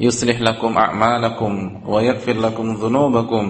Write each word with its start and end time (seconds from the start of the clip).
يصلح 0.00 0.40
لكم 0.40 0.78
أعمالكم 0.78 1.52
ويغفر 1.86 2.32
لكم 2.32 2.66
ذنوبكم 2.74 3.44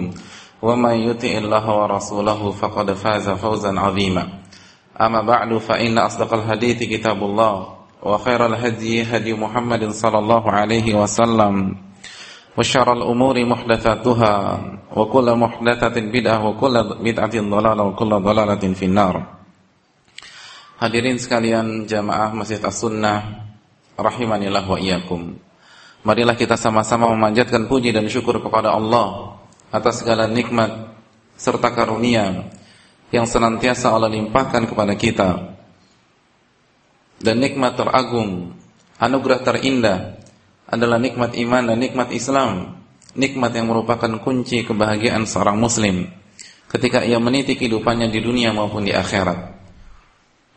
ومن 0.61 0.95
يطع 0.95 1.33
الله 1.37 1.65
ورسوله 1.79 2.41
فقد 2.51 2.91
فاز 2.93 3.29
فوزا 3.29 3.79
عظيما 3.79 4.23
أما 5.01 5.21
بعد 5.21 5.57
فإن 5.57 5.97
أصدق 5.97 6.33
الحديث 6.33 6.83
كتاب 6.83 7.23
الله 7.23 7.53
وخير 8.03 8.45
الهدي 8.45 9.03
هدي 9.03 9.33
محمد 9.33 9.89
صلى 9.89 10.17
الله 10.19 10.43
عليه 10.51 10.87
وسلم 10.95 11.75
وشر 12.57 12.93
الأمور 12.93 13.45
محدثاتها 13.45 14.35
وكل 14.95 15.27
محدثة 15.35 15.95
بدعة 16.01 16.39
وكل 16.47 16.75
بدعة 16.99 17.35
ضلالة 17.41 17.83
وكل 17.83 18.11
ضلالة 18.19 18.63
في 18.73 18.85
النار 18.85 19.15
Hadirin 20.81 21.13
sekalian 21.21 21.85
jamaah 21.85 22.33
Masjid 22.33 22.57
As-Sunnah 22.57 23.45
rahimanillah 24.01 24.65
wa 24.65 24.81
iyyakum. 24.81 25.37
Marilah 26.01 26.33
kita 26.33 26.57
sama-sama 26.57 27.05
memanjatkan 27.13 27.69
puji 27.69 27.93
dan 27.93 28.09
syukur 28.09 28.41
kepada 28.41 28.73
Allah 28.73 29.37
atas 29.69 30.01
segala 30.01 30.25
nikmat 30.25 30.89
serta 31.37 31.69
karunia 31.69 32.49
yang 33.13 33.29
senantiasa 33.29 33.93
Allah 33.93 34.09
limpahkan 34.09 34.65
kepada 34.65 34.97
kita. 34.97 35.29
Dan 37.21 37.37
nikmat 37.37 37.77
teragung, 37.77 38.57
anugerah 38.97 39.45
terindah 39.45 40.17
adalah 40.65 40.97
nikmat 40.97 41.37
iman 41.37 41.69
dan 41.69 41.77
nikmat 41.77 42.09
Islam, 42.09 42.81
nikmat 43.13 43.53
yang 43.53 43.69
merupakan 43.69 44.09
kunci 44.25 44.65
kebahagiaan 44.65 45.29
seorang 45.29 45.53
muslim 45.61 46.09
ketika 46.71 47.05
ia 47.05 47.21
meniti 47.21 47.59
kehidupannya 47.59 48.09
di 48.09 48.23
dunia 48.23 48.55
maupun 48.55 48.87
di 48.87 48.95
akhirat. 48.95 49.59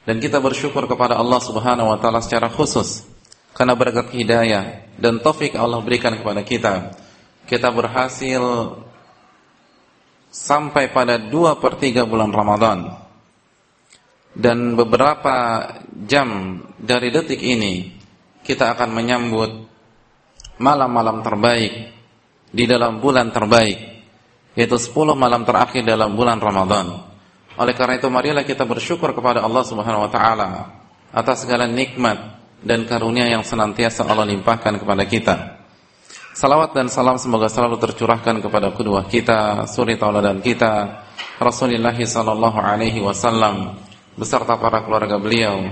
Dan 0.09 0.25
kita 0.25 0.41
bersyukur 0.41 0.89
kepada 0.89 1.21
Allah 1.21 1.41
Subhanahu 1.43 1.93
wa 1.93 1.99
taala 2.01 2.25
secara 2.25 2.49
khusus 2.49 3.14
karena 3.55 3.75
berkat 3.79 4.11
hidayah 4.11 4.91
dan 4.99 5.23
taufik 5.23 5.55
Allah 5.55 5.79
berikan 5.81 6.19
kepada 6.19 6.43
kita 6.43 6.75
kita 7.45 7.69
berhasil 7.71 8.43
sampai 10.35 10.91
pada 10.91 11.21
dua 11.21 11.61
per 11.61 11.79
tiga 11.79 12.09
bulan 12.09 12.33
Ramadan. 12.33 13.05
Dan 14.35 14.75
beberapa 14.75 15.63
jam 16.11 16.59
dari 16.75 17.15
detik 17.15 17.39
ini 17.39 17.95
kita 18.43 18.75
akan 18.75 18.91
menyambut 18.91 19.51
malam-malam 20.59 21.23
terbaik 21.23 21.95
di 22.51 22.65
dalam 22.67 22.99
bulan 22.99 23.31
terbaik 23.31 23.95
yaitu 24.55 24.79
10 24.79 25.15
malam 25.19 25.43
terakhir 25.47 25.87
dalam 25.87 26.19
bulan 26.19 26.43
Ramadan. 26.43 27.07
Oleh 27.55 27.75
karena 27.79 27.99
itu 27.99 28.11
marilah 28.11 28.43
kita 28.43 28.67
bersyukur 28.67 29.15
kepada 29.15 29.43
Allah 29.43 29.63
Subhanahu 29.63 30.07
wa 30.07 30.11
taala 30.11 30.51
atas 31.15 31.47
segala 31.47 31.71
nikmat 31.71 32.43
dan 32.65 32.89
karunia 32.89 33.29
yang 33.29 33.45
senantiasa 33.45 34.09
Allah 34.09 34.25
limpahkan 34.25 34.81
kepada 34.81 35.05
kita. 35.05 35.35
Salawat 36.35 36.75
dan 36.75 36.91
salam 36.91 37.15
semoga 37.15 37.47
selalu 37.47 37.79
tercurahkan 37.79 38.43
kepada 38.43 38.75
kedua 38.75 39.07
kita, 39.07 39.71
suri 39.71 39.95
tauladan 39.95 40.43
kita, 40.43 41.07
Rasulullah 41.39 41.95
sallallahu 41.95 42.59
alaihi 42.59 42.99
wasallam 42.99 43.79
beserta 44.19 44.59
para 44.59 44.83
keluarga 44.83 45.15
beliau, 45.21 45.63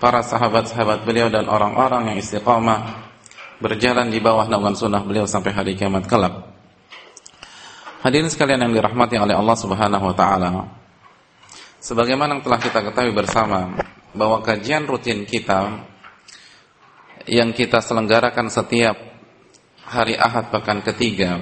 para 0.00 0.24
sahabat-sahabat 0.24 1.04
beliau 1.04 1.28
dan 1.28 1.50
orang-orang 1.50 2.14
yang 2.14 2.16
istiqamah 2.16 3.12
berjalan 3.60 4.08
di 4.08 4.22
bawah 4.22 4.46
naungan 4.48 4.78
sunnah 4.78 5.02
beliau 5.04 5.28
sampai 5.28 5.52
hari 5.52 5.72
kiamat 5.76 6.06
kelak. 6.08 6.32
Hadirin 7.98 8.30
sekalian 8.30 8.62
yang 8.62 8.72
dirahmati 8.72 9.18
oleh 9.18 9.34
Allah 9.34 9.56
Subhanahu 9.58 10.04
wa 10.06 10.14
taala. 10.14 10.50
Sebagaimana 11.82 12.38
yang 12.38 12.42
telah 12.46 12.60
kita 12.62 12.78
ketahui 12.88 13.10
bersama 13.10 13.74
bahwa 14.18 14.42
kajian 14.42 14.82
rutin 14.90 15.22
kita 15.22 15.86
yang 17.30 17.54
kita 17.54 17.78
selenggarakan 17.78 18.50
setiap 18.50 18.98
hari 19.86 20.18
Ahad 20.18 20.50
pekan 20.50 20.82
ketiga 20.82 21.38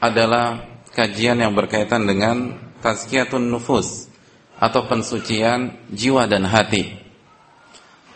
adalah 0.00 0.64
kajian 0.96 1.44
yang 1.44 1.52
berkaitan 1.52 2.08
dengan 2.08 2.56
tazkiyatun 2.80 3.52
nufus 3.52 4.08
atau 4.56 4.88
pensucian 4.88 5.76
jiwa 5.92 6.24
dan 6.24 6.48
hati. 6.48 6.88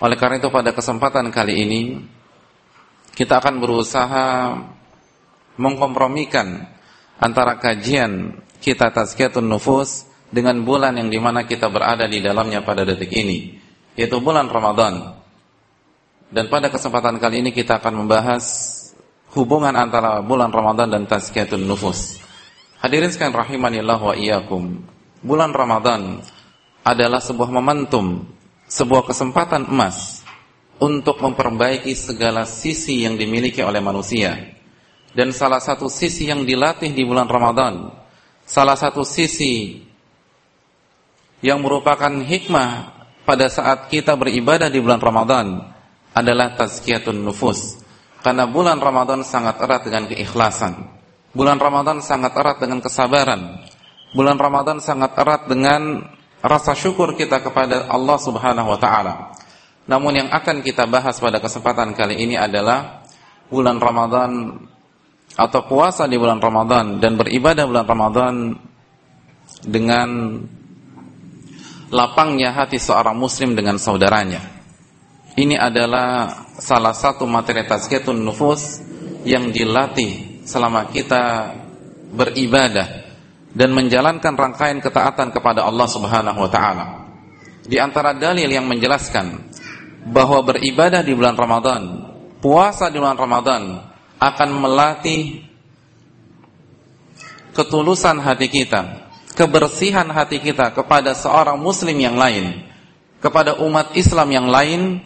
Oleh 0.00 0.16
karena 0.16 0.40
itu 0.40 0.48
pada 0.48 0.72
kesempatan 0.72 1.28
kali 1.28 1.54
ini 1.60 1.82
kita 3.12 3.38
akan 3.38 3.60
berusaha 3.60 4.58
mengkompromikan 5.60 6.66
antara 7.20 7.60
kajian 7.60 8.42
kita 8.58 8.90
tazkiyatun 8.90 9.44
nufus 9.44 10.13
dengan 10.34 10.66
bulan 10.66 10.98
yang 10.98 11.06
di 11.06 11.22
mana 11.22 11.46
kita 11.46 11.70
berada 11.70 12.10
di 12.10 12.18
dalamnya 12.18 12.66
pada 12.66 12.82
detik 12.82 13.14
ini, 13.14 13.54
yaitu 13.94 14.18
bulan 14.18 14.50
Ramadan. 14.50 15.14
Dan 16.34 16.50
pada 16.50 16.66
kesempatan 16.74 17.22
kali 17.22 17.46
ini 17.46 17.54
kita 17.54 17.78
akan 17.78 18.02
membahas 18.02 18.42
hubungan 19.38 19.70
antara 19.78 20.18
bulan 20.18 20.50
Ramadan 20.50 20.90
dan 20.90 21.02
tazkiyatun 21.06 21.62
nufus. 21.62 22.18
Hadirin 22.82 23.14
sekalian 23.14 23.38
rahimanillah 23.38 23.98
wa 24.02 24.14
iyyakum. 24.18 24.82
Bulan 25.22 25.54
Ramadan 25.54 26.18
adalah 26.82 27.22
sebuah 27.22 27.54
momentum, 27.54 28.26
sebuah 28.66 29.06
kesempatan 29.06 29.70
emas 29.70 30.26
untuk 30.82 31.22
memperbaiki 31.22 31.94
segala 31.94 32.42
sisi 32.44 33.06
yang 33.06 33.14
dimiliki 33.14 33.62
oleh 33.62 33.78
manusia. 33.78 34.34
Dan 35.14 35.30
salah 35.30 35.62
satu 35.62 35.86
sisi 35.86 36.26
yang 36.26 36.42
dilatih 36.42 36.90
di 36.90 37.06
bulan 37.06 37.30
Ramadan, 37.30 37.94
salah 38.42 38.74
satu 38.74 39.06
sisi 39.06 39.83
yang 41.44 41.60
merupakan 41.60 42.08
hikmah 42.08 42.96
pada 43.28 43.52
saat 43.52 43.92
kita 43.92 44.16
beribadah 44.16 44.72
di 44.72 44.80
bulan 44.80 44.96
Ramadan 44.96 45.60
adalah 46.16 46.56
tazkiyatun 46.56 47.20
nufus. 47.20 47.84
Karena 48.24 48.48
bulan 48.48 48.80
Ramadan 48.80 49.20
sangat 49.20 49.60
erat 49.60 49.84
dengan 49.84 50.08
keikhlasan. 50.08 50.72
Bulan 51.36 51.60
Ramadan 51.60 52.00
sangat 52.00 52.32
erat 52.32 52.56
dengan 52.64 52.80
kesabaran. 52.80 53.60
Bulan 54.16 54.40
Ramadan 54.40 54.80
sangat 54.80 55.12
erat 55.20 55.44
dengan 55.44 56.00
rasa 56.40 56.72
syukur 56.72 57.12
kita 57.12 57.44
kepada 57.44 57.92
Allah 57.92 58.16
Subhanahu 58.16 58.72
wa 58.72 58.80
taala. 58.80 59.36
Namun 59.84 60.16
yang 60.16 60.28
akan 60.32 60.64
kita 60.64 60.88
bahas 60.88 61.20
pada 61.20 61.44
kesempatan 61.44 61.92
kali 61.92 62.24
ini 62.24 62.40
adalah 62.40 63.04
bulan 63.52 63.76
Ramadan 63.76 64.56
atau 65.36 65.60
puasa 65.68 66.08
di 66.08 66.16
bulan 66.16 66.40
Ramadan 66.40 67.04
dan 67.04 67.20
beribadah 67.20 67.68
bulan 67.68 67.84
Ramadan 67.84 68.34
dengan 69.60 70.40
lapangnya 71.90 72.54
hati 72.54 72.80
seorang 72.80 73.16
muslim 73.16 73.52
dengan 73.52 73.76
saudaranya. 73.76 74.40
Ini 75.34 75.58
adalah 75.58 76.46
salah 76.62 76.94
satu 76.94 77.26
materi 77.26 77.66
tazkiyatun 77.66 78.22
nufus 78.22 78.78
yang 79.26 79.50
dilatih 79.50 80.44
selama 80.46 80.86
kita 80.94 81.50
beribadah 82.14 82.86
dan 83.50 83.70
menjalankan 83.74 84.34
rangkaian 84.38 84.78
ketaatan 84.78 85.34
kepada 85.34 85.66
Allah 85.66 85.88
Subhanahu 85.90 86.38
wa 86.38 86.50
taala. 86.50 86.86
Di 87.64 87.80
antara 87.80 88.14
dalil 88.14 88.46
yang 88.46 88.68
menjelaskan 88.68 89.50
bahwa 90.06 90.44
beribadah 90.44 91.00
di 91.00 91.16
bulan 91.16 91.34
Ramadan, 91.34 91.82
puasa 92.38 92.92
di 92.92 93.00
bulan 93.00 93.16
Ramadan 93.16 93.62
akan 94.20 94.50
melatih 94.52 95.42
ketulusan 97.56 98.20
hati 98.20 98.46
kita, 98.52 99.03
kebersihan 99.34 100.06
hati 100.10 100.38
kita 100.40 100.70
kepada 100.70 101.12
seorang 101.14 101.58
muslim 101.58 101.98
yang 101.98 102.14
lain, 102.14 102.64
kepada 103.18 103.58
umat 103.60 103.92
Islam 103.98 104.30
yang 104.30 104.48
lain, 104.48 105.02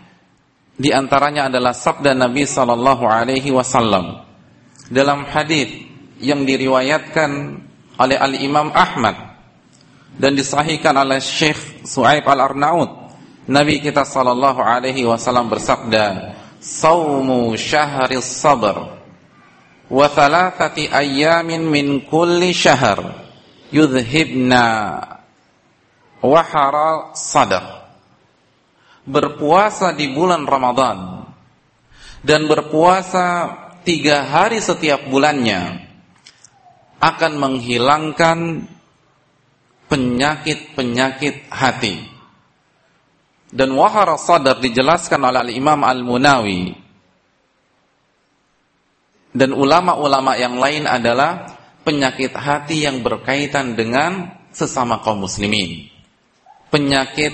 di 0.78 0.94
antaranya 0.94 1.50
adalah 1.50 1.74
sabda 1.74 2.14
Nabi 2.14 2.46
sallallahu 2.46 3.04
alaihi 3.08 3.50
wasallam. 3.50 4.22
Dalam 4.88 5.26
hadis 5.26 5.84
yang 6.22 6.46
diriwayatkan 6.46 7.30
oleh 7.98 8.16
Al-Imam 8.16 8.70
Ahmad 8.70 9.16
dan 10.16 10.38
disahihkan 10.38 10.94
oleh 10.94 11.18
Syekh 11.18 11.82
Su'aib 11.84 12.24
Al-Arnaud 12.24 13.10
Nabi 13.48 13.80
kita 13.80 14.04
sallallahu 14.04 14.60
alaihi 14.60 15.08
wasallam 15.08 15.48
bersabda 15.48 16.36
saumu 16.60 17.56
syahri 17.56 18.20
sabr 18.20 18.98
wa 19.88 20.06
thalathati 20.12 20.92
ayyamin 20.92 21.64
min 21.64 21.86
kulli 22.04 22.52
syahr 22.52 23.27
yudhibna 23.68 24.64
wahara 26.24 27.14
sadar 27.14 27.94
berpuasa 29.08 29.96
di 29.96 30.12
bulan 30.12 30.44
Ramadan 30.44 31.24
dan 32.20 32.44
berpuasa 32.44 33.26
tiga 33.86 34.26
hari 34.26 34.60
setiap 34.60 35.08
bulannya 35.08 35.88
akan 36.98 37.32
menghilangkan 37.38 38.68
penyakit-penyakit 39.88 41.48
hati. 41.48 41.96
Dan 43.48 43.72
wahara 43.72 44.20
sadar 44.20 44.60
dijelaskan 44.60 45.24
oleh 45.24 45.56
Imam 45.56 45.80
Al-Munawi 45.80 46.76
dan 49.32 49.56
ulama-ulama 49.56 50.36
yang 50.36 50.60
lain 50.60 50.84
adalah 50.84 51.57
penyakit 51.88 52.36
hati 52.36 52.84
yang 52.84 53.00
berkaitan 53.00 53.72
dengan 53.72 54.36
sesama 54.52 55.00
kaum 55.00 55.24
muslimin. 55.24 55.88
Penyakit 56.68 57.32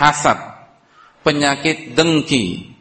hasad, 0.00 0.40
penyakit 1.20 1.92
dengki, 1.92 2.72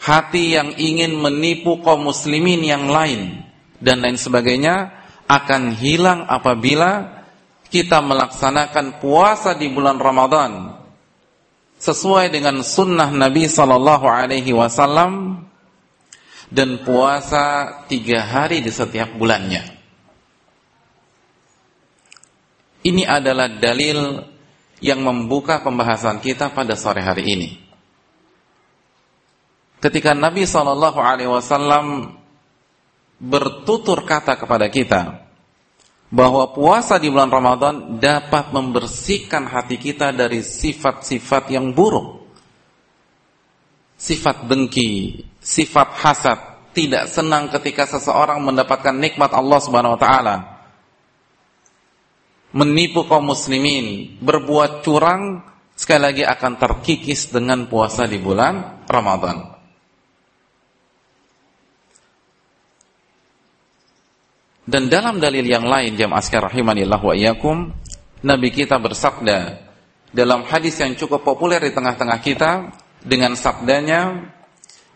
hati 0.00 0.56
yang 0.56 0.72
ingin 0.80 1.20
menipu 1.20 1.84
kaum 1.84 2.08
muslimin 2.08 2.64
yang 2.64 2.88
lain 2.88 3.44
dan 3.76 4.00
lain 4.00 4.16
sebagainya 4.16 4.88
akan 5.28 5.76
hilang 5.76 6.24
apabila 6.24 7.20
kita 7.68 8.00
melaksanakan 8.00 9.04
puasa 9.04 9.52
di 9.52 9.68
bulan 9.68 10.00
Ramadan 10.00 10.80
sesuai 11.76 12.32
dengan 12.32 12.64
sunnah 12.64 13.12
Nabi 13.12 13.44
Sallallahu 13.44 14.08
Alaihi 14.08 14.56
Wasallam 14.56 15.44
dan 16.50 16.82
puasa 16.82 17.78
tiga 17.86 18.26
hari 18.26 18.60
di 18.60 18.68
setiap 18.74 19.14
bulannya. 19.14 19.78
Ini 22.80 23.06
adalah 23.06 23.46
dalil 23.46 24.24
yang 24.82 25.04
membuka 25.04 25.60
pembahasan 25.62 26.18
kita 26.18 26.50
pada 26.50 26.74
sore 26.74 27.04
hari 27.04 27.24
ini 27.28 27.50
ketika 29.80 30.12
Nabi 30.12 30.44
Shallallahu 30.44 31.00
Alaihi 31.00 31.32
Wasallam 31.32 32.14
bertutur 33.20 34.04
kata 34.04 34.36
kepada 34.36 34.68
kita 34.68 35.24
bahwa 36.12 36.52
puasa 36.52 37.00
di 37.00 37.08
bulan 37.08 37.32
Ramadan 37.32 37.74
dapat 37.96 38.52
membersihkan 38.52 39.48
hati 39.48 39.80
kita 39.80 40.12
dari 40.12 40.44
sifat-sifat 40.44 41.54
yang 41.54 41.72
buruk, 41.72 42.19
sifat 44.00 44.48
dengki, 44.48 45.20
sifat 45.44 45.88
hasad, 46.00 46.38
tidak 46.72 47.12
senang 47.12 47.52
ketika 47.52 47.84
seseorang 47.84 48.40
mendapatkan 48.40 48.96
nikmat 48.96 49.28
Allah 49.36 49.60
Subhanahu 49.60 50.00
Wa 50.00 50.00
Taala, 50.00 50.36
menipu 52.56 53.04
kaum 53.04 53.28
muslimin, 53.28 54.16
berbuat 54.24 54.80
curang, 54.80 55.44
sekali 55.76 56.00
lagi 56.00 56.24
akan 56.24 56.52
terkikis 56.56 57.28
dengan 57.28 57.68
puasa 57.68 58.08
di 58.08 58.16
bulan 58.16 58.88
Ramadan. 58.88 59.60
Dan 64.70 64.86
dalam 64.86 65.18
dalil 65.18 65.42
yang 65.42 65.66
lain 65.66 65.98
jamaah 65.98 66.22
sekalian 66.22 66.46
rahimanillah 66.46 67.00
wa 67.02 67.10
iyyakum, 67.10 67.74
Nabi 68.22 68.48
kita 68.54 68.78
bersabda 68.78 69.66
dalam 70.14 70.46
hadis 70.46 70.78
yang 70.78 70.94
cukup 70.94 71.26
populer 71.26 71.58
di 71.58 71.74
tengah-tengah 71.74 72.18
kita 72.22 72.50
dengan 73.04 73.36
sabdanya 73.36 74.32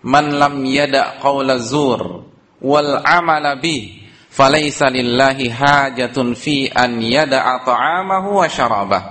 man 0.05 0.27
lam 0.37 0.61
yada 0.65 1.17
qaula 1.21 1.61
zur 1.61 2.29
wal 2.61 3.01
amala 3.05 3.57
bi 3.57 4.05
falaysa 4.29 4.93
lillahi 4.93 5.49
hajatun 5.49 6.37
fi 6.37 6.69
an 6.69 7.01
yada'a 7.01 7.65
ta'amahu 7.65 8.41
wa 8.43 8.47
syarabah 8.49 9.03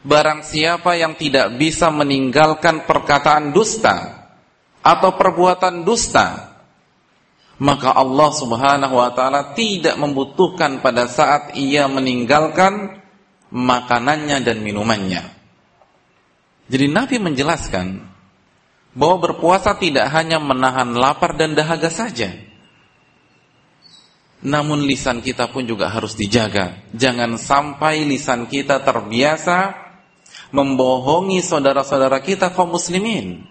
barang 0.00 0.40
siapa 0.46 0.96
yang 0.96 1.16
tidak 1.16 1.54
bisa 1.60 1.92
meninggalkan 1.92 2.88
perkataan 2.88 3.52
dusta 3.52 4.28
atau 4.80 5.10
perbuatan 5.16 5.84
dusta 5.84 6.50
maka 7.60 7.92
Allah 7.92 8.30
Subhanahu 8.32 8.96
wa 8.96 9.12
taala 9.12 9.52
tidak 9.52 10.00
membutuhkan 10.00 10.80
pada 10.80 11.04
saat 11.04 11.52
ia 11.60 11.84
meninggalkan 11.92 13.04
makanannya 13.52 14.40
dan 14.40 14.64
minumannya. 14.64 15.20
Jadi 16.72 16.86
Nabi 16.88 17.20
menjelaskan 17.20 17.86
bahwa 18.96 19.30
berpuasa 19.30 19.76
tidak 19.78 20.10
hanya 20.10 20.42
menahan 20.42 20.94
lapar 20.94 21.38
dan 21.38 21.54
dahaga 21.54 21.90
saja. 21.90 22.34
Namun 24.40 24.88
lisan 24.88 25.20
kita 25.20 25.52
pun 25.52 25.68
juga 25.68 25.92
harus 25.92 26.16
dijaga. 26.16 26.80
Jangan 26.96 27.36
sampai 27.36 28.08
lisan 28.08 28.48
kita 28.48 28.80
terbiasa 28.80 29.76
membohongi 30.50 31.44
saudara-saudara 31.44 32.24
kita 32.24 32.50
kaum 32.56 32.72
muslimin. 32.72 33.44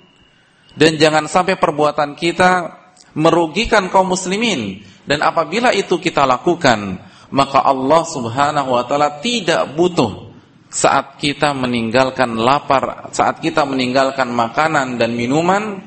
Dan 0.74 0.98
jangan 0.98 1.30
sampai 1.30 1.62
perbuatan 1.62 2.18
kita 2.18 2.80
merugikan 3.18 3.90
kaum 3.90 4.14
muslimin 4.14 4.86
dan 5.10 5.26
apabila 5.26 5.74
itu 5.74 5.98
kita 5.98 6.26
lakukan 6.30 7.02
maka 7.34 7.62
Allah 7.62 8.06
Subhanahu 8.06 8.70
wa 8.78 8.84
taala 8.86 9.22
tidak 9.22 9.74
butuh 9.74 10.29
saat 10.70 11.18
kita 11.18 11.52
meninggalkan 11.58 12.38
lapar, 12.38 13.10
saat 13.10 13.42
kita 13.42 13.66
meninggalkan 13.66 14.30
makanan 14.30 15.02
dan 15.02 15.18
minuman 15.18 15.82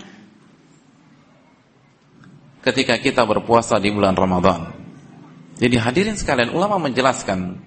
ketika 2.67 2.99
kita 2.99 3.23
berpuasa 3.23 3.79
di 3.79 3.94
bulan 3.94 4.19
Ramadan. 4.19 4.75
Jadi 5.62 5.79
hadirin 5.79 6.19
sekalian 6.19 6.50
ulama 6.50 6.82
menjelaskan 6.82 7.62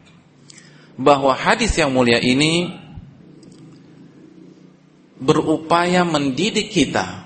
bahwa 0.99 1.31
hadis 1.31 1.71
yang 1.79 1.95
mulia 1.95 2.19
ini 2.19 2.75
berupaya 5.15 6.03
mendidik 6.03 6.75
kita 6.75 7.23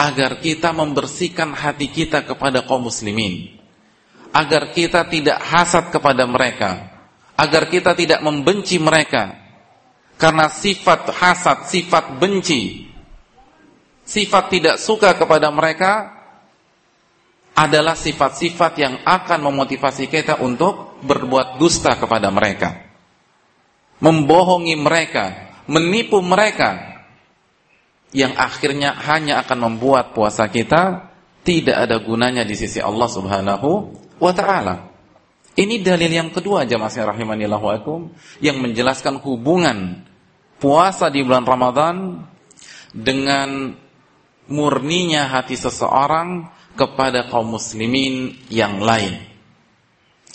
agar 0.00 0.40
kita 0.40 0.72
membersihkan 0.72 1.52
hati 1.52 1.92
kita 1.92 2.24
kepada 2.24 2.64
kaum 2.64 2.88
muslimin 2.88 3.60
agar 4.32 4.72
kita 4.72 5.04
tidak 5.08 5.40
hasad 5.40 5.88
kepada 5.92 6.24
mereka 6.24 6.95
agar 7.36 7.68
kita 7.68 7.92
tidak 7.92 8.20
membenci 8.24 8.80
mereka 8.80 9.36
karena 10.16 10.48
sifat 10.48 11.12
hasad, 11.12 11.68
sifat 11.68 12.16
benci 12.16 12.88
sifat 14.08 14.44
tidak 14.48 14.76
suka 14.80 15.12
kepada 15.14 15.52
mereka 15.52 16.16
adalah 17.56 17.96
sifat-sifat 17.96 18.72
yang 18.76 18.94
akan 19.04 19.48
memotivasi 19.48 20.08
kita 20.12 20.40
untuk 20.40 21.00
berbuat 21.04 21.60
dusta 21.60 21.96
kepada 21.96 22.32
mereka 22.32 22.88
membohongi 24.00 24.76
mereka 24.76 25.52
menipu 25.66 26.20
mereka 26.20 26.96
yang 28.14 28.32
akhirnya 28.38 28.96
hanya 28.96 29.42
akan 29.44 29.58
membuat 29.72 30.16
puasa 30.16 30.48
kita 30.48 31.12
tidak 31.46 31.76
ada 31.86 32.00
gunanya 32.02 32.42
di 32.42 32.54
sisi 32.58 32.82
Allah 32.82 33.06
Subhanahu 33.06 33.70
wa 34.18 34.32
taala. 34.34 34.95
Ini 35.56 35.80
dalil 35.80 36.12
yang 36.12 36.28
kedua 36.28 36.68
jamaah 36.68 37.16
rahimanillah 37.16 37.56
wa 37.56 37.80
yang 38.44 38.60
menjelaskan 38.60 39.24
hubungan 39.24 40.04
puasa 40.60 41.08
di 41.08 41.24
bulan 41.24 41.48
Ramadan 41.48 41.96
dengan 42.92 43.72
murninya 44.52 45.32
hati 45.32 45.56
seseorang 45.56 46.52
kepada 46.76 47.32
kaum 47.32 47.56
muslimin 47.56 48.36
yang 48.52 48.84
lain. 48.84 49.16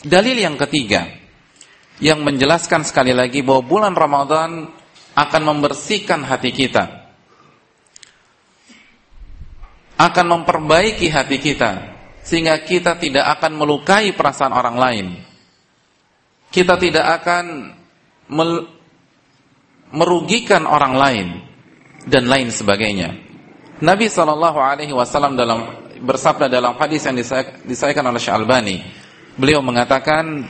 Dalil 0.02 0.42
yang 0.42 0.58
ketiga 0.58 1.06
yang 2.02 2.26
menjelaskan 2.26 2.82
sekali 2.82 3.14
lagi 3.14 3.46
bahwa 3.46 3.62
bulan 3.62 3.94
Ramadan 3.94 4.74
akan 5.14 5.42
membersihkan 5.46 6.26
hati 6.26 6.50
kita 6.50 7.14
akan 10.02 10.26
memperbaiki 10.34 11.14
hati 11.14 11.38
kita 11.38 11.91
sehingga 12.32 12.56
kita 12.64 12.96
tidak 12.96 13.28
akan 13.28 13.60
melukai 13.60 14.16
perasaan 14.16 14.56
orang 14.56 14.80
lain. 14.80 15.08
Kita 16.48 16.80
tidak 16.80 17.04
akan 17.20 17.76
merugikan 19.92 20.64
orang 20.64 20.96
lain 20.96 21.28
dan 22.08 22.32
lain 22.32 22.48
sebagainya. 22.48 23.20
Nabi 23.84 24.08
Shallallahu 24.08 24.60
Alaihi 24.64 24.96
Wasallam 24.96 25.36
dalam 25.36 25.92
bersabda 26.00 26.48
dalam 26.48 26.80
hadis 26.80 27.04
yang 27.04 27.20
disayangkan 27.68 28.08
oleh 28.08 28.22
Syalbani, 28.24 28.80
beliau 29.36 29.60
mengatakan, 29.60 30.48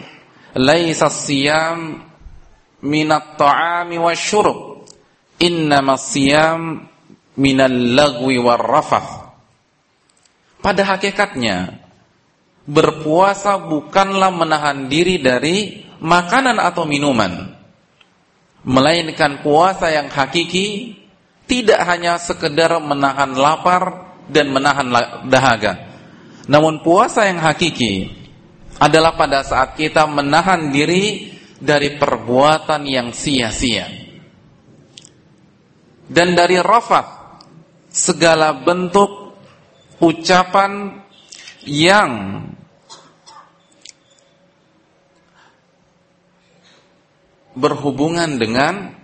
"Laisa 0.54 1.10
siyam 1.10 1.98
minat 2.86 3.42
ta'ami 3.42 3.98
wa 3.98 4.14
syurub, 4.14 4.86
innama 5.42 5.98
siyam 5.98 6.86
minal 7.42 7.74
lagwi 7.74 8.38
war 8.38 8.62
rafah." 8.62 9.21
Pada 10.62 10.86
hakikatnya, 10.86 11.82
berpuasa 12.70 13.58
bukanlah 13.58 14.30
menahan 14.30 14.86
diri 14.86 15.18
dari 15.18 15.86
makanan 15.98 16.62
atau 16.62 16.86
minuman. 16.86 17.58
Melainkan 18.62 19.42
puasa 19.42 19.90
yang 19.90 20.14
hakiki 20.14 20.94
tidak 21.50 21.82
hanya 21.82 22.22
sekedar 22.22 22.78
menahan 22.78 23.34
lapar 23.34 24.14
dan 24.30 24.54
menahan 24.54 24.88
dahaga. 25.26 25.90
Namun 26.46 26.86
puasa 26.86 27.26
yang 27.26 27.42
hakiki 27.42 28.22
adalah 28.78 29.18
pada 29.18 29.42
saat 29.42 29.74
kita 29.78 30.06
menahan 30.06 30.70
diri 30.70 31.34
dari 31.62 31.98
perbuatan 31.98 32.82
yang 32.86 33.14
sia-sia. 33.14 33.90
Dan 36.12 36.34
dari 36.34 36.58
rafat 36.62 37.06
segala 37.94 38.58
bentuk 38.58 39.21
ucapan 40.02 41.06
yang 41.62 42.12
berhubungan 47.54 48.42
dengan 48.42 48.98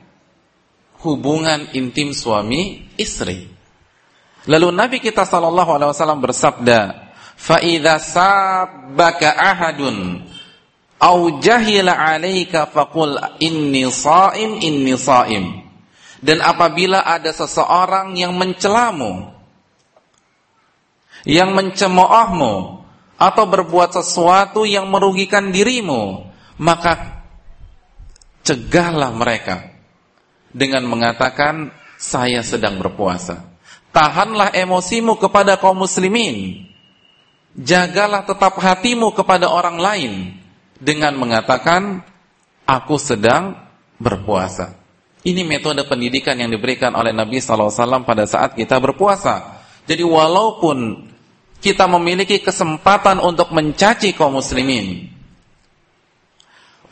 hubungan 1.06 1.70
intim 1.78 2.16
suami 2.16 2.90
istri. 2.98 3.46
Lalu 4.50 4.68
Nabi 4.74 4.98
kita 4.98 5.28
sallallahu 5.28 5.78
alaihi 5.78 5.92
wasallam 5.94 6.24
bersabda, 6.24 6.80
"Fa 7.38 7.62
idza 7.62 8.02
sabbaka 8.02 9.36
ahadun 9.36 10.26
aw 10.98 11.18
jahila 11.38 11.94
'alaika 11.94 12.66
faqul 12.72 13.20
inni 13.44 13.86
sha'im 13.92 14.64
inni 14.64 14.96
sha'im." 14.98 15.68
Dan 16.18 16.42
apabila 16.42 17.06
ada 17.06 17.30
seseorang 17.30 18.18
yang 18.18 18.34
mencelamu, 18.34 19.37
yang 21.28 21.52
mencemoohmu 21.52 22.88
atau 23.20 23.44
berbuat 23.44 24.00
sesuatu 24.00 24.64
yang 24.64 24.88
merugikan 24.88 25.52
dirimu, 25.52 26.24
maka 26.56 27.20
cegahlah 28.48 29.12
mereka 29.12 29.76
dengan 30.56 30.88
mengatakan 30.88 31.76
saya 32.00 32.40
sedang 32.48 32.80
berpuasa. 32.80 33.44
Tahanlah 33.92 34.56
emosimu 34.56 35.20
kepada 35.20 35.60
kaum 35.60 35.84
muslimin. 35.84 36.64
Jagalah 37.58 38.24
tetap 38.24 38.56
hatimu 38.56 39.12
kepada 39.12 39.50
orang 39.50 39.82
lain 39.82 40.14
dengan 40.78 41.18
mengatakan 41.18 42.06
aku 42.64 42.96
sedang 43.02 43.58
berpuasa. 43.98 44.78
Ini 45.26 45.42
metode 45.42 45.82
pendidikan 45.90 46.38
yang 46.38 46.54
diberikan 46.54 46.94
oleh 46.94 47.12
Nabi 47.12 47.42
SAW 47.42 48.06
pada 48.06 48.30
saat 48.30 48.54
kita 48.54 48.78
berpuasa. 48.78 49.60
Jadi 49.90 50.06
walaupun 50.06 51.07
kita 51.58 51.90
memiliki 51.90 52.40
kesempatan 52.40 53.18
untuk 53.18 53.50
mencaci 53.50 54.14
kaum 54.14 54.38
muslimin, 54.38 55.10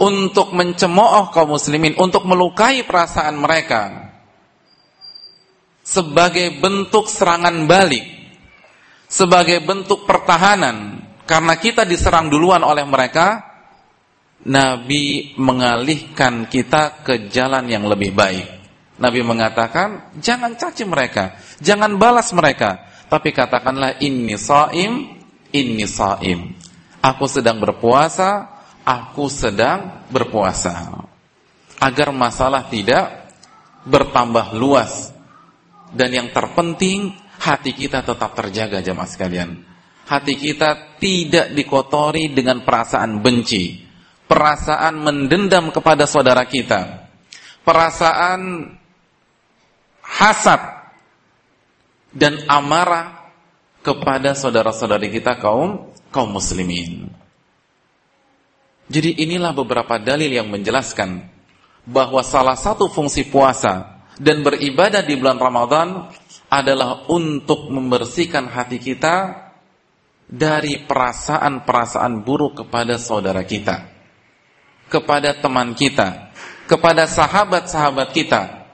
untuk 0.02 0.52
mencemooh 0.52 1.30
kaum 1.30 1.56
muslimin, 1.56 1.94
untuk 2.02 2.26
melukai 2.26 2.82
perasaan 2.84 3.38
mereka. 3.38 4.12
Sebagai 5.86 6.58
bentuk 6.58 7.06
serangan 7.06 7.70
balik, 7.70 8.06
sebagai 9.06 9.62
bentuk 9.62 10.10
pertahanan. 10.10 11.06
Karena 11.26 11.58
kita 11.58 11.86
diserang 11.86 12.30
duluan 12.30 12.62
oleh 12.62 12.86
mereka, 12.86 13.42
Nabi 14.46 15.34
mengalihkan 15.42 16.46
kita 16.46 17.02
ke 17.02 17.30
jalan 17.34 17.66
yang 17.66 17.86
lebih 17.90 18.14
baik. 18.14 18.46
Nabi 19.02 19.26
mengatakan, 19.26 20.14
jangan 20.22 20.56
caci 20.56 20.86
mereka, 20.86 21.36
jangan 21.60 21.98
balas 21.98 22.30
mereka, 22.32 22.95
tapi 23.06 23.30
katakanlah 23.30 24.02
inni 24.02 24.34
saim, 24.36 25.22
inni 25.54 25.86
saim. 25.86 26.58
Aku 27.06 27.30
sedang 27.30 27.62
berpuasa, 27.62 28.50
aku 28.82 29.30
sedang 29.30 30.10
berpuasa. 30.10 31.06
Agar 31.78 32.10
masalah 32.10 32.66
tidak 32.66 33.30
bertambah 33.86 34.58
luas. 34.58 35.14
Dan 35.94 36.12
yang 36.12 36.28
terpenting, 36.34 37.14
hati 37.38 37.78
kita 37.78 38.02
tetap 38.02 38.34
terjaga 38.34 38.82
jemaah 38.82 39.06
sekalian. 39.06 39.62
Hati 40.06 40.34
kita 40.38 40.98
tidak 40.98 41.54
dikotori 41.54 42.34
dengan 42.34 42.66
perasaan 42.66 43.22
benci. 43.22 43.86
Perasaan 44.26 44.98
mendendam 44.98 45.70
kepada 45.70 46.10
saudara 46.10 46.42
kita. 46.50 47.06
Perasaan 47.62 48.74
hasad 50.02 50.85
dan 52.16 52.40
amarah 52.48 53.28
kepada 53.84 54.34
saudara-saudari 54.34 55.12
kita 55.12 55.38
kaum 55.38 55.92
kaum 56.10 56.32
muslimin. 56.32 57.12
Jadi 58.88 59.22
inilah 59.22 59.52
beberapa 59.52 60.00
dalil 60.00 60.32
yang 60.32 60.48
menjelaskan 60.48 61.28
bahwa 61.86 62.24
salah 62.26 62.58
satu 62.58 62.90
fungsi 62.90 63.28
puasa 63.28 64.02
dan 64.18 64.42
beribadah 64.42 65.04
di 65.04 65.20
bulan 65.20 65.38
Ramadan 65.38 66.08
adalah 66.48 67.04
untuk 67.12 67.68
membersihkan 67.68 68.48
hati 68.48 68.80
kita 68.80 69.46
dari 70.26 70.82
perasaan-perasaan 70.82 72.26
buruk 72.26 72.66
kepada 72.66 72.98
saudara 72.98 73.46
kita, 73.46 73.86
kepada 74.90 75.38
teman 75.38 75.78
kita, 75.78 76.34
kepada 76.66 77.06
sahabat-sahabat 77.06 78.10
kita. 78.14 78.65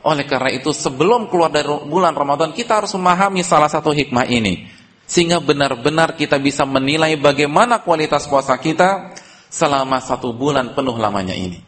Oleh 0.00 0.24
karena 0.24 0.48
itu 0.48 0.72
sebelum 0.72 1.28
keluar 1.28 1.52
dari 1.52 1.68
bulan 1.68 2.16
Ramadan 2.16 2.56
kita 2.56 2.80
harus 2.80 2.96
memahami 2.96 3.44
salah 3.44 3.68
satu 3.68 3.92
hikmah 3.92 4.24
ini 4.32 4.64
sehingga 5.10 5.42
benar-benar 5.42 6.14
kita 6.14 6.38
bisa 6.38 6.62
menilai 6.62 7.18
bagaimana 7.18 7.82
kualitas 7.82 8.30
puasa 8.30 8.54
kita 8.62 9.10
selama 9.50 9.98
satu 9.98 10.30
bulan 10.30 10.70
penuh 10.78 10.94
lamanya 10.94 11.34
ini? 11.34 11.58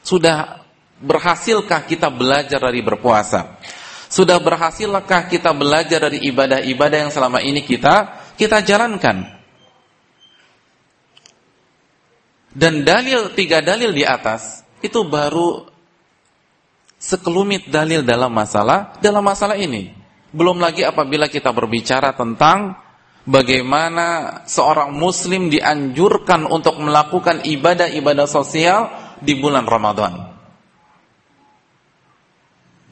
Sudah 0.00 0.64
berhasilkah 0.96 1.84
kita 1.84 2.08
belajar 2.08 2.56
dari 2.56 2.80
berpuasa? 2.80 3.60
Sudah 4.08 4.40
berhasilkah 4.40 5.28
kita 5.28 5.52
belajar 5.52 6.08
dari 6.08 6.24
ibadah-ibadah 6.32 6.98
yang 7.04 7.12
selama 7.12 7.44
ini 7.44 7.60
kita 7.60 8.24
kita 8.40 8.64
jalankan? 8.64 9.36
Dan 12.48 12.88
dalil 12.88 13.36
tiga 13.36 13.60
dalil 13.60 13.92
di 13.92 14.08
atas 14.08 14.64
itu 14.80 15.04
baru 15.04 15.67
sekelumit 16.98 17.70
dalil 17.70 18.02
dalam 18.02 18.34
masalah 18.34 18.98
dalam 18.98 19.22
masalah 19.22 19.54
ini. 19.54 19.94
Belum 20.34 20.60
lagi 20.60 20.84
apabila 20.84 21.30
kita 21.30 21.54
berbicara 21.54 22.12
tentang 22.12 22.76
bagaimana 23.24 24.40
seorang 24.44 24.92
muslim 24.92 25.48
dianjurkan 25.48 26.44
untuk 26.44 26.76
melakukan 26.82 27.46
ibadah-ibadah 27.48 28.28
sosial 28.28 28.92
di 29.24 29.38
bulan 29.38 29.64
Ramadan. 29.64 30.36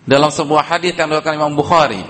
Dalam 0.07 0.31
sebuah 0.31 0.65
hadis 0.71 0.95
yang 0.95 1.11
diriwayatkan 1.11 1.35
Imam 1.35 1.59
Bukhari 1.59 2.07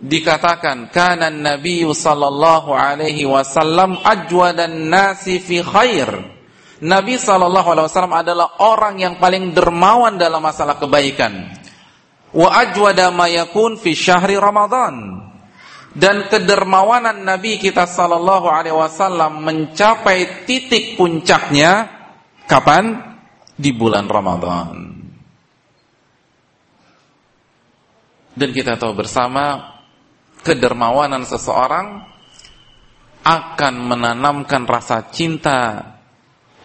dikatakan 0.00 0.88
kana 0.88 1.28
Nabi 1.28 1.84
sallallahu 1.84 2.72
alaihi 2.72 3.28
wasallam 3.28 4.00
ajwadan 4.00 4.88
nasi 4.88 5.36
fi 5.42 5.60
khair. 5.60 6.35
Nabi 6.84 7.16
sallallahu 7.16 7.68
alaihi 7.72 7.86
wasallam 7.88 8.16
adalah 8.16 8.60
orang 8.60 9.00
yang 9.00 9.14
paling 9.16 9.56
dermawan 9.56 10.20
dalam 10.20 10.44
masalah 10.44 10.76
kebaikan 10.76 11.56
wa 12.36 12.48
ajwada 12.52 13.08
ma 13.08 13.32
yakun 13.32 13.80
fi 13.80 13.96
syahri 13.96 14.36
Ramadan 14.36 15.24
dan 15.96 16.28
kedermawanan 16.28 17.24
Nabi 17.24 17.56
kita 17.56 17.88
sallallahu 17.88 18.52
alaihi 18.52 18.76
wasallam 18.76 19.40
mencapai 19.40 20.44
titik 20.44 21.00
puncaknya 21.00 21.88
kapan? 22.44 23.16
Di 23.56 23.72
bulan 23.72 24.04
Ramadan. 24.04 25.00
Dan 28.36 28.52
kita 28.52 28.76
tahu 28.76 28.92
bersama 28.92 29.80
kedermawanan 30.44 31.24
seseorang 31.24 32.04
akan 33.24 33.74
menanamkan 33.80 34.68
rasa 34.68 35.08
cinta 35.08 35.95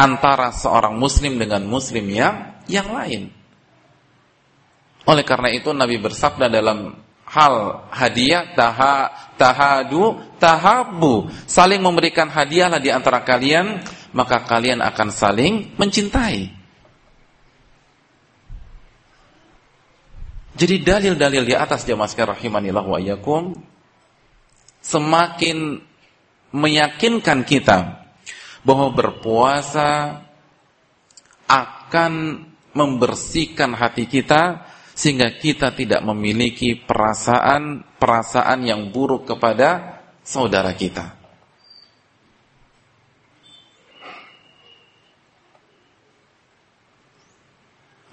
antara 0.02 0.50
seorang 0.50 0.98
muslim 0.98 1.38
dengan 1.38 1.62
muslim 1.62 2.10
yang 2.10 2.58
yang 2.66 2.90
lain. 2.90 3.30
Oleh 5.06 5.22
karena 5.22 5.54
itu 5.54 5.70
Nabi 5.70 6.02
bersabda 6.02 6.50
dalam 6.50 6.98
hal 7.30 7.86
hadiah 7.94 8.58
taha 8.58 9.14
tahadu 9.38 10.18
tahabu 10.42 11.30
saling 11.46 11.80
memberikan 11.80 12.28
hadiahlah 12.28 12.82
di 12.82 12.90
antara 12.90 13.22
kalian 13.22 13.82
maka 14.12 14.42
kalian 14.42 14.82
akan 14.82 15.10
saling 15.14 15.78
mencintai. 15.78 16.58
Jadi 20.52 20.76
dalil-dalil 20.84 21.48
di 21.48 21.56
atas 21.56 21.88
jamaah 21.88 22.10
sekalian 22.12 22.38
rahimanillah 22.38 22.86
wa 22.86 23.00
iyyakum 23.02 23.56
semakin 24.84 25.80
meyakinkan 26.52 27.48
kita 27.48 28.01
bahwa 28.62 28.94
berpuasa 28.94 30.22
akan 31.50 32.46
membersihkan 32.72 33.76
hati 33.76 34.08
kita 34.08 34.64
sehingga 34.96 35.34
kita 35.34 35.74
tidak 35.74 36.06
memiliki 36.06 36.78
perasaan-perasaan 36.78 38.60
yang 38.64 38.94
buruk 38.94 39.28
kepada 39.28 40.00
saudara 40.22 40.72
kita. 40.78 41.18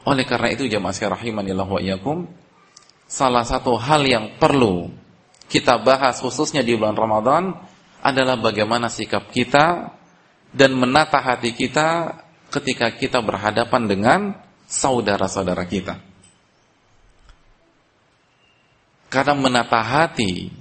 Oleh 0.09 0.25
karena 0.25 0.49
itu 0.49 0.65
jemaah 0.65 0.97
sekalian 0.97 1.21
rahimanillah 1.21 1.69
wa 1.69 1.81
iyyakum, 1.85 2.25
salah 3.05 3.45
satu 3.45 3.77
hal 3.77 4.09
yang 4.09 4.41
perlu 4.41 4.89
kita 5.53 5.77
bahas 5.85 6.17
khususnya 6.25 6.65
di 6.65 6.73
bulan 6.77 6.97
Ramadan 6.97 7.53
adalah 8.01 8.41
bagaimana 8.41 8.89
sikap 8.89 9.29
kita 9.29 9.98
dan 10.53 10.73
menata 10.77 11.21
hati 11.21 11.53
kita 11.53 12.21
ketika 12.49 12.89
kita 12.93 13.21
berhadapan 13.21 13.83
dengan 13.85 14.21
saudara-saudara 14.69 15.65
kita. 15.69 16.01
Karena 19.09 19.33
menata 19.33 19.81
hati 19.81 20.53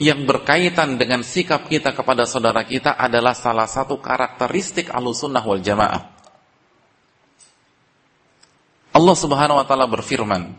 yang 0.00 0.26
berkaitan 0.26 0.96
dengan 0.98 1.20
sikap 1.22 1.68
kita 1.70 1.94
kepada 1.94 2.26
saudara 2.26 2.64
kita 2.66 2.96
adalah 2.96 3.36
salah 3.36 3.68
satu 3.68 4.00
karakteristik 4.00 4.90
alusunnah 4.90 5.44
wal 5.44 5.60
jamaah. 5.60 6.10
Allah 8.94 9.16
Subhanahu 9.18 9.58
wa 9.60 9.66
taala 9.66 9.90
berfirman 9.90 10.54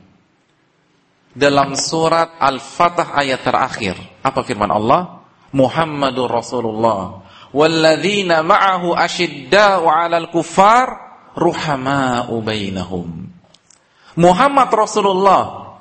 dalam 1.35 1.75
surat 1.75 2.35
Al-Fatah 2.39 3.15
ayat 3.15 3.43
terakhir. 3.43 3.95
Apa 4.23 4.43
firman 4.43 4.71
Allah? 4.71 5.24
Muhammadur 5.55 6.27
Rasulullah 6.27 7.23
walladzina 7.55 8.43
ma'ahu 8.43 8.91
asyidda'u 8.91 9.87
'alal 9.87 10.27
kuffar 10.27 10.91
ruhama'u 11.31 12.43
bainahum. 12.43 13.31
Muhammad 14.19 14.69
Rasulullah 14.71 15.75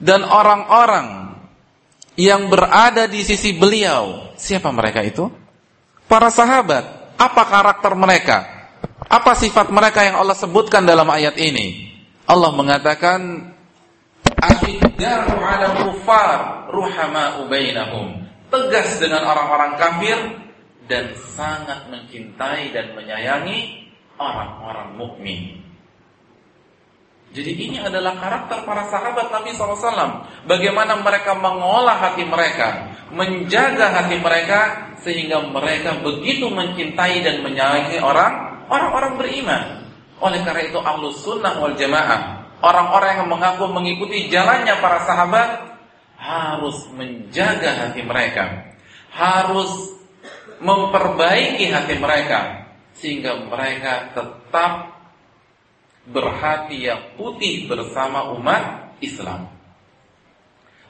dan 0.00 0.24
orang-orang 0.24 1.36
yang 2.16 2.48
berada 2.48 3.08
di 3.08 3.20
sisi 3.24 3.56
beliau, 3.56 4.32
siapa 4.36 4.72
mereka 4.72 5.04
itu? 5.04 5.28
Para 6.08 6.32
sahabat. 6.32 7.16
Apa 7.20 7.42
karakter 7.44 7.92
mereka? 7.92 8.48
Apa 9.04 9.36
sifat 9.36 9.68
mereka 9.68 10.00
yang 10.04 10.16
Allah 10.16 10.36
sebutkan 10.36 10.84
dalam 10.88 11.08
ayat 11.08 11.36
ini? 11.36 11.92
Allah 12.24 12.52
mengatakan 12.56 13.52
asyidda'u 14.24 15.36
'alal 15.36 15.76
kuffar 15.84 16.68
ruhama'u 16.72 17.48
bainahum. 17.48 18.19
Tegas 18.50 18.98
dengan 18.98 19.22
orang-orang 19.24 19.78
kafir 19.78 20.18
dan 20.90 21.14
sangat 21.38 21.86
mencintai 21.86 22.74
dan 22.74 22.98
menyayangi 22.98 23.88
orang-orang 24.18 24.98
mukmin. 24.98 25.62
Jadi 27.30 27.52
ini 27.54 27.78
adalah 27.78 28.18
karakter 28.18 28.66
para 28.66 28.90
sahabat 28.90 29.30
Nabi 29.30 29.54
SAW. 29.54 30.26
Bagaimana 30.50 30.98
mereka 30.98 31.38
mengolah 31.38 31.94
hati 31.94 32.26
mereka, 32.26 32.90
menjaga 33.14 34.02
hati 34.02 34.18
mereka 34.18 34.90
sehingga 35.06 35.38
mereka 35.46 36.02
begitu 36.02 36.50
mencintai 36.50 37.22
dan 37.22 37.46
menyayangi 37.46 38.02
orang 38.02 38.66
orang-orang 38.66 39.14
beriman. 39.14 39.62
Oleh 40.18 40.42
karena 40.42 40.66
itu 40.66 40.78
ahlus 40.82 41.22
sunnah 41.22 41.54
wal 41.62 41.78
jamaah 41.78 42.40
Orang-orang 42.60 43.24
yang 43.24 43.28
mengaku 43.32 43.64
mengikuti 43.72 44.28
jalannya 44.28 44.76
para 44.84 45.00
sahabat 45.08 45.48
Harus 46.20 46.84
menjaga 46.92 47.88
hati 47.88 48.04
mereka 48.04 48.76
Harus 49.08 49.96
memperbaiki 50.60 51.72
hati 51.72 51.96
mereka 51.96 52.68
Sehingga 52.92 53.40
mereka 53.48 54.12
tetap 54.12 55.00
berhati 56.04 56.84
yang 56.84 57.16
putih 57.16 57.64
bersama 57.64 58.36
umat 58.36 58.92
Islam 59.00 59.48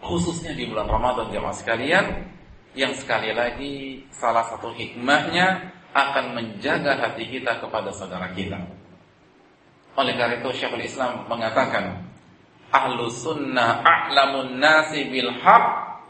Khususnya 0.02 0.50
di 0.58 0.66
bulan 0.66 0.90
Ramadan 0.90 1.30
jamaah 1.30 1.54
sekalian 1.54 2.26
Yang 2.74 3.06
sekali 3.06 3.30
lagi 3.30 4.02
salah 4.10 4.50
satu 4.50 4.74
hikmahnya 4.74 5.78
akan 5.90 6.38
menjaga 6.38 6.98
hati 7.02 7.26
kita 7.26 7.58
kepada 7.58 7.90
saudara 7.90 8.30
kita. 8.30 8.58
Oleh 9.98 10.14
karena 10.14 10.38
itu 10.38 10.50
Syekhul 10.54 10.86
Islam 10.86 11.26
mengatakan 11.26 12.09
Ahlu 12.70 13.10
sunnah 13.10 13.82
a'lamun 13.82 14.62
nasi 14.62 15.10
bil 15.10 15.30
haq 15.42 15.64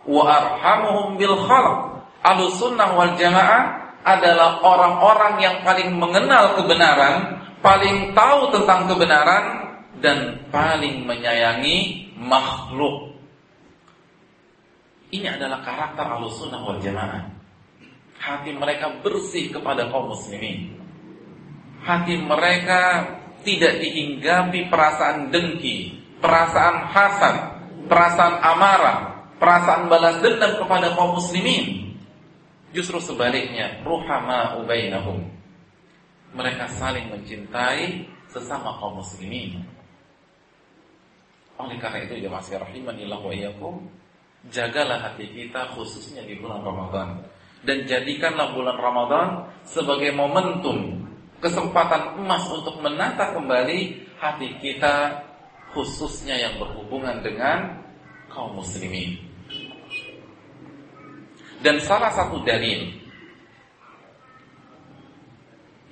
wa 0.05 0.23
arhamuhum 0.29 1.16
bil 1.16 1.37
khalq. 1.49 2.05
Ahlu 2.20 2.53
sunnah 2.53 2.92
wal 2.92 3.16
jamaah 3.16 3.96
adalah 4.05 4.61
orang-orang 4.61 5.40
yang 5.40 5.57
paling 5.64 5.96
mengenal 5.96 6.57
kebenaran, 6.61 7.40
paling 7.64 8.12
tahu 8.12 8.53
tentang 8.53 8.88
kebenaran 8.88 9.44
dan 10.05 10.49
paling 10.53 11.05
menyayangi 11.09 12.12
makhluk. 12.20 13.16
Ini 15.11 15.40
adalah 15.40 15.64
karakter 15.64 16.07
ahlu 16.07 16.29
sunnah 16.29 16.61
wal 16.61 16.81
jamaah 16.81 17.40
hati 18.20 18.53
mereka 18.53 19.01
bersih 19.01 19.49
kepada 19.49 19.88
kaum 19.88 20.12
muslimin. 20.12 20.77
Hati 21.81 22.20
mereka 22.20 23.09
tidak 23.40 23.81
dihinggapi 23.81 24.68
perasaan 24.68 25.33
dengki, 25.33 26.00
perasaan 26.20 26.88
hasad, 26.88 27.37
perasaan 27.88 28.37
amarah, 28.40 28.98
perasaan 29.40 29.88
balas 29.88 30.20
dendam 30.20 30.61
kepada 30.61 30.92
kaum 30.94 31.16
muslimin. 31.18 31.96
Justru 32.70 33.02
sebaliknya, 33.02 33.83
ruhama 33.83 34.62
ubainahum. 34.62 35.26
Mereka 36.30 36.70
saling 36.78 37.11
mencintai 37.11 38.06
sesama 38.30 38.78
kaum 38.78 39.02
muslimin. 39.02 39.66
Oleh 41.59 41.76
karena 41.83 42.06
itu 42.06 42.22
jemaah 42.22 42.40
sekalian 42.40 42.64
rahimanillah 42.70 43.20
wa 43.20 43.33
iyyakum, 43.35 43.74
jagalah 44.48 45.02
hati 45.02 45.28
kita 45.28 45.74
khususnya 45.76 46.24
di 46.24 46.38
bulan 46.40 46.64
Ramadan 46.64 47.20
dan 47.61 47.85
jadikanlah 47.85 48.56
bulan 48.56 48.76
Ramadan 48.80 49.28
sebagai 49.68 50.16
momentum 50.16 51.04
kesempatan 51.44 52.20
emas 52.20 52.48
untuk 52.48 52.80
menata 52.80 53.37
kembali 53.37 54.09
hati 54.16 54.56
kita 54.61 55.28
khususnya 55.70 56.35
yang 56.35 56.59
berhubungan 56.59 57.22
dengan 57.22 57.80
kaum 58.30 58.59
muslimin. 58.59 59.18
Dan 61.61 61.76
salah 61.85 62.11
satu 62.16 62.40
dalil 62.40 62.88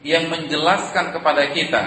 yang 0.00 0.30
menjelaskan 0.32 1.12
kepada 1.12 1.52
kita 1.52 1.84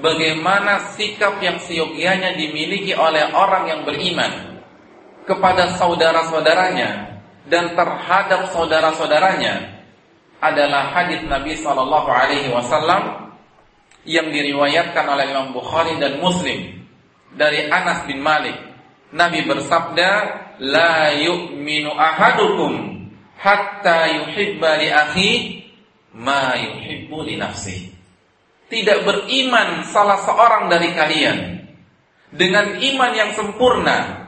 bagaimana 0.00 0.96
sikap 0.96 1.38
yang 1.38 1.60
seyogianya 1.62 2.34
dimiliki 2.34 2.96
oleh 2.96 3.30
orang 3.30 3.70
yang 3.70 3.80
beriman 3.86 4.58
kepada 5.28 5.76
saudara-saudaranya 5.78 7.20
dan 7.46 7.76
terhadap 7.76 8.50
saudara-saudaranya 8.50 9.84
adalah 10.40 10.92
hadis 10.92 11.24
Nabi 11.24 11.56
Shallallahu 11.56 12.08
Alaihi 12.08 12.52
Wasallam 12.52 13.23
yang 14.04 14.28
diriwayatkan 14.28 15.04
oleh 15.08 15.32
Imam 15.32 15.56
Bukhari 15.56 15.96
dan 15.96 16.20
Muslim 16.20 16.84
dari 17.34 17.68
Anas 17.68 18.04
bin 18.04 18.20
Malik. 18.20 18.56
Nabi 19.14 19.46
bersabda, 19.46 20.10
"La 20.60 21.14
yu'minu 21.14 21.92
ahadukum 21.92 22.72
hatta 23.38 24.10
yuhibba 24.10 24.70
li 24.80 24.88
akhi 24.90 25.32
ma 26.16 26.56
yuhibbu 26.56 27.18
li 27.24 27.34
nafsi." 27.40 27.92
Tidak 28.68 29.04
beriman 29.06 29.86
salah 29.86 30.18
seorang 30.24 30.72
dari 30.72 30.90
kalian 30.96 31.38
dengan 32.34 32.74
iman 32.80 33.12
yang 33.14 33.30
sempurna 33.36 34.26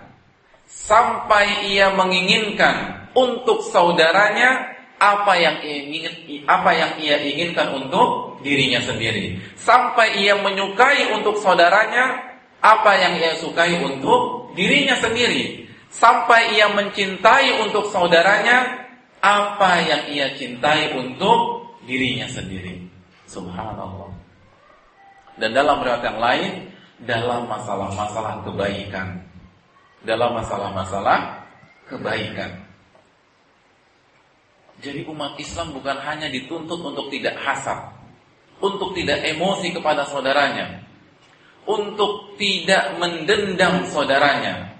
sampai 0.68 1.72
ia 1.72 1.90
menginginkan 1.90 3.08
untuk 3.16 3.64
saudaranya 3.64 4.75
apa 4.96 5.32
yang 5.36 5.60
ingin 5.60 6.44
apa 6.48 6.70
yang 6.72 6.92
ia 6.96 7.20
inginkan 7.20 7.68
untuk 7.76 8.40
dirinya 8.40 8.80
sendiri. 8.80 9.36
Sampai 9.56 10.24
ia 10.24 10.36
menyukai 10.40 11.12
untuk 11.12 11.36
saudaranya 11.40 12.16
apa 12.64 12.92
yang 12.96 13.20
ia 13.20 13.36
sukai 13.36 13.76
untuk 13.80 14.52
dirinya 14.56 14.96
sendiri. 14.96 15.68
Sampai 15.92 16.56
ia 16.56 16.72
mencintai 16.72 17.64
untuk 17.64 17.88
saudaranya 17.92 18.88
apa 19.20 19.70
yang 19.84 20.02
ia 20.12 20.26
cintai 20.36 20.96
untuk 20.96 21.72
dirinya 21.84 22.28
sendiri. 22.28 22.84
Subhanallah. 23.28 24.12
Dan 25.36 25.52
dalam 25.52 25.84
riwayat 25.84 26.04
yang 26.04 26.20
lain 26.20 26.52
dalam 27.04 27.44
masalah-masalah 27.44 28.40
kebaikan. 28.48 29.20
Dalam 30.06 30.38
masalah-masalah 30.38 31.44
kebaikan 31.90 32.65
jadi 34.84 35.08
umat 35.08 35.40
Islam 35.40 35.72
bukan 35.72 35.96
hanya 36.04 36.28
dituntut 36.28 36.80
untuk 36.80 37.08
tidak 37.08 37.40
hasad, 37.40 37.96
untuk 38.60 38.92
tidak 38.92 39.24
emosi 39.24 39.72
kepada 39.72 40.04
saudaranya, 40.04 40.84
untuk 41.64 42.36
tidak 42.36 43.00
mendendam 43.00 43.88
saudaranya. 43.88 44.76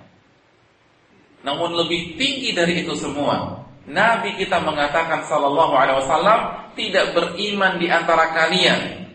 Namun 1.41 1.79
lebih 1.79 2.21
tinggi 2.21 2.53
dari 2.53 2.85
itu 2.85 2.93
semua, 2.99 3.65
Nabi 3.87 4.37
kita 4.37 4.61
mengatakan 4.61 5.25
sallallahu 5.25 5.75
alaihi 5.79 5.99
wasallam 6.03 6.41
tidak 6.75 7.15
beriman 7.15 7.79
di 7.79 7.87
antara 7.89 8.35
kalian 8.35 9.09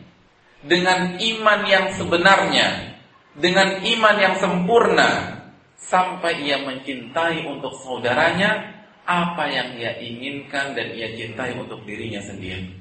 dengan 0.66 1.20
iman 1.20 1.60
yang 1.68 1.86
sebenarnya, 1.94 2.98
dengan 3.38 3.84
iman 3.84 4.16
yang 4.18 4.36
sempurna, 4.40 5.42
sampai 5.78 6.46
ia 6.46 6.62
mencintai 6.64 7.46
untuk 7.46 7.76
saudaranya 7.84 8.81
apa 9.12 9.44
yang 9.52 9.76
ia 9.76 10.00
inginkan 10.00 10.72
dan 10.72 10.96
ia 10.96 11.12
cintai 11.12 11.52
untuk 11.60 11.84
dirinya 11.84 12.24
sendiri. 12.24 12.72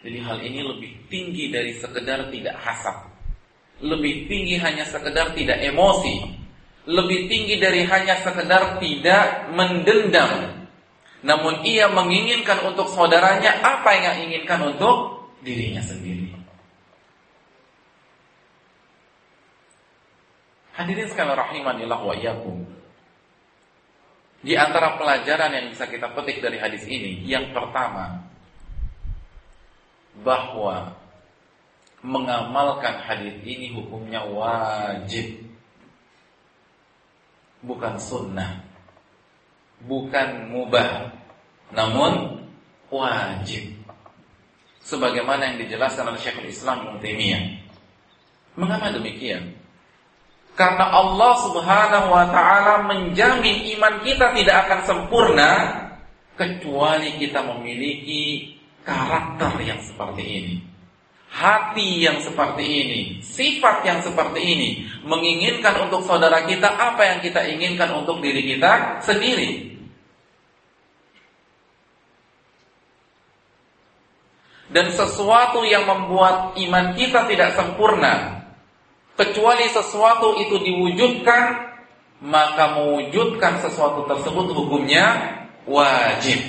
Jadi 0.00 0.18
hal 0.24 0.40
ini 0.40 0.64
lebih 0.64 0.92
tinggi 1.12 1.52
dari 1.52 1.76
sekedar 1.76 2.32
tidak 2.32 2.56
hasad. 2.56 2.96
Lebih 3.84 4.24
tinggi 4.32 4.56
hanya 4.56 4.88
sekedar 4.88 5.36
tidak 5.36 5.60
emosi. 5.60 6.40
Lebih 6.88 7.28
tinggi 7.28 7.60
dari 7.60 7.84
hanya 7.84 8.24
sekedar 8.24 8.80
tidak 8.80 9.52
mendendam. 9.52 10.64
Namun 11.20 11.60
ia 11.68 11.92
menginginkan 11.92 12.64
untuk 12.64 12.88
saudaranya 12.96 13.60
apa 13.60 13.92
yang 13.92 14.04
ia 14.08 14.14
inginkan 14.24 14.72
untuk 14.72 15.28
dirinya 15.44 15.84
sendiri. 15.84 16.32
Hadirin 20.80 21.12
sekalian 21.12 21.36
rahimanillah 21.36 22.00
wa 22.00 22.16
iyyakum. 22.16 22.79
Di 24.40 24.56
antara 24.56 24.96
pelajaran 24.96 25.52
yang 25.52 25.66
bisa 25.68 25.84
kita 25.84 26.16
petik 26.16 26.40
dari 26.40 26.56
hadis 26.56 26.88
ini, 26.88 27.28
yang 27.28 27.52
pertama 27.52 28.24
bahwa 30.24 30.96
mengamalkan 32.00 33.04
hadis 33.04 33.36
ini 33.44 33.76
hukumnya 33.76 34.24
wajib. 34.24 35.44
Bukan 37.60 38.00
sunnah. 38.00 38.64
Bukan 39.84 40.48
mubah. 40.48 41.12
Namun 41.76 42.40
wajib. 42.88 43.76
Sebagaimana 44.80 45.52
yang 45.52 45.56
dijelaskan 45.68 46.08
oleh 46.08 46.20
Syekhul 46.24 46.48
Islam 46.48 46.96
Ibnu. 46.96 47.60
Mengapa 48.56 48.88
demikian? 48.96 49.59
Karena 50.60 50.92
Allah 50.92 51.32
subhanahu 51.40 52.12
wa 52.12 52.28
ta'ala 52.28 52.84
menjamin 52.84 53.64
iman 53.80 54.04
kita 54.04 54.36
tidak 54.36 54.68
akan 54.68 54.80
sempurna 54.84 55.52
Kecuali 56.36 57.16
kita 57.16 57.40
memiliki 57.48 58.52
karakter 58.84 59.56
yang 59.64 59.80
seperti 59.80 60.20
ini 60.20 60.54
Hati 61.32 62.04
yang 62.04 62.20
seperti 62.20 62.64
ini 62.68 63.00
Sifat 63.24 63.88
yang 63.88 64.04
seperti 64.04 64.40
ini 64.44 64.70
Menginginkan 65.00 65.80
untuk 65.88 66.04
saudara 66.04 66.44
kita 66.44 66.76
apa 66.76 67.08
yang 67.08 67.18
kita 67.24 67.40
inginkan 67.56 67.96
untuk 67.96 68.20
diri 68.20 68.44
kita 68.44 69.00
sendiri. 69.00 69.72
Dan 74.68 74.92
sesuatu 74.92 75.64
yang 75.64 75.88
membuat 75.88 76.52
iman 76.60 76.92
kita 76.94 77.24
tidak 77.26 77.56
sempurna 77.56 78.39
kecuali 79.20 79.68
sesuatu 79.68 80.40
itu 80.40 80.56
diwujudkan 80.64 81.68
maka 82.24 82.80
mewujudkan 82.80 83.60
sesuatu 83.60 84.08
tersebut 84.08 84.52
hukumnya 84.56 85.36
wajib. 85.68 86.40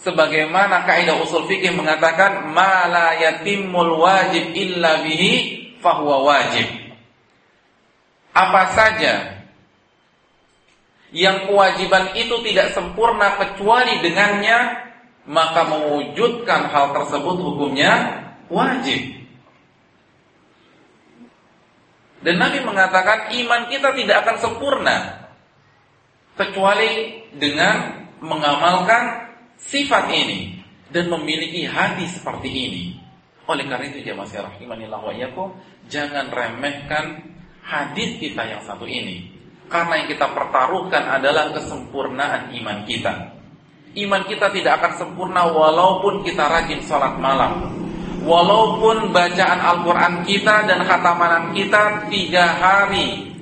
Sebagaimana 0.00 0.86
kaidah 0.86 1.18
usul 1.20 1.50
fikih 1.50 1.74
mengatakan 1.74 2.50
ma 2.54 2.86
la 2.86 3.08
yatimul 3.18 4.00
wajib 4.00 4.54
illa 4.54 5.02
bihi 5.02 5.32
fahuwa 5.82 6.24
wajib. 6.24 6.66
Apa 8.30 8.62
saja 8.72 9.44
yang 11.10 11.50
kewajiban 11.50 12.14
itu 12.14 12.38
tidak 12.46 12.70
sempurna 12.70 13.34
kecuali 13.34 13.98
dengannya 13.98 14.88
maka 15.26 15.66
mewujudkan 15.66 16.70
hal 16.70 16.94
tersebut 16.94 17.36
hukumnya 17.36 18.24
wajib 18.46 19.19
dan 22.20 22.36
Nabi 22.36 22.60
mengatakan 22.60 23.32
iman 23.32 23.64
kita 23.72 23.96
tidak 23.96 24.16
akan 24.28 24.36
sempurna 24.36 24.96
kecuali 26.36 27.24
dengan 27.32 28.04
mengamalkan 28.20 29.32
sifat 29.56 30.12
ini 30.12 30.60
dan 30.92 31.08
memiliki 31.08 31.64
hati 31.64 32.04
seperti 32.04 32.48
ini. 32.48 32.84
Oleh 33.48 33.64
karena 33.66 33.88
itu 33.88 34.04
jemaah 34.04 34.28
sekalian 34.28 34.52
rahimanillah 34.52 35.00
wa 35.00 35.12
iyyakum, 35.16 35.48
jangan 35.88 36.28
remehkan 36.28 37.24
hadis 37.64 38.20
kita 38.20 38.44
yang 38.44 38.62
satu 38.68 38.84
ini. 38.84 39.32
Karena 39.72 40.04
yang 40.04 40.08
kita 40.12 40.28
pertaruhkan 40.36 41.08
adalah 41.08 41.56
kesempurnaan 41.56 42.52
iman 42.52 42.78
kita. 42.84 43.32
Iman 43.96 44.22
kita 44.28 44.52
tidak 44.52 44.82
akan 44.82 44.92
sempurna 44.98 45.50
walaupun 45.50 46.22
kita 46.22 46.46
rajin 46.46 46.84
sholat 46.84 47.18
malam 47.18 47.79
Walaupun 48.20 49.16
bacaan 49.16 49.60
Al-Quran 49.60 50.14
kita 50.28 50.68
dan 50.68 50.84
khatamanan 50.84 51.56
kita 51.56 52.04
tiga 52.12 52.52
hari. 52.52 53.32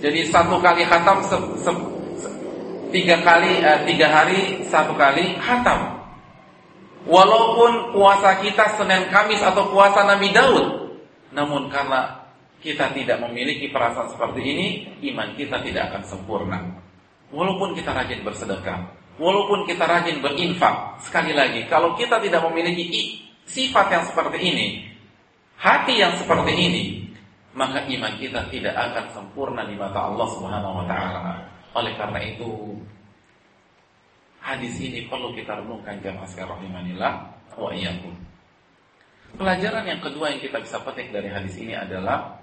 Jadi 0.00 0.32
satu 0.32 0.56
kali 0.64 0.88
khatam 0.88 1.20
se, 1.28 1.36
se, 1.60 1.72
se, 2.16 2.28
Tiga 2.88 3.20
kali 3.20 3.60
eh, 3.60 3.84
Tiga 3.84 4.08
hari 4.08 4.64
satu 4.64 4.96
kali 4.96 5.36
khatam. 5.36 6.00
Walaupun 7.04 7.92
puasa 7.92 8.40
kita 8.40 8.80
Senin 8.80 9.12
Kamis 9.12 9.40
atau 9.40 9.72
puasa 9.72 10.04
Nabi 10.04 10.36
Daud 10.36 10.92
Namun 11.32 11.72
karena 11.72 12.28
kita 12.60 12.92
tidak 12.92 13.24
memiliki 13.24 13.72
perasaan 13.72 14.12
seperti 14.12 14.40
ini 14.40 14.68
Iman 15.12 15.36
kita 15.36 15.60
tidak 15.60 15.92
akan 15.92 16.02
sempurna. 16.08 16.60
Walaupun 17.28 17.76
kita 17.76 17.92
rajin 17.92 18.24
bersedekah 18.24 18.99
Walaupun 19.20 19.68
kita 19.68 19.84
rajin 19.84 20.24
berinfak, 20.24 20.96
sekali 21.04 21.36
lagi, 21.36 21.68
kalau 21.68 21.92
kita 21.92 22.16
tidak 22.24 22.40
memiliki 22.48 23.20
sifat 23.44 23.92
yang 23.92 24.04
seperti 24.08 24.38
ini, 24.40 24.66
hati 25.60 26.00
yang 26.00 26.16
seperti 26.16 26.56
ini, 26.56 26.84
maka 27.52 27.84
iman 27.84 28.16
kita 28.16 28.48
tidak 28.48 28.72
akan 28.72 29.12
sempurna 29.12 29.68
di 29.68 29.76
mata 29.76 30.08
Allah 30.08 30.24
Subhanahu 30.24 30.80
wa 30.80 30.86
taala. 30.88 31.36
Oleh 31.76 31.92
karena 32.00 32.16
itu, 32.24 32.80
hadis 34.40 34.80
ini 34.80 35.04
perlu 35.04 35.36
kita 35.36 35.60
renungkan 35.60 36.00
jamaah 36.00 36.24
sekalian 36.24 36.56
rahimanillah 36.56 37.12
wa 37.60 37.70
iyyakum. 37.76 38.16
Pelajaran 39.36 39.84
yang 39.84 40.00
kedua 40.00 40.32
yang 40.32 40.40
kita 40.40 40.64
bisa 40.64 40.80
petik 40.80 41.12
dari 41.12 41.28
hadis 41.28 41.60
ini 41.60 41.76
adalah 41.76 42.39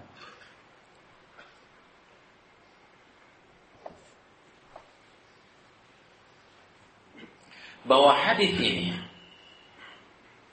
bahwa 7.87 8.11
hadis 8.13 8.51
ini 8.59 8.93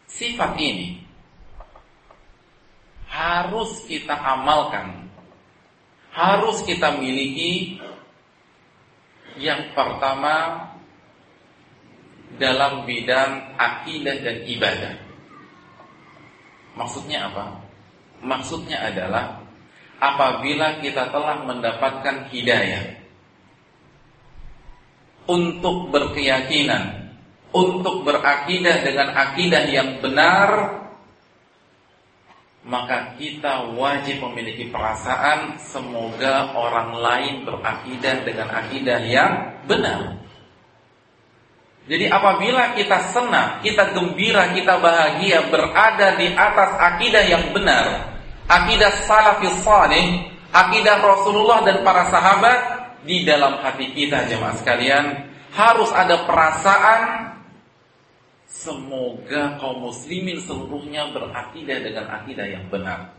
sifat 0.06 0.54
ini 0.56 1.02
harus 3.10 3.82
kita 3.90 4.14
amalkan 4.14 5.10
harus 6.14 6.62
kita 6.62 6.94
miliki 6.94 7.82
yang 9.34 9.74
pertama 9.74 10.62
dalam 12.38 12.86
bidang 12.86 13.54
akidah 13.58 14.16
dan 14.22 14.36
ibadah. 14.46 14.94
Maksudnya 16.74 17.30
apa? 17.30 17.62
Maksudnya 18.22 18.78
adalah 18.90 19.42
apabila 20.02 20.82
kita 20.82 21.10
telah 21.10 21.42
mendapatkan 21.46 22.30
hidayah 22.30 22.98
untuk 25.30 25.90
berkeyakinan 25.94 27.03
untuk 27.54 28.02
berakidah 28.02 28.82
dengan 28.82 29.14
akidah 29.14 29.64
yang 29.70 30.02
benar 30.02 30.82
maka 32.64 33.12
kita 33.20 33.76
wajib 33.76 34.24
memiliki 34.24 34.72
perasaan 34.72 35.60
semoga 35.60 36.56
orang 36.56 36.96
lain 36.96 37.34
berakidah 37.44 38.24
dengan 38.24 38.48
akidah 38.56 39.00
yang 39.04 39.32
benar. 39.68 40.16
Jadi 41.84 42.08
apabila 42.08 42.72
kita 42.72 43.12
senang, 43.12 43.60
kita 43.60 43.92
gembira, 43.92 44.48
kita 44.56 44.80
bahagia 44.80 45.44
berada 45.52 46.16
di 46.16 46.32
atas 46.32 46.70
akidah 46.80 47.24
yang 47.28 47.52
benar, 47.52 48.16
akidah 48.48 48.88
salafis 49.04 49.60
salih, 49.60 50.24
akidah 50.48 51.04
Rasulullah 51.04 51.60
dan 51.68 51.84
para 51.84 52.08
sahabat 52.08 52.58
di 53.04 53.28
dalam 53.28 53.60
hati 53.60 53.92
kita 53.92 54.24
jemaah 54.24 54.56
sekalian 54.56 55.28
harus 55.52 55.92
ada 55.92 56.24
perasaan 56.24 57.33
Semoga 58.54 59.58
kaum 59.58 59.90
muslimin 59.90 60.38
seluruhnya 60.38 61.10
berakidah 61.10 61.78
dengan 61.82 62.06
akidah 62.06 62.46
yang 62.46 62.70
benar. 62.70 63.10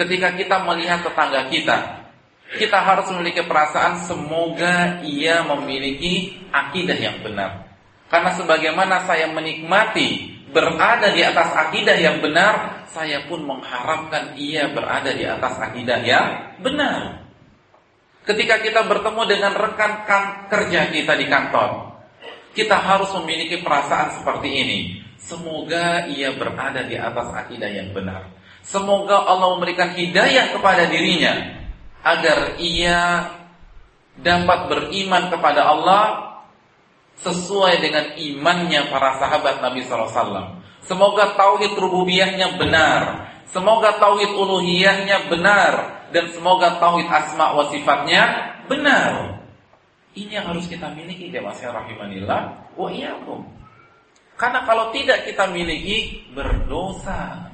Ketika 0.00 0.32
kita 0.32 0.64
melihat 0.64 1.04
tetangga 1.04 1.52
kita, 1.52 2.08
kita 2.56 2.78
harus 2.80 3.04
memiliki 3.12 3.44
perasaan 3.44 4.00
semoga 4.08 5.04
ia 5.04 5.44
memiliki 5.44 6.40
akidah 6.48 6.96
yang 6.96 7.20
benar. 7.20 7.68
Karena 8.08 8.32
sebagaimana 8.32 9.04
saya 9.04 9.28
menikmati 9.28 10.40
berada 10.48 11.12
di 11.12 11.20
atas 11.20 11.52
akidah 11.52 11.96
yang 12.00 12.24
benar, 12.24 12.86
saya 12.88 13.28
pun 13.28 13.44
mengharapkan 13.44 14.40
ia 14.40 14.72
berada 14.72 15.12
di 15.12 15.28
atas 15.28 15.52
akidah 15.60 16.00
yang 16.00 16.56
benar. 16.64 17.28
Ketika 18.24 18.64
kita 18.64 18.88
bertemu 18.88 19.22
dengan 19.28 19.52
rekan 19.52 19.92
kerja 20.48 20.90
kita 20.90 21.12
di 21.14 21.26
kantor, 21.28 21.95
kita 22.56 22.80
harus 22.80 23.12
memiliki 23.20 23.60
perasaan 23.60 24.16
seperti 24.16 24.48
ini. 24.48 24.78
Semoga 25.20 26.08
ia 26.08 26.32
berada 26.32 26.80
di 26.80 26.96
atas 26.96 27.28
akidah 27.36 27.68
yang 27.68 27.92
benar. 27.92 28.32
Semoga 28.64 29.28
Allah 29.28 29.54
memberikan 29.54 29.92
hidayah 29.92 30.56
kepada 30.56 30.88
dirinya 30.88 31.62
agar 32.00 32.56
ia 32.56 33.30
dapat 34.16 34.72
beriman 34.72 35.28
kepada 35.28 35.68
Allah 35.68 36.04
sesuai 37.20 37.84
dengan 37.84 38.04
imannya 38.16 38.88
para 38.88 39.20
sahabat 39.20 39.60
Nabi 39.60 39.84
SAW. 39.84 40.56
Semoga 40.86 41.34
tauhid 41.34 41.74
rububiyahnya 41.76 42.56
benar, 42.56 43.26
semoga 43.50 43.98
tauhid 43.98 44.30
uluhiyahnya 44.32 45.26
benar, 45.26 45.72
dan 46.14 46.30
semoga 46.30 46.78
tauhid 46.78 47.10
asma 47.10 47.58
wa 47.58 47.66
sifatnya 47.68 48.54
benar. 48.70 49.35
Ini 50.16 50.40
yang 50.40 50.48
harus 50.48 50.64
kita 50.64 50.88
miliki 50.96 51.28
jemaah 51.28 51.52
rahimanillah 51.52 52.72
wa 52.72 52.88
iyyakum. 52.88 53.44
Karena 54.40 54.64
kalau 54.64 54.88
tidak 54.92 55.28
kita 55.28 55.44
miliki 55.52 56.24
berdosa. 56.32 57.52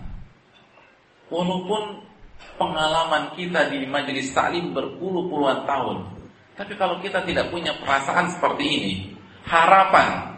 Walaupun 1.27 2.07
pengalaman 2.61 3.35
kita 3.35 3.67
di 3.73 3.83
majelis 3.89 4.31
taklim 4.31 4.71
berpuluh-puluhan 4.71 5.67
tahun. 5.67 6.07
Tapi 6.55 6.77
kalau 6.79 7.01
kita 7.03 7.25
tidak 7.27 7.49
punya 7.49 7.73
perasaan 7.81 8.29
seperti 8.31 8.65
ini, 8.69 8.95
harapan 9.49 10.37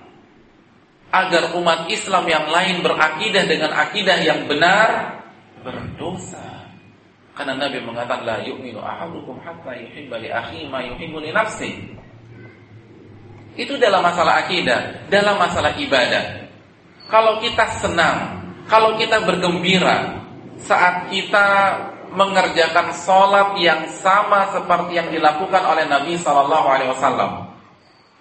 agar 1.11 1.53
umat 1.59 1.91
Islam 1.91 2.25
yang 2.31 2.47
lain 2.49 2.81
berakidah 2.81 3.45
dengan 3.45 3.71
akidah 3.75 4.19
yang 4.23 4.47
benar 4.47 5.21
berdosa. 5.61 6.71
Karena 7.35 7.59
Nabi 7.59 7.83
mengatakan 7.83 8.23
la 8.23 8.39
yu'minu 8.47 8.79
ahadukum 8.79 9.43
hatta 9.43 9.75
yuhibba 9.75 10.23
li 10.23 10.31
akhihi 10.31 10.71
ma 10.71 10.87
yuhibbu 10.87 11.19
li 11.19 11.35
nafsihi. 11.35 12.04
Itu 13.55 13.79
dalam 13.79 14.03
masalah 14.03 14.47
akidah, 14.47 15.07
dalam 15.07 15.39
masalah 15.39 15.79
ibadah. 15.79 16.51
Kalau 17.07 17.39
kita 17.39 17.79
senang, 17.79 18.43
kalau 18.67 18.99
kita 18.99 19.23
bergembira 19.23 20.19
saat 20.59 21.07
kita 21.13 21.47
mengerjakan 22.15 22.95
sholat 22.95 23.59
yang 23.59 23.91
sama 23.91 24.51
seperti 24.55 24.99
yang 24.99 25.09
dilakukan 25.11 25.63
oleh 25.67 25.85
Nabi 25.87 26.15
Shallallahu 26.19 26.67
Alaihi 26.71 26.91
Wasallam. 26.95 27.31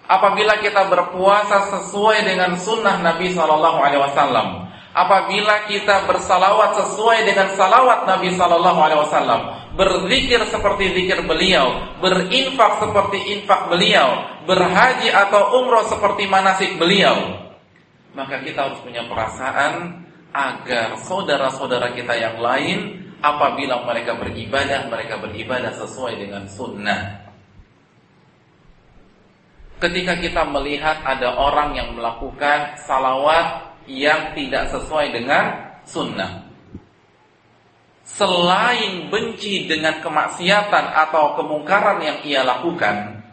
Apabila 0.04 0.60
kita 0.60 0.84
berpuasa 0.90 1.72
sesuai 1.72 2.28
dengan 2.28 2.58
sunnah 2.60 3.00
Nabi 3.00 3.32
Shallallahu 3.32 3.78
Alaihi 3.80 4.02
Wasallam, 4.04 4.48
apabila 4.94 5.66
kita 5.66 6.06
bersalawat 6.06 6.78
sesuai 6.78 7.26
dengan 7.26 7.50
salawat 7.58 8.06
Nabi 8.06 8.30
Shallallahu 8.30 8.80
Alaihi 8.80 9.00
Wasallam, 9.02 9.40
berzikir 9.74 10.40
seperti 10.46 10.94
zikir 10.94 11.26
beliau, 11.26 11.98
berinfak 11.98 12.78
seperti 12.78 13.18
infak 13.34 13.66
beliau, 13.66 14.22
berhaji 14.46 15.10
atau 15.10 15.60
umroh 15.60 15.82
seperti 15.90 16.30
manasik 16.30 16.78
beliau, 16.78 17.42
maka 18.14 18.38
kita 18.46 18.70
harus 18.70 18.78
punya 18.86 19.02
perasaan 19.10 20.06
agar 20.30 20.94
saudara-saudara 21.02 21.90
kita 21.98 22.14
yang 22.14 22.38
lain 22.38 23.02
apabila 23.18 23.82
mereka 23.82 24.14
beribadah, 24.14 24.86
mereka 24.86 25.18
beribadah 25.18 25.74
sesuai 25.74 26.22
dengan 26.22 26.46
sunnah. 26.46 27.26
Ketika 29.82 30.16
kita 30.22 30.46
melihat 30.48 31.02
ada 31.02 31.34
orang 31.34 31.74
yang 31.74 31.98
melakukan 31.98 32.78
salawat 32.78 33.73
yang 33.88 34.32
tidak 34.36 34.72
sesuai 34.72 35.12
dengan 35.12 35.44
sunnah. 35.84 36.44
Selain 38.04 39.08
benci 39.08 39.64
dengan 39.64 39.98
kemaksiatan 40.04 40.84
atau 41.08 41.40
kemungkaran 41.40 42.04
yang 42.04 42.18
ia 42.24 42.44
lakukan, 42.44 43.24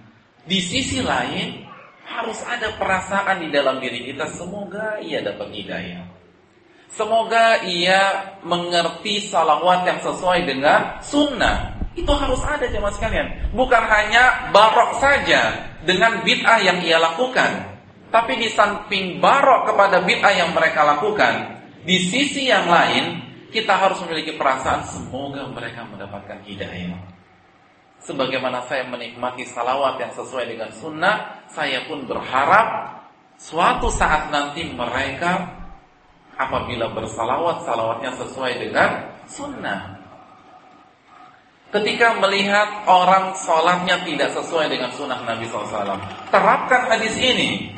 di 0.48 0.64
sisi 0.64 1.04
lain 1.04 1.68
harus 2.08 2.40
ada 2.44 2.76
perasaan 2.76 3.44
di 3.44 3.48
dalam 3.52 3.80
diri 3.80 4.04
kita 4.12 4.28
semoga 4.32 5.00
ia 5.00 5.24
dapat 5.24 5.48
hidayah. 5.52 6.04
Semoga 6.92 7.64
ia 7.64 8.36
mengerti 8.44 9.32
salawat 9.32 9.88
yang 9.88 10.00
sesuai 10.04 10.44
dengan 10.44 11.00
sunnah. 11.00 11.80
Itu 11.96 12.12
harus 12.12 12.44
ada 12.44 12.68
jemaah 12.68 12.92
sekalian. 12.92 13.28
Bukan 13.56 13.84
hanya 13.88 14.52
barok 14.52 15.00
saja 15.00 15.72
dengan 15.88 16.20
bid'ah 16.24 16.60
yang 16.60 16.84
ia 16.84 17.00
lakukan. 17.00 17.71
Tapi 18.12 18.34
di 18.36 18.52
samping 18.52 19.24
barok 19.24 19.72
kepada 19.72 20.04
bid'ah 20.04 20.36
yang 20.36 20.52
mereka 20.52 20.84
lakukan, 20.84 21.64
di 21.88 21.98
sisi 22.12 22.52
yang 22.52 22.68
lain 22.68 23.24
kita 23.56 23.72
harus 23.72 24.04
memiliki 24.04 24.36
perasaan 24.36 24.84
semoga 24.84 25.48
mereka 25.48 25.88
mendapatkan 25.88 26.44
hidayah. 26.44 27.00
Sebagaimana 28.04 28.66
saya 28.68 28.84
menikmati 28.90 29.48
salawat 29.48 29.96
yang 30.02 30.12
sesuai 30.12 30.46
dengan 30.50 30.70
sunnah, 30.76 31.46
saya 31.48 31.86
pun 31.88 32.04
berharap 32.04 33.00
suatu 33.40 33.88
saat 33.94 34.28
nanti 34.34 34.66
mereka 34.68 35.62
apabila 36.36 36.90
bersalawat, 36.92 37.64
salawatnya 37.64 38.12
sesuai 38.18 38.54
dengan 38.58 38.90
sunnah. 39.30 40.02
Ketika 41.72 42.20
melihat 42.20 42.84
orang 42.84 43.32
sholatnya 43.40 44.04
tidak 44.04 44.36
sesuai 44.36 44.68
dengan 44.68 44.92
sunnah 44.92 45.24
Nabi 45.24 45.48
SAW 45.48 46.04
Terapkan 46.28 46.92
hadis 46.92 47.16
ini 47.16 47.72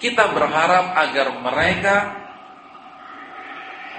kita 0.00 0.32
berharap 0.32 0.96
agar 0.96 1.26
mereka 1.44 1.96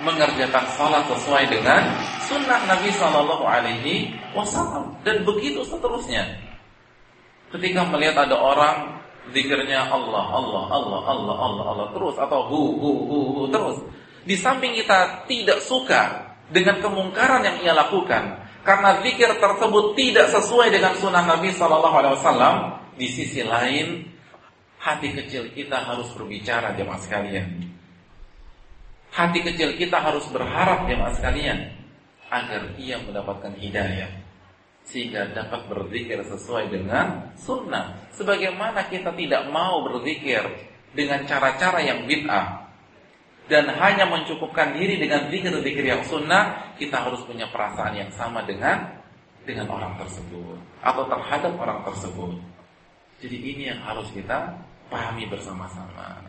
mengerjakan 0.02 0.66
salat 0.74 1.06
sesuai 1.06 1.46
dengan 1.54 1.94
sunnah 2.26 2.66
Nabi 2.66 2.90
Shallallahu 2.90 3.46
Alaihi 3.46 4.10
Wasallam 4.34 4.98
dan 5.06 5.22
begitu 5.22 5.62
seterusnya. 5.62 6.26
Ketika 7.54 7.86
melihat 7.86 8.26
ada 8.26 8.34
orang 8.34 8.98
zikirnya 9.30 9.86
Allah, 9.94 10.26
Allah, 10.26 10.64
Allah, 10.74 11.02
Allah, 11.06 11.36
Allah, 11.38 11.66
Allah 11.70 11.88
terus 11.94 12.18
atau 12.18 12.50
hu, 12.50 12.62
hu, 12.82 12.92
hu, 13.06 13.18
hu 13.38 13.42
terus. 13.54 13.78
Di 14.26 14.34
samping 14.34 14.74
kita 14.74 15.30
tidak 15.30 15.62
suka 15.62 16.34
dengan 16.50 16.82
kemungkaran 16.82 17.46
yang 17.46 17.58
ia 17.62 17.74
lakukan 17.78 18.42
karena 18.66 19.02
zikir 19.06 19.38
tersebut 19.38 19.98
tidak 19.98 20.34
sesuai 20.34 20.74
dengan 20.74 20.98
sunnah 20.98 21.26
Nabi 21.26 21.54
Shallallahu 21.54 21.96
Alaihi 21.96 22.16
Wasallam. 22.18 22.56
Di 22.92 23.08
sisi 23.10 23.42
lain 23.42 24.11
hati 24.82 25.13
kecil 25.13 25.46
kita 25.54 25.78
harus 25.78 26.10
berbicara 26.17 26.74
jemaah 26.74 26.98
sekalian. 26.98 27.70
Hati 29.13 29.39
kecil 29.46 29.78
kita 29.78 30.02
harus 30.02 30.26
berharap 30.34 30.89
jemaah 30.89 31.13
sekalian 31.13 31.70
agar 32.34 32.74
ia 32.82 32.98
mendapatkan 32.98 33.54
hidayah 33.62 34.10
sehingga 34.82 35.30
dapat 35.38 35.70
berzikir 35.70 36.17
sesuai 36.26 36.74
dengan 36.74 37.30
sunnah. 37.38 38.10
Sebagaimana 38.17 38.89
kita 38.89 39.13
tidak 39.13 39.46
mau 39.54 39.86
berzikir 39.86 40.41
dengan 40.98 41.22
cara-cara 41.30 41.86
yang 41.86 42.10
bid'ah 42.10 42.65
dan 43.46 43.70
hanya 43.78 44.10
mencukupkan 44.10 44.74
diri 44.74 44.98
dengan 44.98 45.30
zikir-zikir 45.30 45.86
yang 45.86 46.02
sunnah, 46.08 46.74
kita 46.82 46.98
harus 46.98 47.22
punya 47.28 47.46
perasaan 47.52 47.94
yang 47.94 48.10
sama 48.10 48.41
dengan 48.48 48.98
dengan 49.46 49.70
orang 49.70 49.94
tersebut 50.02 50.58
atau 50.82 51.04
terhadap 51.06 51.54
orang 51.60 51.80
tersebut. 51.86 52.34
Jadi 53.22 53.38
ini 53.38 53.63
yang 53.70 53.82
harus 53.86 54.10
kita 54.10 54.50
pahami 54.91 55.23
bersama-sama. 55.32 56.19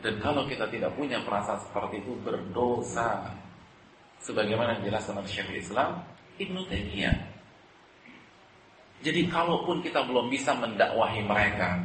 Dan 0.00 0.16
kalau 0.24 0.48
kita 0.48 0.64
tidak 0.72 0.96
punya 0.96 1.20
perasaan 1.20 1.60
seperti 1.60 2.00
itu 2.00 2.16
berdosa. 2.24 3.28
Sebagaimana 4.24 4.80
dijelaskan 4.80 5.20
oleh 5.20 5.28
Syekh 5.28 5.52
Islam 5.60 6.00
Ibnu 6.40 6.64
Taimiyah. 6.64 7.16
Jadi 9.04 9.28
kalaupun 9.28 9.84
kita 9.84 10.00
belum 10.08 10.32
bisa 10.32 10.56
mendakwahi 10.56 11.20
mereka, 11.28 11.76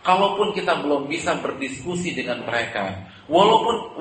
kalaupun 0.00 0.56
kita 0.56 0.80
belum 0.80 1.12
bisa 1.12 1.36
berdiskusi 1.44 2.16
dengan 2.16 2.40
mereka, 2.48 3.04
walaupun 3.28 4.00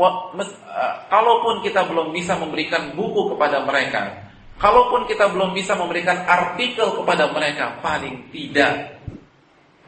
kalaupun 1.12 1.60
kita 1.60 1.84
belum 1.92 2.16
bisa 2.16 2.40
memberikan 2.40 2.96
buku 2.96 3.36
kepada 3.36 3.68
mereka, 3.68 4.32
kalaupun 4.56 5.04
kita 5.12 5.28
belum 5.28 5.52
bisa 5.52 5.76
memberikan 5.76 6.24
artikel 6.24 7.04
kepada 7.04 7.36
mereka, 7.36 7.84
paling 7.84 8.32
tidak 8.32 9.01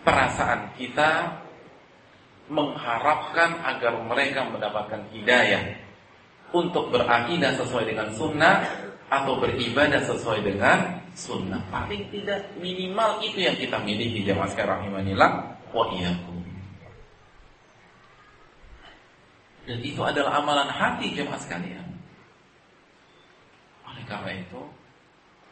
perasaan 0.03 0.75
kita 0.75 1.41
mengharapkan 2.51 3.63
agar 3.63 4.03
mereka 4.03 4.45
mendapatkan 4.51 5.01
hidayah 5.15 5.79
untuk 6.53 6.91
berakidah 6.93 7.55
sesuai 7.57 7.89
dengan 7.89 8.11
sunnah 8.13 8.61
atau 9.09 9.39
beribadah 9.39 10.03
sesuai 10.03 10.43
dengan 10.43 11.01
sunnah. 11.15 11.63
Paling 11.71 12.11
tidak 12.13 12.51
minimal 12.59 13.23
itu 13.25 13.47
yang 13.47 13.57
kita 13.57 13.79
miliki 13.81 14.27
jamaah 14.27 14.49
sekarang 14.51 14.85
imanillah 14.91 15.31
wa. 15.71 15.85
Dan 19.63 19.79
itu 19.79 20.01
adalah 20.03 20.43
amalan 20.43 20.67
hati 20.67 21.15
jemaah 21.15 21.39
sekalian. 21.39 21.87
Oleh 23.87 24.03
karena 24.03 24.31
itu, 24.35 24.61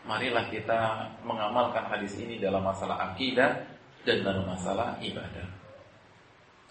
marilah 0.03 0.51
kita 0.51 1.07
mengamalkan 1.23 1.87
hadis 1.87 2.19
ini 2.19 2.35
dalam 2.35 2.59
masalah 2.59 3.15
akidah 3.15 3.70
dan 4.05 4.17
dalam 4.25 4.45
masalah 4.49 4.97
ibadah. 5.01 5.47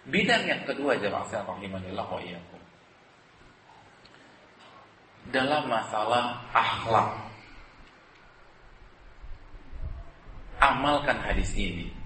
Bidang 0.08 0.42
yang 0.48 0.62
kedua 0.64 0.96
jemaah 0.98 1.26
sekalian 1.28 1.46
rahimanillah 1.46 2.06
wa 2.08 2.20
iyyakum. 2.20 2.60
Dalam 5.30 5.62
masalah 5.68 6.42
akhlak. 6.50 7.10
Amalkan 10.60 11.16
hadis 11.24 11.52
ini. 11.56 12.00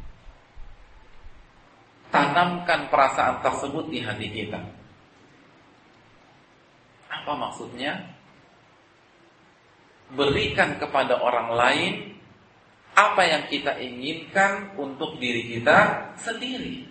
tanamkan 2.14 2.86
perasaan 2.94 3.42
tersebut 3.42 3.90
di 3.90 3.98
hati 3.98 4.30
kita. 4.30 4.62
Apa 7.10 7.34
maksudnya? 7.34 8.14
Berikan 10.14 10.78
kepada 10.78 11.18
orang 11.18 11.58
lain 11.58 12.13
apa 12.94 13.22
yang 13.26 13.42
kita 13.50 13.74
inginkan 13.82 14.78
untuk 14.78 15.18
diri 15.18 15.58
kita 15.58 16.10
sendiri. 16.18 16.86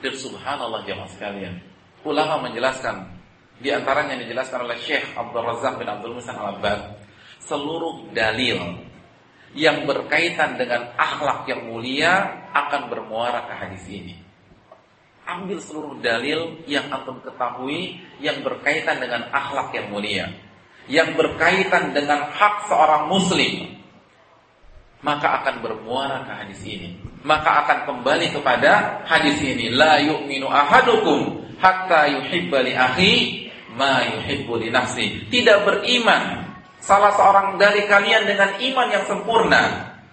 Dan 0.00 0.14
subhanallah 0.16 0.88
jemaah 0.88 1.10
sekalian, 1.12 1.60
ulama 2.08 2.48
menjelaskan 2.48 3.04
di 3.58 3.68
antaranya 3.74 4.16
yang 4.16 4.30
dijelaskan 4.30 4.64
oleh 4.64 4.78
Syekh 4.80 5.12
Abdul 5.18 5.44
Razak 5.44 5.74
bin 5.76 5.88
Abdul 5.90 6.14
Musa 6.16 6.32
Al-Abbad, 6.32 6.80
seluruh 7.42 8.14
dalil 8.14 8.86
yang 9.56 9.84
berkaitan 9.84 10.54
dengan 10.60 10.94
akhlak 10.94 11.48
yang 11.50 11.66
mulia 11.66 12.46
akan 12.54 12.88
bermuara 12.92 13.48
ke 13.48 13.54
hadis 13.58 13.84
ini. 13.90 14.14
Ambil 15.28 15.60
seluruh 15.60 16.00
dalil 16.00 16.64
yang 16.64 16.88
antum 16.88 17.20
ketahui 17.20 18.00
yang 18.22 18.40
berkaitan 18.40 19.02
dengan 19.02 19.28
akhlak 19.28 19.74
yang 19.76 19.92
mulia, 19.92 20.30
yang 20.88 21.12
berkaitan 21.18 21.92
dengan 21.92 22.32
hak 22.32 22.70
seorang 22.70 23.10
muslim, 23.10 23.77
maka 25.02 25.42
akan 25.42 25.62
bermuara 25.62 26.26
ke 26.26 26.32
hadis 26.34 26.60
ini. 26.66 26.98
Maka 27.22 27.66
akan 27.66 27.78
kembali 27.86 28.34
kepada 28.34 29.02
hadis 29.06 29.38
ini. 29.42 29.70
La 29.74 30.02
yu'minu 30.02 30.50
ahadukum 30.50 31.38
hatta 31.58 32.10
yuhibba 32.10 32.62
li 32.66 32.72
akhi 32.74 33.14
ma 33.78 34.02
yuhibbu 34.02 34.58
li 34.58 34.68
nafsi. 34.74 35.26
Tidak 35.30 35.66
beriman 35.66 36.46
salah 36.82 37.14
seorang 37.14 37.58
dari 37.58 37.86
kalian 37.86 38.26
dengan 38.26 38.50
iman 38.58 38.88
yang 38.90 39.04
sempurna 39.06 39.62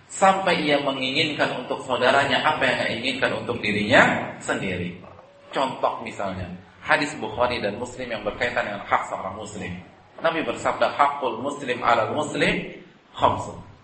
sampai 0.06 0.62
ia 0.62 0.78
menginginkan 0.82 1.66
untuk 1.66 1.82
saudaranya 1.86 2.46
apa 2.46 2.62
yang 2.66 2.78
ia 2.78 2.90
inginkan 3.02 3.32
untuk 3.42 3.58
dirinya 3.62 4.34
sendiri. 4.38 4.94
Contoh 5.50 6.04
misalnya, 6.06 6.46
hadis 6.84 7.16
Bukhari 7.18 7.58
dan 7.58 7.82
Muslim 7.82 8.06
yang 8.12 8.22
berkaitan 8.22 8.70
dengan 8.70 8.84
hak 8.86 9.02
seorang 9.10 9.34
muslim. 9.40 9.72
Nabi 10.22 10.46
bersabda, 10.46 10.94
"Hakul 10.96 11.42
muslim 11.44 11.80
'ala 11.84 12.12
muslim 12.14 12.72
khamsun." 13.18 13.75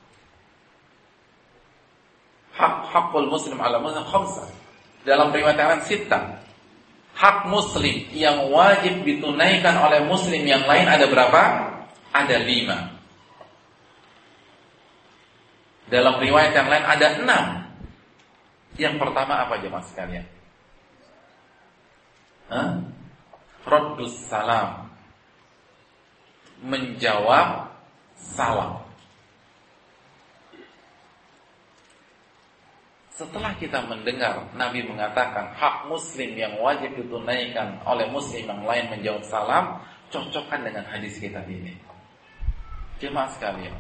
Hak 2.56 2.92
hakul 2.92 3.32
muslim 3.32 3.58
'ala 3.60 3.80
muslim 3.80 4.04
khamsun. 4.04 4.50
Dalam 5.08 5.34
riwayat 5.34 5.58
lain 5.58 5.82
Hak 7.12 7.46
muslim 7.52 8.08
yang 8.16 8.50
wajib 8.50 9.04
ditunaikan 9.04 9.78
oleh 9.78 10.02
muslim 10.08 10.42
yang 10.42 10.64
lain 10.66 10.88
ada 10.88 11.06
berapa? 11.06 11.42
Ada 12.12 12.38
lima. 12.42 12.92
Dalam 15.92 16.18
riwayat 16.24 16.56
yang 16.56 16.68
lain 16.72 16.86
ada 16.88 17.08
enam. 17.20 17.46
Yang 18.80 18.96
pertama 18.96 19.44
apa 19.44 19.60
jemaah 19.60 19.84
sekalian? 19.84 20.26
Hah? 22.48 22.80
Raddus 23.68 24.16
salam. 24.26 24.90
Menjawab 26.64 27.70
salam. 28.18 28.81
Setelah 33.22 33.54
kita 33.62 33.86
mendengar 33.86 34.50
Nabi 34.58 34.82
mengatakan 34.82 35.54
hak 35.54 35.86
muslim 35.86 36.34
yang 36.34 36.58
wajib 36.58 36.90
ditunaikan 36.98 37.78
oleh 37.86 38.10
muslim 38.10 38.50
yang 38.50 38.66
lain 38.66 38.90
menjawab 38.90 39.22
salam, 39.30 39.78
cocokkan 40.10 40.66
dengan 40.66 40.82
hadis 40.90 41.22
kita 41.22 41.38
ini. 41.46 41.78
Jemaah 42.98 43.30
sekalian, 43.30 43.78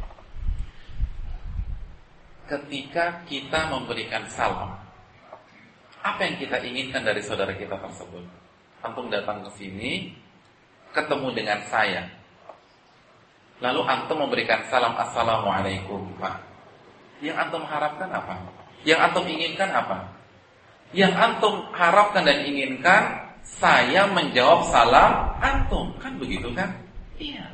ketika 2.45 3.25
kita 3.25 3.73
memberikan 3.73 4.29
salam, 4.29 4.77
apa 6.05 6.21
yang 6.21 6.37
kita 6.37 6.61
inginkan 6.61 7.01
dari 7.01 7.25
saudara 7.25 7.57
kita 7.57 7.81
tersebut? 7.81 8.21
Antum 8.85 9.09
datang 9.09 9.41
ke 9.41 9.57
sini, 9.57 10.13
ketemu 10.93 11.33
dengan 11.33 11.65
saya. 11.65 12.05
Lalu 13.57 13.89
antum 13.89 14.21
memberikan 14.21 14.61
salam 14.69 14.93
assalamualaikum, 15.01 16.13
Pak. 16.21 16.37
Yang 17.25 17.41
antum 17.41 17.65
harapkan 17.65 18.09
apa? 18.13 18.60
Yang 18.87 18.99
antum 19.11 19.25
inginkan 19.29 19.69
apa? 19.69 20.09
Yang 20.91 21.13
antum 21.15 21.55
harapkan 21.71 22.25
dan 22.25 22.43
inginkan 22.43 23.31
saya 23.41 24.09
menjawab 24.09 24.69
salam 24.69 25.37
antum, 25.39 25.93
kan 26.01 26.17
begitu 26.17 26.49
kan? 26.53 26.69
Iya. 27.21 27.45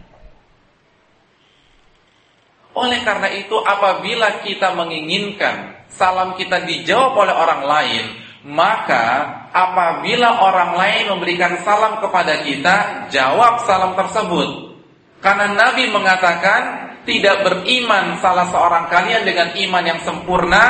Oleh 2.77 3.01
karena 3.01 3.33
itu 3.33 3.57
apabila 3.57 4.45
kita 4.45 4.77
menginginkan 4.77 5.87
salam 5.89 6.37
kita 6.37 6.61
dijawab 6.63 7.17
oleh 7.25 7.35
orang 7.35 7.63
lain, 7.65 8.05
maka 8.47 9.05
apabila 9.49 10.39
orang 10.45 10.71
lain 10.77 11.03
memberikan 11.17 11.57
salam 11.65 11.97
kepada 11.99 12.45
kita, 12.45 13.09
jawab 13.09 13.65
salam 13.65 13.97
tersebut. 13.97 14.77
Karena 15.19 15.57
Nabi 15.57 15.89
mengatakan 15.89 16.61
tidak 17.07 17.41
beriman 17.41 18.21
salah 18.21 18.45
seorang 18.51 18.85
kalian 18.91 19.25
dengan 19.25 19.49
iman 19.57 19.83
yang 19.83 19.99
sempurna 20.05 20.63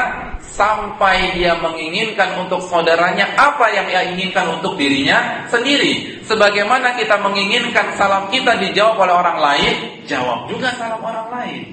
sampai 0.58 1.38
dia 1.38 1.54
menginginkan 1.62 2.34
untuk 2.42 2.66
saudaranya 2.66 3.30
apa 3.38 3.70
yang 3.70 3.86
ia 3.94 4.02
inginkan 4.10 4.58
untuk 4.58 4.74
dirinya 4.74 5.46
sendiri. 5.54 6.26
Sebagaimana 6.26 6.98
kita 6.98 7.22
menginginkan 7.22 7.94
salam 7.94 8.26
kita 8.34 8.58
dijawab 8.58 9.06
oleh 9.06 9.14
orang 9.14 9.38
lain, 9.38 9.74
jawab 10.10 10.50
juga 10.50 10.74
salam 10.74 10.98
orang 11.06 11.30
lain. 11.30 11.66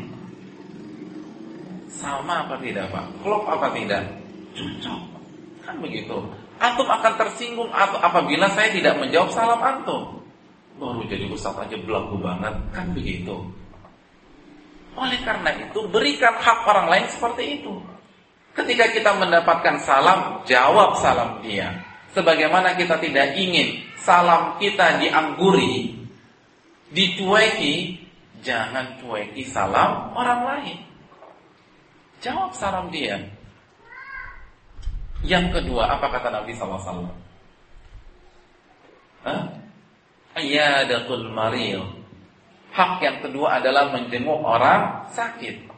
Sama 1.89 2.45
apa 2.45 2.61
tidak 2.61 2.93
Pak? 2.93 3.25
Klop 3.25 3.49
apa 3.49 3.73
tidak? 3.73 4.05
Cocok. 4.53 5.01
Kan 5.65 5.81
begitu. 5.81 6.21
Antum 6.61 6.87
akan 6.87 7.13
tersinggung 7.17 7.73
apabila 7.73 8.47
saya 8.53 8.69
tidak 8.69 9.01
menjawab 9.01 9.33
salam 9.33 9.65
antum. 9.65 10.21
Baru 10.77 11.01
jadi 11.09 11.25
ustaz 11.33 11.57
aja 11.57 11.81
belagu 11.81 12.21
banget. 12.21 12.53
Kan 12.77 12.93
begitu. 12.93 13.33
Oleh 14.95 15.19
karena 15.27 15.51
itu, 15.59 15.81
berikan 15.91 16.37
hak 16.39 16.69
orang 16.71 16.87
lain 16.87 17.07
seperti 17.11 17.59
itu. 17.59 17.75
Ketika 18.55 18.87
kita 18.95 19.11
mendapatkan 19.19 19.83
salam, 19.83 20.47
jawab 20.47 20.95
salam 21.03 21.43
dia. 21.43 21.75
Sebagaimana 22.15 22.79
kita 22.79 23.03
tidak 23.03 23.35
ingin 23.35 23.83
salam 23.99 24.55
kita 24.63 25.03
diangguri, 25.03 25.99
dicueki, 26.95 27.99
jangan 28.47 28.95
cueki 29.03 29.43
salam 29.43 30.15
orang 30.15 30.41
lain. 30.47 30.79
Jawab 32.23 32.55
salam 32.55 32.95
dia. 32.95 33.19
Yang 35.27 35.59
kedua, 35.59 35.99
apa 35.99 36.07
kata 36.15 36.31
Nabi 36.31 36.55
SAW? 36.55 37.11
Ayadatul 40.39 41.27
maril. 41.35 41.83
Hak 42.71 43.03
yang 43.03 43.19
kedua 43.19 43.59
adalah 43.59 43.91
menjenguk 43.91 44.39
orang 44.39 45.11
sakit. 45.11 45.74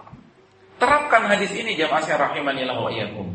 Terapkan 0.87 1.27
hadis 1.27 1.51
ini 1.51 1.75
jamaah 1.75 2.07
rahimanillah 2.07 2.79
wa 2.79 2.87
iyyakum. 2.87 3.27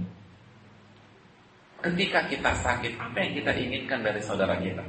Ketika 1.83 2.23
kita 2.31 2.55
sakit, 2.55 2.95
apa 2.95 3.17
yang 3.19 3.43
kita 3.43 3.51
inginkan 3.51 3.99
dari 4.07 4.23
saudara 4.23 4.55
kita? 4.55 4.79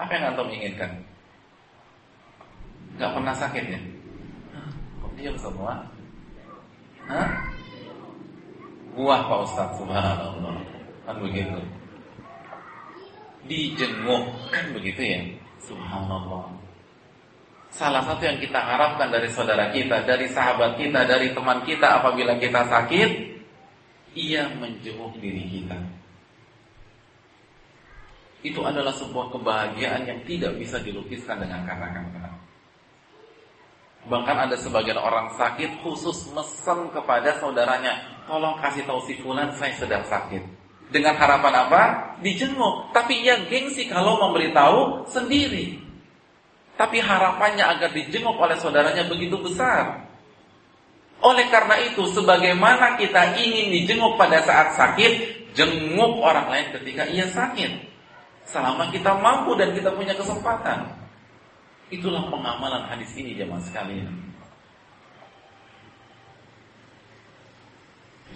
Apa 0.00 0.08
yang 0.08 0.32
antum 0.32 0.48
inginkan? 0.48 0.88
Gak 2.96 3.12
pernah 3.12 3.36
sakit 3.36 3.60
ya? 3.60 3.80
Kok 5.04 5.12
diam 5.20 5.36
semua? 5.36 5.84
Hah? 7.12 7.28
Buah 8.96 9.20
Pak 9.28 9.40
Ustaz, 9.44 9.68
subhanallah. 9.76 10.64
Kan 11.04 11.16
begitu. 11.20 11.60
Dijenguk, 13.44 14.32
kan 14.48 14.64
begitu 14.72 15.02
ya? 15.04 15.20
Subhanallah. 15.60 16.57
Salah 17.68 18.00
satu 18.00 18.24
yang 18.24 18.40
kita 18.40 18.58
harapkan 18.58 19.12
dari 19.12 19.28
saudara 19.28 19.68
kita, 19.68 20.02
dari 20.08 20.26
sahabat 20.32 20.80
kita, 20.80 21.04
dari 21.04 21.36
teman 21.36 21.60
kita 21.68 22.00
apabila 22.00 22.40
kita 22.40 22.64
sakit, 22.64 23.10
ia 24.16 24.48
menjenguk 24.56 25.20
diri 25.20 25.44
kita. 25.46 25.78
Itu 28.40 28.64
adalah 28.64 28.94
sebuah 28.94 29.34
kebahagiaan 29.34 30.06
yang 30.08 30.20
tidak 30.24 30.56
bisa 30.56 30.80
dilukiskan 30.80 31.42
dengan 31.42 31.66
kata-kata. 31.66 32.30
Bahkan 34.08 34.36
ada 34.48 34.56
sebagian 34.56 34.96
orang 34.96 35.34
sakit 35.36 35.84
khusus 35.84 36.32
mesen 36.32 36.88
kepada 36.94 37.36
saudaranya, 37.42 38.24
tolong 38.24 38.56
kasih 38.62 38.86
tahu 38.88 39.04
si 39.04 39.20
fulan 39.20 39.52
saya 39.58 39.74
sedang 39.76 40.06
sakit. 40.06 40.40
Dengan 40.88 41.18
harapan 41.20 41.68
apa? 41.68 41.82
Dijenguk. 42.24 42.96
Tapi 42.96 43.20
ia 43.20 43.36
gengsi 43.44 43.84
kalau 43.90 44.16
memberitahu 44.24 45.04
sendiri. 45.12 45.87
Tapi 46.78 47.02
harapannya 47.02 47.64
agar 47.66 47.90
dijenguk 47.90 48.38
oleh 48.38 48.54
saudaranya 48.54 49.02
begitu 49.10 49.34
besar. 49.42 50.06
Oleh 51.18 51.50
karena 51.50 51.74
itu, 51.82 52.06
sebagaimana 52.14 52.94
kita 52.94 53.34
ingin 53.34 53.74
dijenguk 53.74 54.14
pada 54.14 54.38
saat 54.46 54.78
sakit, 54.78 55.12
jenguk 55.58 56.22
orang 56.22 56.46
lain 56.46 56.66
ketika 56.78 57.02
ia 57.10 57.26
sakit. 57.26 57.90
Selama 58.46 58.94
kita 58.94 59.10
mampu 59.18 59.58
dan 59.58 59.74
kita 59.74 59.90
punya 59.90 60.14
kesempatan. 60.14 60.86
Itulah 61.90 62.30
pengamalan 62.30 62.86
hadis 62.86 63.10
ini 63.18 63.34
jemaah 63.34 63.60
sekalian. 63.66 64.14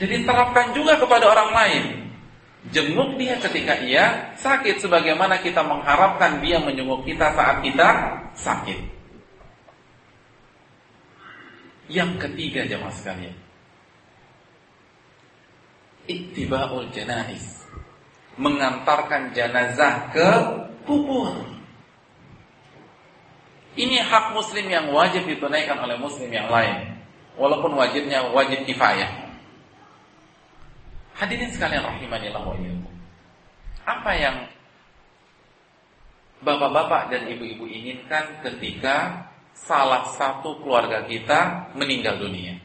Jadi 0.02 0.26
terapkan 0.26 0.74
juga 0.74 0.98
kepada 0.98 1.30
orang 1.30 1.50
lain. 1.54 1.84
Jenguk 2.70 3.18
dia 3.18 3.34
ketika 3.42 3.74
ia 3.82 4.30
sakit 4.38 4.78
sebagaimana 4.78 5.42
kita 5.42 5.66
mengharapkan 5.66 6.38
dia 6.38 6.62
menjenguk 6.62 7.02
kita 7.02 7.34
saat 7.34 7.58
kita 7.58 7.88
sakit. 8.38 8.78
Yang 11.90 12.10
ketiga 12.22 12.62
jemaah 12.62 12.94
sekalian. 12.94 13.34
Ittiba'ul 16.06 16.86
janais. 16.94 17.66
Mengantarkan 18.38 19.34
jenazah 19.34 20.14
ke 20.14 20.30
kubur. 20.86 21.34
Ini 23.74 24.06
hak 24.06 24.38
muslim 24.38 24.70
yang 24.70 24.86
wajib 24.94 25.26
ditunaikan 25.26 25.82
oleh 25.82 25.98
muslim 25.98 26.30
yang 26.30 26.46
lain. 26.46 26.94
Walaupun 27.34 27.74
wajibnya 27.74 28.30
wajib 28.30 28.62
kifayah. 28.68 29.21
Hadirin 31.16 31.50
sekalian 31.52 31.84
rahimani 31.84 32.32
wa 32.32 32.56
Apa 33.84 34.10
yang 34.16 34.36
bapak-bapak 36.40 37.12
dan 37.12 37.28
ibu-ibu 37.28 37.68
inginkan 37.68 38.40
ketika 38.40 39.28
salah 39.52 40.08
satu 40.16 40.56
keluarga 40.64 41.04
kita 41.04 41.72
meninggal 41.76 42.16
dunia? 42.16 42.56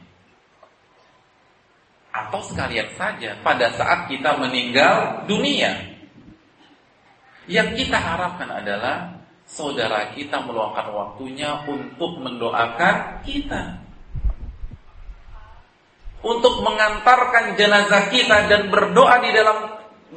Atau 2.08 2.40
sekalian 2.42 2.88
saja 2.96 3.36
pada 3.44 3.68
saat 3.76 4.08
kita 4.08 4.40
meninggal 4.40 5.28
dunia. 5.28 5.76
Yang 7.48 7.84
kita 7.84 7.96
harapkan 7.96 8.48
adalah 8.48 9.16
saudara 9.48 10.12
kita 10.12 10.36
meluangkan 10.44 10.92
waktunya 10.92 11.64
untuk 11.64 12.20
mendoakan 12.20 13.24
kita 13.24 13.87
untuk 16.22 16.60
mengantarkan 16.66 17.54
jenazah 17.54 18.10
kita 18.10 18.50
dan 18.50 18.72
berdoa 18.72 19.22
di 19.22 19.30
dalam 19.30 19.58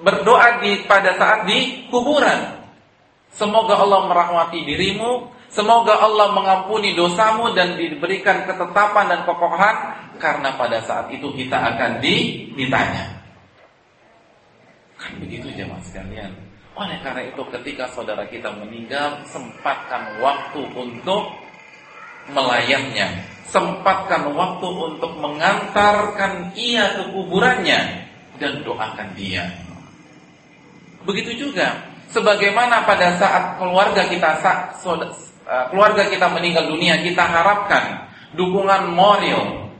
berdoa 0.02 0.64
di 0.64 0.82
pada 0.90 1.14
saat 1.18 1.46
di 1.46 1.86
kuburan. 1.94 2.64
Semoga 3.32 3.80
Allah 3.80 4.12
merahmati 4.12 4.66
dirimu, 4.66 5.30
semoga 5.48 6.04
Allah 6.04 6.36
mengampuni 6.36 6.98
dosamu 6.98 7.54
dan 7.56 7.80
diberikan 7.80 8.44
ketetapan 8.44 9.08
dan 9.08 9.20
kokohan 9.24 9.76
karena 10.20 10.58
pada 10.60 10.84
saat 10.84 11.08
itu 11.14 11.32
kita 11.32 11.56
akan 11.56 12.04
di, 12.04 12.50
ditanya. 12.58 13.24
Kan 15.00 15.18
begitu 15.18 15.48
jemaah 15.56 15.82
sekalian. 15.82 16.30
Oleh 16.76 16.98
karena 17.04 17.28
itu 17.28 17.42
ketika 17.52 17.88
saudara 17.92 18.24
kita 18.28 18.52
meninggal, 18.52 19.22
sempatkan 19.28 20.20
waktu 20.24 20.62
untuk 20.72 21.36
melayangnya 22.32 23.31
sempatkan 23.50 24.30
waktu 24.36 24.68
untuk 24.68 25.18
mengantarkan 25.18 26.54
ia 26.54 27.00
ke 27.00 27.04
kuburannya 27.16 27.80
dan 28.38 28.62
doakan 28.62 29.10
dia. 29.18 29.50
Begitu 31.02 31.50
juga 31.50 31.92
sebagaimana 32.12 32.86
pada 32.86 33.18
saat 33.18 33.58
keluarga 33.58 34.06
kita 34.06 34.30
eh, 34.44 35.66
keluarga 35.74 36.04
kita 36.12 36.28
meninggal 36.30 36.70
dunia 36.70 37.00
kita 37.02 37.24
harapkan 37.24 38.06
dukungan 38.38 38.94
moral 38.94 39.72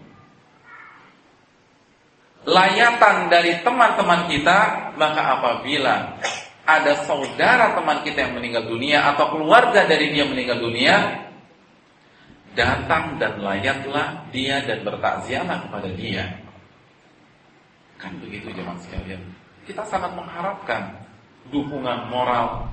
layatan 2.48 3.30
dari 3.30 3.62
teman-teman 3.62 4.26
kita 4.26 4.90
maka 4.98 5.22
apabila 5.38 6.18
ada 6.66 6.94
saudara 7.06 7.78
teman 7.78 8.02
kita 8.02 8.26
yang 8.26 8.34
meninggal 8.38 8.66
dunia 8.66 9.14
atau 9.14 9.34
keluarga 9.38 9.86
dari 9.86 10.10
dia 10.14 10.26
meninggal 10.26 10.58
dunia 10.58 10.96
datang 12.54 13.16
dan 13.16 13.40
layatlah 13.40 14.28
dia 14.30 14.60
dan 14.68 14.84
bertakziahlah 14.84 15.58
kepada 15.68 15.90
dia. 15.96 16.26
Kan 17.96 18.18
begitu 18.20 18.52
jemaah 18.52 18.80
sekalian. 18.82 19.22
Kita 19.64 19.86
sangat 19.88 20.12
mengharapkan 20.18 20.90
dukungan 21.54 22.10
moral, 22.10 22.66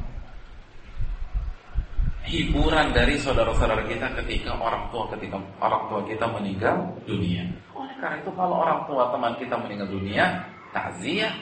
hiburan 2.28 2.92
dari 2.92 3.16
saudara-saudara 3.20 3.84
kita 3.88 4.08
ketika 4.24 4.56
orang 4.56 4.88
tua 4.92 5.08
ketika 5.16 5.36
orang 5.60 5.82
tua 5.88 6.00
kita 6.08 6.26
meninggal 6.28 6.76
dunia. 7.04 7.44
Oleh 7.76 7.94
karena 8.00 8.20
itu 8.20 8.30
kalau 8.34 8.56
orang 8.64 8.84
tua 8.88 9.08
teman 9.12 9.32
kita 9.36 9.54
meninggal 9.60 9.88
dunia, 9.88 10.26
takziah, 10.72 11.32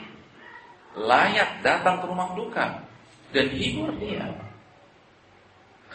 layak 0.94 1.62
datang 1.62 2.02
ke 2.02 2.06
rumah 2.10 2.30
duka 2.34 2.82
dan 3.34 3.46
hibur 3.54 3.90
dia. 3.98 4.45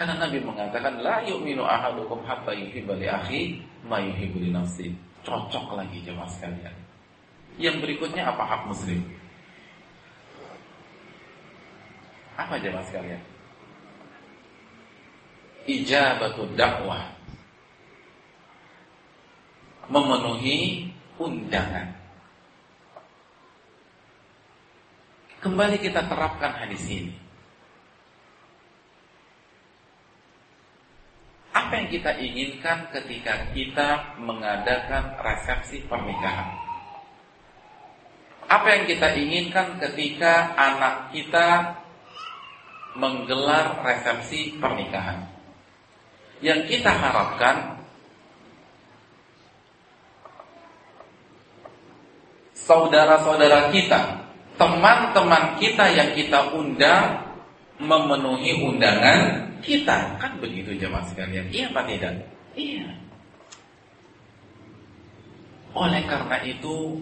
Karena 0.02 0.18
Nabi 0.18 0.42
mengatakan 0.42 0.98
la 1.06 1.22
yu'minu 1.22 1.62
ahadukum 1.62 2.26
hatta 2.26 2.58
yuhibba 2.58 2.98
li 2.98 3.06
akhi 3.06 3.62
ma 3.86 4.02
yuhibbu 4.02 4.42
li 4.42 4.50
nafsi. 4.50 4.90
Cocok 5.22 5.78
lagi 5.78 6.02
jemaah 6.02 6.26
sekalian. 6.26 6.74
Yang 7.62 7.86
berikutnya 7.86 8.26
apa 8.26 8.42
hak 8.42 8.66
muslim? 8.66 8.98
Apa 12.34 12.58
jemaah 12.58 12.82
sekalian? 12.90 13.22
Ijabatu 15.70 16.50
dakwah. 16.58 17.06
Memenuhi 19.86 20.90
undangan. 21.22 21.94
Kembali 25.46 25.78
kita 25.78 26.10
terapkan 26.10 26.58
hadis 26.58 26.90
ini. 26.90 27.14
Apa 31.52 31.84
yang 31.84 31.88
kita 31.92 32.16
inginkan 32.16 32.88
ketika 32.96 33.52
kita 33.52 34.16
mengadakan 34.24 35.20
resepsi 35.20 35.84
pernikahan? 35.84 36.56
Apa 38.48 38.68
yang 38.72 38.84
kita 38.88 39.12
inginkan 39.20 39.76
ketika 39.80 40.56
anak 40.56 41.12
kita 41.12 41.76
menggelar 42.96 43.84
resepsi 43.84 44.56
pernikahan? 44.64 45.28
Yang 46.40 46.72
kita 46.72 46.92
harapkan 46.92 47.84
saudara-saudara 52.56 53.76
kita, 53.76 54.24
teman-teman 54.56 55.60
kita 55.60 55.86
yang 55.92 56.16
kita 56.16 56.56
undang 56.56 57.28
memenuhi 57.76 58.56
undangan 58.64 59.51
kita. 59.62 60.18
Kan 60.18 60.42
begitu 60.42 60.76
jemaah 60.76 61.06
sekalian. 61.08 61.48
Iya 61.54 61.72
apa 61.72 61.82
tidak? 61.88 62.14
Iya. 62.58 62.88
Oleh 65.72 66.04
karena 66.04 66.38
itu 66.44 67.00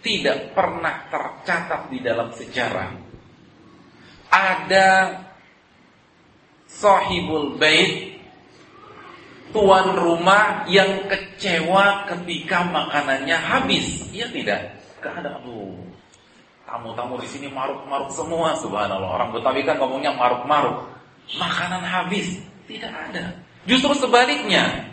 tidak 0.00 0.56
pernah 0.56 1.04
tercatat 1.12 1.92
di 1.92 1.98
dalam 2.00 2.32
sejarah 2.32 2.92
ada 4.34 4.88
sahibul 6.66 7.54
bait 7.54 8.18
tuan 9.54 9.94
rumah 9.94 10.66
yang 10.66 11.06
kecewa 11.06 12.10
ketika 12.10 12.66
makanannya 12.66 13.38
habis. 13.38 14.02
Iya 14.10 14.26
tidak? 14.34 14.60
Gak 14.98 15.22
ada. 15.22 15.38
Aduh, 15.38 15.78
Tamu-tamu 16.64 17.20
di 17.22 17.28
sini 17.30 17.46
maruk-maruk 17.52 18.10
semua, 18.10 18.56
subhanallah. 18.58 19.20
Orang 19.20 19.30
Betawi 19.30 19.62
kan 19.62 19.78
ngomongnya 19.78 20.10
maruk-maruk. 20.16 20.93
Makanan 21.32 21.82
habis, 21.82 22.40
tidak 22.68 22.92
ada. 22.92 23.32
Justru 23.64 23.96
sebaliknya, 23.96 24.92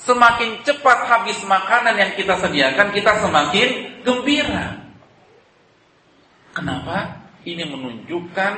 semakin 0.00 0.64
cepat 0.64 0.98
habis 1.06 1.38
makanan 1.44 1.94
yang 1.94 2.12
kita 2.16 2.34
sediakan, 2.40 2.88
kita 2.90 3.12
semakin 3.20 3.68
gembira. 4.00 4.80
Kenapa? 6.52 7.20
Ini 7.42 7.68
menunjukkan 7.68 8.52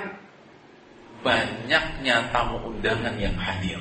banyaknya 1.25 2.29
tamu 2.31 2.61
undangan 2.69 3.17
yang 3.17 3.35
hadir. 3.39 3.81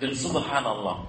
Dan 0.00 0.16
subhanallah, 0.16 1.04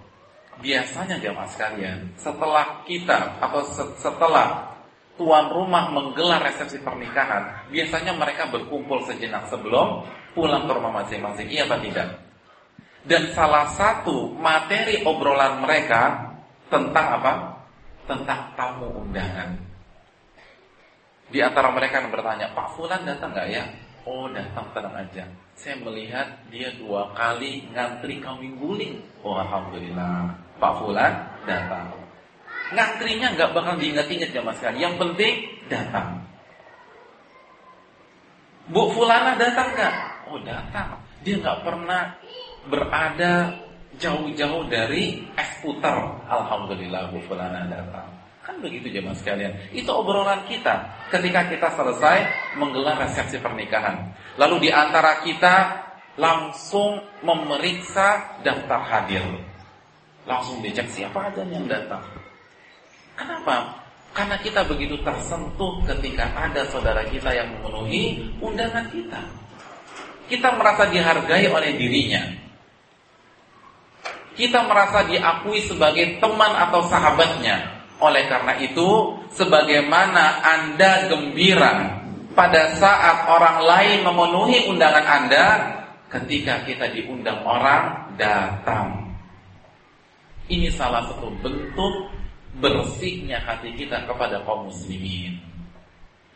biasanya 0.60 1.16
jamaah 1.24 1.48
sekalian, 1.48 2.12
setelah 2.20 2.84
kita 2.84 3.40
atau 3.40 3.64
setelah 3.96 4.71
tuan 5.22 5.54
rumah 5.54 5.94
menggelar 5.94 6.42
resepsi 6.42 6.82
pernikahan, 6.82 7.70
biasanya 7.70 8.18
mereka 8.18 8.50
berkumpul 8.50 9.06
sejenak 9.06 9.46
sebelum 9.54 10.02
pulang 10.34 10.66
ke 10.66 10.74
rumah 10.74 11.06
masing-masing. 11.06 11.46
Iya 11.46 11.70
atau 11.70 11.78
tidak? 11.78 12.10
Dan 13.06 13.30
salah 13.38 13.70
satu 13.78 14.34
materi 14.34 15.06
obrolan 15.06 15.62
mereka 15.62 16.34
tentang 16.74 17.22
apa? 17.22 17.34
Tentang 18.10 18.50
tamu 18.58 18.90
undangan. 19.06 19.54
Di 21.30 21.38
antara 21.40 21.70
mereka 21.70 22.02
yang 22.02 22.10
bertanya, 22.10 22.50
Pak 22.58 22.74
Fulan 22.74 23.06
datang 23.06 23.30
nggak 23.38 23.50
ya? 23.54 23.64
Oh 24.10 24.26
datang 24.34 24.66
tenang 24.74 25.06
aja. 25.06 25.30
Saya 25.54 25.78
melihat 25.78 26.26
dia 26.50 26.74
dua 26.82 27.14
kali 27.14 27.70
ngantri 27.70 28.18
kambing 28.18 28.58
guling. 28.58 28.98
Oh 29.22 29.38
alhamdulillah. 29.38 30.34
Pak 30.58 30.74
Fulan 30.82 31.14
datang. 31.46 32.01
Ngantrinya 32.72 33.36
nggak 33.36 33.52
bakal 33.52 33.76
diingat-ingat 33.76 34.32
ya 34.32 34.42
mas 34.42 34.60
kan. 34.64 34.76
Yang 34.80 34.96
penting 34.96 35.34
datang. 35.68 36.24
Bu 38.72 38.88
Fulana 38.96 39.36
datang 39.36 39.76
nggak? 39.76 39.96
Oh 40.32 40.40
datang. 40.48 40.96
Dia 41.22 41.36
nggak 41.38 41.60
pernah 41.68 42.16
berada 42.72 43.52
jauh-jauh 44.00 44.72
dari 44.72 45.28
es 45.36 45.52
putar. 45.60 46.24
Alhamdulillah 46.32 47.12
Bu 47.12 47.20
Fulana 47.28 47.68
datang. 47.68 48.08
Kan 48.42 48.58
begitu 48.58 48.90
jemaah 48.90 49.14
sekalian. 49.14 49.54
Itu 49.70 49.92
obrolan 49.94 50.48
kita 50.50 50.90
ketika 51.14 51.46
kita 51.52 51.68
selesai 51.78 52.18
menggelar 52.58 52.98
resepsi 52.98 53.38
pernikahan. 53.38 54.16
Lalu 54.40 54.68
di 54.68 54.70
antara 54.74 55.22
kita 55.22 55.56
langsung 56.18 57.04
memeriksa 57.22 58.40
daftar 58.42 58.82
hadir. 58.82 59.24
Langsung 60.26 60.64
dicek 60.64 60.90
siapa 60.90 61.30
aja 61.30 61.46
yang 61.46 61.70
datang. 61.70 62.21
Kenapa? 63.22 63.58
Karena 64.12 64.36
kita 64.42 64.66
begitu 64.66 64.98
tersentuh 65.06 65.80
ketika 65.88 66.26
ada 66.36 66.66
saudara 66.68 67.06
kita 67.06 67.32
yang 67.32 67.48
memenuhi 67.60 68.34
undangan 68.42 68.90
kita. 68.90 69.22
Kita 70.28 70.58
merasa 70.58 70.90
dihargai 70.90 71.46
oleh 71.48 71.72
dirinya. 71.78 72.24
Kita 74.34 74.66
merasa 74.66 75.06
diakui 75.06 75.62
sebagai 75.70 76.18
teman 76.18 76.52
atau 76.56 76.82
sahabatnya 76.90 77.82
oleh 78.02 78.26
karena 78.26 78.58
itu, 78.58 79.14
sebagaimana 79.38 80.42
Anda 80.42 81.06
gembira 81.06 82.02
pada 82.34 82.74
saat 82.82 83.30
orang 83.30 83.62
lain 83.62 83.98
memenuhi 84.02 84.66
undangan 84.74 85.06
Anda, 85.06 85.46
ketika 86.10 86.66
kita 86.66 86.90
diundang 86.98 87.46
orang 87.46 88.10
datang. 88.18 89.14
Ini 90.50 90.74
salah 90.74 91.06
satu 91.06 91.30
bentuk 91.46 92.10
bersihnya 92.60 93.40
hati 93.40 93.72
kita 93.78 94.04
kepada 94.04 94.44
kaum 94.44 94.68
muslimin. 94.68 95.40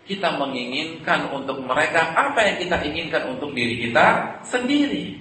Kita 0.06 0.38
menginginkan 0.38 1.34
untuk 1.34 1.60
mereka 1.66 2.14
apa 2.14 2.46
yang 2.46 2.58
kita 2.62 2.78
inginkan 2.86 3.36
untuk 3.36 3.52
diri 3.58 3.90
kita 3.90 4.38
sendiri. 4.46 5.18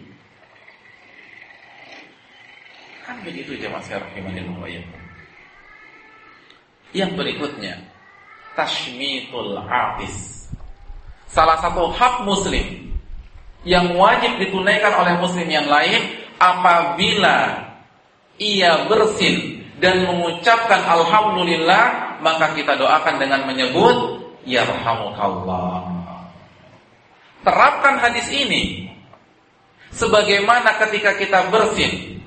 Kan 3.04 3.20
begitu 3.24 3.56
jemaah 3.56 3.80
sekalian 3.80 4.04
rahimanillah 4.12 5.04
yang 6.94 7.18
berikutnya, 7.18 7.74
tashmitul 8.54 9.58
atis. 9.66 10.46
Salah 11.26 11.58
satu 11.58 11.90
hak 11.90 12.22
muslim 12.22 12.94
yang 13.66 13.98
wajib 13.98 14.38
ditunaikan 14.38 14.94
oleh 14.94 15.18
muslim 15.18 15.50
yang 15.50 15.66
lain 15.66 16.22
apabila 16.38 17.66
ia 18.38 18.86
bersin 18.86 19.53
dan 19.82 20.06
mengucapkan 20.06 20.82
alhamdulillah 20.86 22.18
maka 22.22 22.54
kita 22.54 22.78
doakan 22.78 23.18
dengan 23.18 23.46
menyebut 23.46 24.22
yarhamukallah. 24.46 25.90
Terapkan 27.44 28.00
hadis 28.00 28.28
ini 28.32 28.88
sebagaimana 29.92 30.80
ketika 30.86 31.14
kita 31.18 31.52
bersin 31.52 32.22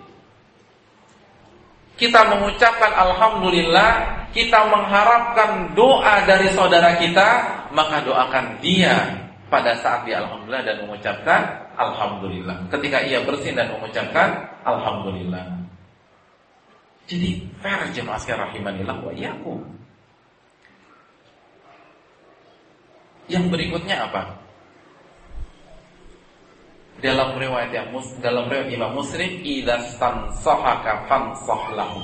kita 1.98 2.30
mengucapkan 2.30 2.94
alhamdulillah 2.94 4.18
kita 4.38 4.70
mengharapkan 4.70 5.74
doa 5.74 6.22
dari 6.30 6.54
saudara 6.54 6.94
kita, 7.02 7.30
maka 7.74 8.06
doakan 8.06 8.62
dia 8.62 9.18
pada 9.50 9.74
saat 9.82 10.06
dia 10.06 10.22
alhamdulillah 10.22 10.62
dan 10.62 10.78
mengucapkan 10.86 11.42
alhamdulillah. 11.74 12.70
Ketika 12.70 13.02
ia 13.02 13.26
bersin 13.26 13.58
dan 13.58 13.74
mengucapkan 13.74 14.46
alhamdulillah. 14.62 15.57
Jadi 17.08 17.40
fair 17.64 17.88
jemaah 17.96 18.20
sekalian 18.20 18.44
rahimanillah 18.52 18.98
wa 19.00 19.12
iyyakum. 19.16 19.64
Yang 23.32 23.46
berikutnya 23.48 24.08
apa? 24.08 24.44
Dalam 27.00 27.38
riwayat 27.40 27.72
yang 27.72 27.88
mus, 27.94 28.12
dalam 28.20 28.52
riwayat 28.52 28.74
Imam 28.74 28.92
Muslim, 28.98 29.40
idza 29.40 29.78
stansahaka 29.96 31.08
fansah 31.08 31.64
lahu. 31.78 32.04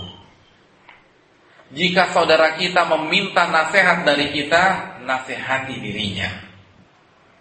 Jika 1.73 2.13
saudara 2.13 2.53
kita 2.55 2.85
meminta 2.85 3.49
nasihat 3.49 4.05
dari 4.05 4.29
kita, 4.29 4.93
nasihati 5.03 5.81
dirinya. 5.81 6.29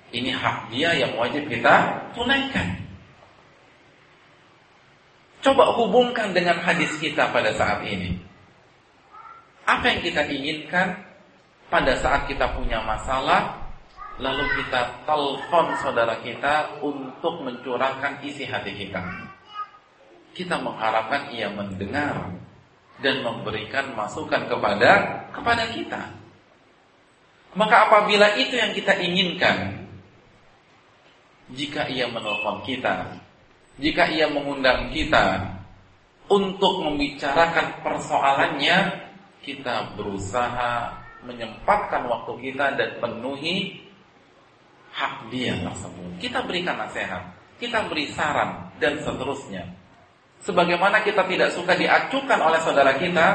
Ini 0.09 0.33
hak 0.33 0.73
dia 0.73 0.97
yang 0.97 1.13
wajib 1.21 1.45
kita 1.53 2.09
tunaikan. 2.17 2.81
Coba 5.43 5.75
hubungkan 5.75 6.31
dengan 6.31 6.63
hadis 6.63 6.95
kita 7.03 7.35
pada 7.35 7.51
saat 7.59 7.83
ini. 7.83 8.15
Apa 9.67 9.91
yang 9.91 10.01
kita 10.07 10.23
inginkan 10.31 11.03
pada 11.67 11.99
saat 11.99 12.31
kita 12.31 12.47
punya 12.55 12.79
masalah, 12.87 13.59
lalu 14.23 14.47
kita 14.63 15.03
telepon 15.03 15.67
saudara 15.83 16.15
kita 16.23 16.79
untuk 16.79 17.43
mencurahkan 17.43 18.23
isi 18.23 18.47
hati 18.47 18.71
kita. 18.87 19.03
Kita 20.31 20.63
mengharapkan 20.63 21.35
ia 21.35 21.51
mendengar 21.51 22.31
dan 23.03 23.27
memberikan 23.27 23.99
masukan 23.99 24.47
kepada 24.47 25.27
kepada 25.35 25.65
kita. 25.75 26.03
Maka 27.59 27.91
apabila 27.91 28.39
itu 28.39 28.55
yang 28.57 28.71
kita 28.73 28.95
inginkan, 28.97 29.91
jika 31.53 31.91
ia 31.91 32.09
menelpon 32.09 32.63
kita, 32.65 33.11
jika 33.81 34.05
ia 34.13 34.29
mengundang 34.29 34.93
kita 34.93 35.57
untuk 36.29 36.85
membicarakan 36.85 37.81
persoalannya, 37.81 39.09
kita 39.41 39.97
berusaha 39.97 40.93
menyempatkan 41.23 42.05
waktu 42.09 42.33
kita 42.51 42.77
dan 42.77 42.91
penuhi 42.99 43.81
hak 44.93 45.33
dia 45.33 45.57
tersebut. 45.61 46.11
Kita 46.21 46.45
berikan 46.45 46.77
nasihat, 46.77 47.23
kita 47.57 47.89
beri 47.89 48.11
saran 48.13 48.69
dan 48.77 49.01
seterusnya. 49.01 49.65
Sebagaimana 50.43 51.01
kita 51.07 51.23
tidak 51.31 51.55
suka 51.55 51.79
diacukan 51.79 52.41
oleh 52.43 52.61
saudara 52.61 52.93
kita, 52.99 53.27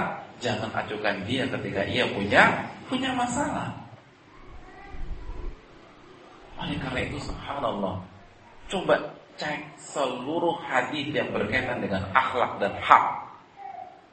jangan 0.43 0.69
acukan 0.75 1.15
dia 1.25 1.47
ketika 1.47 1.81
ia 1.87 2.05
punya 2.11 2.67
punya 2.91 3.11
masalah. 3.15 3.71
Oleh 6.59 6.77
karena 6.81 6.99
itu 7.07 7.17
subhanallah, 7.21 7.95
coba 8.67 8.95
cek 9.37 9.77
seluruh 9.79 10.57
hadis 10.65 11.13
yang 11.13 11.29
berkaitan 11.29 11.79
dengan 11.79 12.03
akhlak 12.11 12.57
dan 12.57 12.73
hak, 12.81 13.05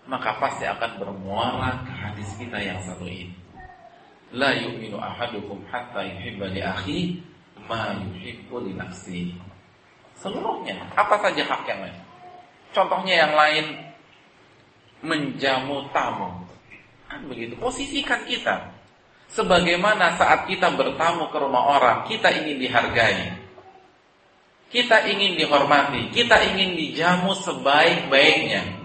maka 0.05 0.37
pasti 0.37 0.69
akan 0.69 1.01
bermuara 1.01 1.81
ke 1.83 1.93
hadis 1.93 2.29
kita 2.37 2.61
yang 2.61 2.79
satu 2.85 3.09
ini. 3.09 3.33
La 4.37 4.53
yu'minu 4.53 5.01
ahadukum 5.01 5.65
hatta 5.73 6.05
yuhibba 6.05 6.53
li 6.53 6.61
akhi 6.61 7.01
ma 7.65 7.97
yuhibbu 7.97 8.69
li 8.69 8.73
nafsi. 8.77 9.33
Seluruhnya, 10.21 10.79
apa 10.95 11.19
saja 11.19 11.43
hak 11.43 11.63
yang 11.67 11.81
lain. 11.89 11.99
Contohnya 12.75 13.15
yang 13.27 13.33
lain 13.35 13.67
menjamu 15.05 15.89
tamu. 15.93 16.31
Kan 17.07 17.29
begitu. 17.31 17.55
Posisikan 17.61 18.25
kita 18.27 18.75
sebagaimana 19.31 20.17
saat 20.19 20.51
kita 20.51 20.73
bertamu 20.75 21.31
ke 21.31 21.37
rumah 21.39 21.79
orang, 21.79 21.99
kita 22.09 22.33
ingin 22.35 22.59
dihargai. 22.59 23.44
Kita 24.75 25.07
ingin 25.07 25.39
dihormati, 25.39 26.11
kita 26.11 26.35
ingin 26.51 26.75
dijamu 26.75 27.31
sebaik-baiknya. 27.47 28.83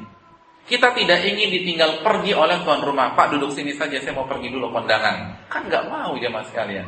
Kita 0.69 0.93
tidak 0.93 1.25
ingin 1.25 1.49
ditinggal 1.49 2.05
pergi 2.05 2.37
oleh 2.37 2.61
tuan 2.61 2.85
rumah. 2.85 3.17
Pak 3.17 3.33
duduk 3.33 3.49
sini 3.57 3.73
saja, 3.73 3.97
saya 3.97 4.13
mau 4.13 4.29
pergi 4.29 4.53
dulu 4.53 4.69
kondangan. 4.69 5.49
Kan 5.49 5.65
nggak 5.65 5.89
mau 5.89 6.13
jemaah 6.13 6.45
sekalian. 6.45 6.85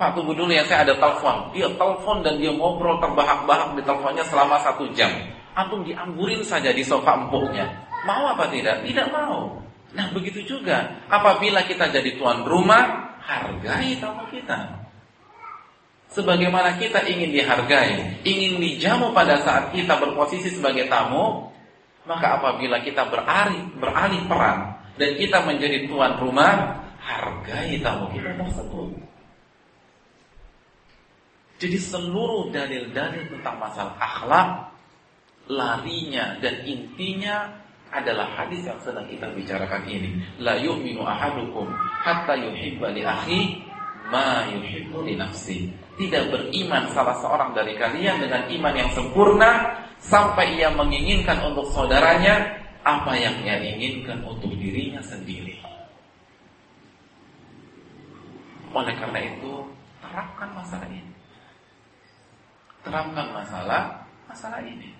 Pak 0.00 0.16
tunggu 0.16 0.32
dulu 0.32 0.48
ya 0.48 0.64
saya 0.64 0.88
ada 0.88 0.96
telepon. 0.96 1.52
Dia 1.52 1.68
telepon 1.76 2.24
dan 2.24 2.40
dia 2.40 2.56
ngobrol 2.56 2.96
terbahak-bahak 3.04 3.76
di 3.76 3.84
teleponnya 3.84 4.24
selama 4.24 4.56
satu 4.64 4.88
jam. 4.96 5.12
Antum 5.52 5.84
dianggurin 5.84 6.40
saja 6.40 6.72
di 6.72 6.80
sofa 6.80 7.20
empuknya. 7.20 7.68
Mau 8.08 8.32
apa 8.32 8.48
tidak? 8.48 8.80
Tidak 8.80 9.12
mau. 9.12 9.60
Nah 9.92 10.08
begitu 10.16 10.40
juga. 10.40 11.04
Apabila 11.12 11.68
kita 11.68 11.92
jadi 11.92 12.16
tuan 12.16 12.48
rumah, 12.48 13.12
hargai 13.20 14.00
tamu 14.00 14.24
kita. 14.32 14.85
Sebagaimana 16.12 16.78
kita 16.78 17.02
ingin 17.04 17.34
dihargai, 17.34 18.22
ingin 18.24 18.62
dijamu 18.62 19.10
pada 19.12 19.42
saat 19.42 19.74
kita 19.74 19.98
berposisi 20.00 20.54
sebagai 20.54 20.86
tamu, 20.86 21.50
maka 22.06 22.40
apabila 22.40 22.80
kita 22.80 23.10
beralih, 23.10 23.66
beralih 23.76 24.22
peran 24.30 24.78
dan 24.96 25.10
kita 25.18 25.42
menjadi 25.42 25.84
tuan 25.90 26.16
rumah, 26.16 26.78
hargai 27.02 27.82
tamu 27.82 28.08
kita 28.14 28.32
tersebut. 28.38 28.88
Jadi 31.56 31.78
seluruh 31.80 32.52
dalil-dalil 32.52 33.32
tentang 33.32 33.56
masalah 33.56 33.96
akhlak 33.96 34.48
larinya 35.48 36.36
dan 36.44 36.62
intinya 36.68 37.48
adalah 37.94 38.28
hadis 38.34 38.66
yang 38.66 38.76
sedang 38.82 39.08
kita 39.08 39.30
bicarakan 39.32 39.88
ini. 39.88 40.20
La 40.42 40.58
yu'minu 40.60 41.00
ahadukum 41.06 41.70
hatta 42.04 42.36
yuhibba 42.36 42.92
li 42.92 43.02
akhi 43.06 43.40
ma 44.12 44.44
yuhibbu 44.52 45.06
li 45.06 45.14
nafsi. 45.16 45.70
Tidak 45.96 46.28
beriman 46.28 46.92
salah 46.92 47.16
seorang 47.24 47.56
dari 47.56 47.72
kalian 47.72 48.20
dengan 48.20 48.44
iman 48.44 48.74
yang 48.76 48.90
sempurna 48.92 49.80
sampai 49.96 50.60
ia 50.60 50.68
menginginkan 50.68 51.40
untuk 51.40 51.72
saudaranya 51.72 52.52
apa 52.84 53.16
yang 53.16 53.32
ia 53.42 53.56
inginkan 53.58 54.20
untuk 54.22 54.52
dirinya 54.54 55.00
sendiri. 55.00 55.56
Oleh 58.76 58.92
karena 59.00 59.24
itu, 59.24 59.64
terapkan 60.04 60.52
masalah 60.52 60.84
ini. 60.92 61.12
Terapkan 62.84 63.26
masalah 63.32 63.82
masalah 64.28 64.60
ini. 64.60 64.92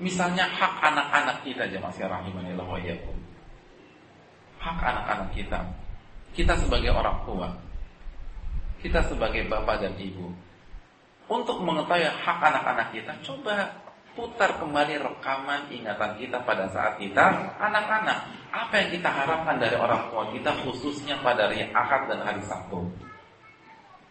Misalnya 0.00 0.48
hak 0.48 0.80
anak-anak 0.80 1.36
kita 1.44 1.68
jemaah 1.68 1.92
rahimanillah 1.92 2.66
wa. 2.66 2.80
Hak 4.64 4.78
anak-anak 4.80 5.28
kita. 5.36 5.60
Kita 6.32 6.56
sebagai 6.56 6.90
orang 6.90 7.20
tua. 7.28 7.52
Kita 8.82 8.98
sebagai 9.06 9.46
bapak 9.46 9.78
dan 9.78 9.94
ibu. 9.94 10.26
Untuk 11.30 11.62
mengetahui 11.62 12.10
hak 12.10 12.38
anak-anak 12.42 12.90
kita, 12.90 13.14
coba 13.22 13.70
putar 14.12 14.58
kembali 14.60 15.00
rekaman 15.00 15.70
ingatan 15.72 16.18
kita 16.20 16.42
pada 16.42 16.68
saat 16.68 16.98
kita 16.98 17.56
anak-anak. 17.56 18.28
Apa 18.52 18.74
yang 18.84 18.90
kita 18.92 19.08
harapkan 19.08 19.56
dari 19.56 19.78
orang 19.78 20.12
tua 20.12 20.28
kita 20.28 20.50
khususnya 20.66 21.16
pada 21.24 21.48
hari 21.48 21.64
Ahad 21.72 22.10
dan 22.10 22.20
hari 22.20 22.42
Sabtu. 22.44 22.84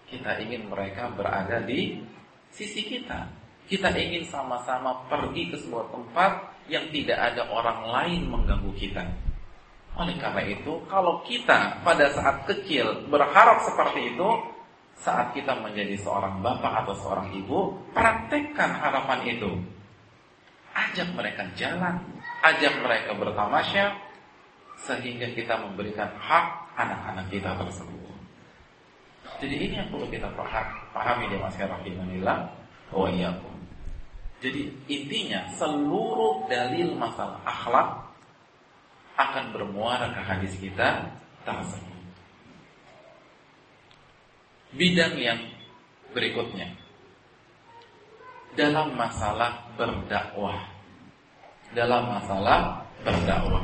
Kita 0.09 0.39
ingin 0.41 0.71
mereka 0.71 1.13
berada 1.13 1.61
di 1.61 2.01
sisi 2.49 2.87
kita. 2.87 3.27
Kita 3.69 3.93
ingin 3.93 4.25
sama-sama 4.27 5.05
pergi 5.07 5.53
ke 5.53 5.55
sebuah 5.61 5.93
tempat 5.93 6.31
yang 6.67 6.87
tidak 6.89 7.19
ada 7.19 7.47
orang 7.47 7.87
lain 7.87 8.21
mengganggu 8.27 8.73
kita. 8.75 9.03
Oleh 9.95 10.15
karena 10.17 10.43
itu, 10.47 10.79
kalau 10.87 11.19
kita 11.27 11.83
pada 11.83 12.07
saat 12.15 12.47
kecil 12.47 13.07
berharap 13.11 13.59
seperti 13.63 14.15
itu, 14.15 14.29
saat 14.99 15.33
kita 15.33 15.57
menjadi 15.57 15.95
seorang 15.97 16.43
bapak 16.43 16.85
atau 16.85 16.93
seorang 16.97 17.31
ibu, 17.33 17.73
praktekkan 17.95 18.75
harapan 18.77 19.19
itu. 19.27 19.51
Ajak 20.71 21.11
mereka 21.15 21.43
jalan, 21.55 21.99
ajak 22.43 22.73
mereka 22.79 23.11
bertamasya, 23.15 23.91
sehingga 24.87 25.29
kita 25.35 25.59
memberikan 25.61 26.09
hak 26.15 26.45
anak-anak 26.79 27.27
kita 27.29 27.53
tersebut. 27.59 28.01
Jadi 29.41 29.55
ini 29.57 29.73
yang 29.77 29.89
perlu 29.89 30.05
kita 30.09 30.29
pahami 30.93 31.25
di 31.29 31.37
masyarakat 31.37 31.81
rahimanillah 31.81 32.37
wa 32.93 33.09
iyyakum. 33.09 33.57
Jadi 34.41 34.69
intinya 34.89 35.49
seluruh 35.53 36.49
dalil 36.49 36.97
masalah 36.97 37.41
akhlak 37.45 38.09
akan 39.17 39.45
bermuara 39.53 40.09
ke 40.17 40.21
hadis 40.21 40.53
kita 40.57 41.09
tersebut. 41.45 41.90
Bidang 44.71 45.19
yang 45.19 45.39
berikutnya 46.15 46.71
dalam 48.55 48.95
masalah 48.95 49.67
berdakwah. 49.75 50.59
Dalam 51.71 52.03
masalah 52.07 52.83
berdakwah. 53.03 53.63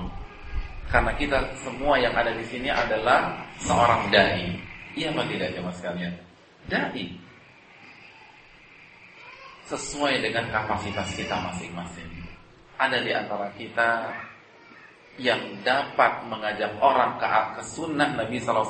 Karena 0.87 1.11
kita 1.19 1.43
semua 1.59 1.99
yang 1.99 2.15
ada 2.15 2.31
di 2.31 2.43
sini 2.47 2.71
adalah 2.71 3.35
seorang 3.59 4.07
dai. 4.07 4.55
Iya 4.95 5.11
apa 5.11 5.27
tidak 5.27 5.51
ya 5.51 5.61
mas 5.61 5.79
kalian? 5.83 6.13
Dai. 6.71 7.05
Sesuai 9.67 10.23
dengan 10.23 10.47
kapasitas 10.47 11.11
kita 11.11 11.35
masing-masing. 11.51 12.07
Ada 12.79 13.03
di 13.03 13.11
antara 13.11 13.51
kita 13.59 14.07
yang 15.17 15.41
dapat 15.65 16.29
mengajak 16.29 16.77
orang 16.77 17.17
ke, 17.17 17.25
ke 17.57 17.63
sunnah 17.65 18.13
Nabi 18.13 18.37
SAW 18.37 18.69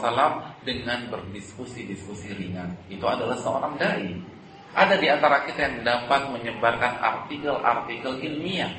dengan 0.64 1.12
berdiskusi-diskusi 1.12 2.32
ringan. 2.40 2.72
Itu 2.88 3.04
adalah 3.04 3.36
seorang 3.36 3.76
dai. 3.76 4.16
Ada 4.72 4.96
di 4.96 5.08
antara 5.12 5.44
kita 5.44 5.60
yang 5.68 5.78
dapat 5.84 6.32
menyebarkan 6.32 7.04
artikel-artikel 7.04 8.24
ilmiah. 8.24 8.72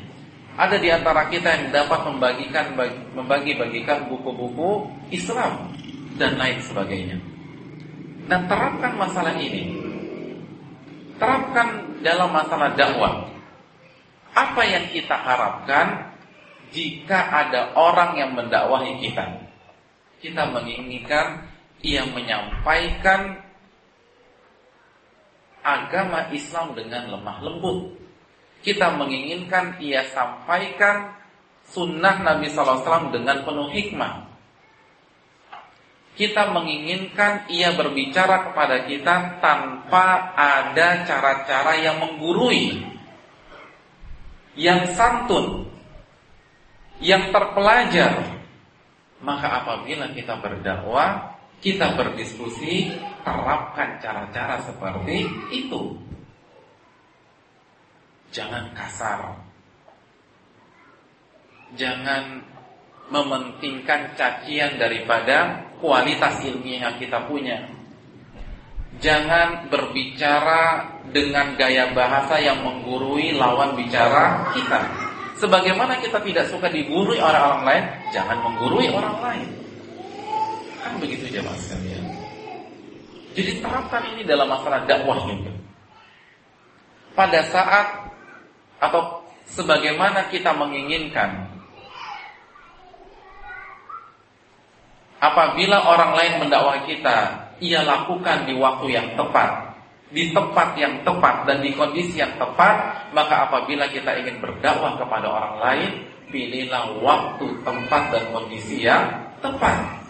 Ada 0.59 0.81
di 0.81 0.89
antara 0.91 1.29
kita 1.31 1.49
yang 1.55 1.67
dapat 1.71 2.01
membagikan 2.09 2.75
membagi-bagikan 3.15 4.11
buku-buku 4.11 4.89
Islam 5.13 5.71
dan 6.17 6.41
lain 6.41 6.59
sebagainya. 6.65 7.21
Dan 8.27 8.49
terapkan 8.49 8.93
masalah 8.97 9.37
ini. 9.37 9.77
Terapkan 11.21 12.01
dalam 12.01 12.33
masalah 12.33 12.73
dakwah. 12.75 13.29
Apa 14.35 14.63
yang 14.67 14.87
kita 14.93 15.15
harapkan 15.15 16.15
jika 16.73 17.19
ada 17.33 17.73
orang 17.77 18.17
yang 18.19 18.31
mendakwahi 18.37 19.01
kita? 19.03 19.49
Kita 20.19 20.51
menginginkan 20.51 21.47
ia 21.83 22.03
menyampaikan 22.11 23.39
agama 25.63 26.33
Islam 26.35 26.75
dengan 26.75 27.15
lemah 27.15 27.39
lembut. 27.45 27.95
Kita 28.59 28.91
menginginkan 28.99 29.79
ia 29.79 30.03
sampaikan 30.11 31.15
sunnah 31.71 32.19
Nabi 32.25 32.51
SAW 32.51 33.15
dengan 33.15 33.47
penuh 33.47 33.71
hikmah. 33.71 34.27
Kita 36.19 36.51
menginginkan 36.51 37.47
ia 37.47 37.71
berbicara 37.79 38.51
kepada 38.51 38.91
kita 38.91 39.39
tanpa 39.39 40.35
ada 40.35 41.07
cara-cara 41.07 41.79
yang 41.79 42.03
menggurui, 42.03 42.83
yang 44.59 44.83
santun, 44.99 45.68
yang 47.03 47.31
terpelajar. 47.31 48.39
Maka 49.19 49.63
apabila 49.63 50.15
kita 50.15 50.39
berdakwah, 50.39 51.35
kita 51.59 51.99
berdiskusi, 51.99 52.95
terapkan 53.27 53.99
cara-cara 53.99 54.63
seperti 54.63 55.27
itu. 55.51 55.99
Jangan 58.31 58.71
kasar. 58.79 59.43
Jangan 61.75 62.45
mementingkan 63.11 64.15
cacian 64.15 64.79
daripada 64.79 65.67
kualitas 65.83 66.41
ilmiah 66.47 66.89
yang 66.89 66.97
kita 67.01 67.27
punya. 67.27 67.59
Jangan 68.99 69.71
berbicara 69.71 70.95
dengan 71.11 71.55
gaya 71.55 71.91
bahasa 71.93 72.41
yang 72.41 72.63
menggurui 72.63 73.37
lawan 73.37 73.75
bicara 73.75 74.53
kita. 74.55 75.08
Sebagaimana 75.39 76.03
kita 76.03 76.19
tidak 76.27 76.51
suka 76.51 76.67
digurui 76.67 77.23
oleh 77.23 77.39
orang 77.39 77.63
lain, 77.63 77.85
jangan 78.11 78.43
menggurui 78.43 78.91
orang 78.91 79.17
lain. 79.23 79.49
Kan 80.83 80.99
begitu 80.99 81.31
jemaah 81.31 81.55
sekalian. 81.63 82.05
Jadi 83.39 83.63
terapkan 83.63 84.03
ini 84.15 84.27
dalam 84.27 84.51
masalah 84.51 84.83
dakwah 84.83 85.23
juga. 85.31 85.55
Pada 87.15 87.39
saat 87.47 87.87
atau 88.83 89.23
sebagaimana 89.47 90.27
kita 90.31 90.55
menginginkan 90.55 91.51
apabila 95.23 95.87
orang 95.87 96.13
lain 96.19 96.33
mendakwah 96.47 96.83
kita, 96.87 97.19
ia 97.63 97.83
lakukan 97.83 98.47
di 98.47 98.55
waktu 98.59 98.87
yang 98.91 99.09
tepat, 99.19 99.68
di 100.09 100.33
tempat 100.33 100.73
yang 100.81 101.05
tepat 101.05 101.45
dan 101.45 101.61
di 101.61 101.77
kondisi 101.77 102.17
yang 102.17 102.33
tepat, 102.41 103.11
maka 103.13 103.49
apabila 103.49 103.85
kita 103.93 104.17
ingin 104.25 104.41
berdakwah 104.41 104.97
kepada 104.97 105.27
orang 105.29 105.55
lain, 105.61 105.93
pilihlah 106.33 106.97
waktu, 107.05 107.47
tempat 107.61 108.03
dan 108.13 108.25
kondisi 108.33 108.89
yang 108.89 109.05
tepat. 109.45 110.01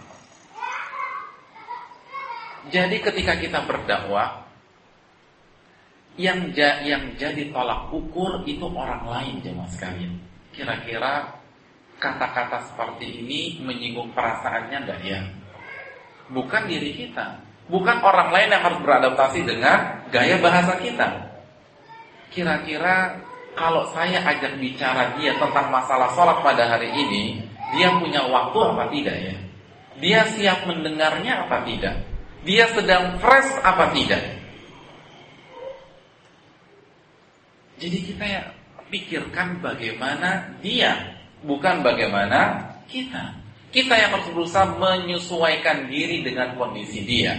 Jadi 2.69 2.97
ketika 3.01 3.33
kita 3.35 3.59
berdakwah 3.65 4.45
yang 6.19 6.51
ja, 6.51 6.83
yang 6.83 7.15
jadi 7.15 7.49
tolak 7.51 7.91
ukur 7.91 8.43
itu 8.43 8.67
orang 8.67 9.07
lain 9.07 9.39
jemaah 9.39 9.71
sekalian. 9.71 10.19
Kira-kira 10.51 11.39
kata-kata 11.99 12.71
seperti 12.71 13.23
ini 13.23 13.39
menyinggung 13.63 14.11
perasaannya 14.11 14.77
enggak 14.83 15.01
ya? 15.03 15.21
Bukan 16.29 16.67
diri 16.67 16.93
kita, 16.93 17.48
bukan 17.69 17.97
orang 18.03 18.33
lain 18.33 18.49
yang 18.51 18.63
harus 18.65 18.79
beradaptasi 18.81 19.45
dengan 19.45 20.03
gaya 20.11 20.41
bahasa 20.41 20.75
kita. 20.81 21.29
Kira-kira 22.33 23.21
kalau 23.53 23.87
saya 23.93 24.21
ajak 24.25 24.57
bicara 24.57 25.15
dia 25.17 25.37
tentang 25.37 25.71
masalah 25.71 26.11
sholat 26.13 26.41
pada 26.43 26.65
hari 26.67 26.89
ini, 26.93 27.41
dia 27.77 27.93
punya 27.95 28.25
waktu 28.27 28.57
apa 28.57 28.83
tidak 28.91 29.17
ya? 29.17 29.37
Dia 29.99 30.19
siap 30.33 30.65
mendengarnya 30.65 31.45
apa 31.47 31.63
tidak? 31.65 32.09
dia 32.43 32.71
sedang 32.71 33.19
fresh 33.19 33.51
apa 33.63 33.91
tidak. 33.91 34.23
Jadi 37.79 37.97
kita 38.11 38.25
ya 38.27 38.43
pikirkan 38.91 39.63
bagaimana 39.63 40.59
dia, 40.59 41.15
bukan 41.43 41.83
bagaimana 41.83 42.71
kita. 42.91 43.39
Kita 43.69 43.93
yang 43.93 44.17
harus 44.17 44.33
berusaha 44.33 44.65
menyesuaikan 44.81 45.87
diri 45.87 46.25
dengan 46.25 46.57
kondisi 46.57 47.05
dia. 47.05 47.37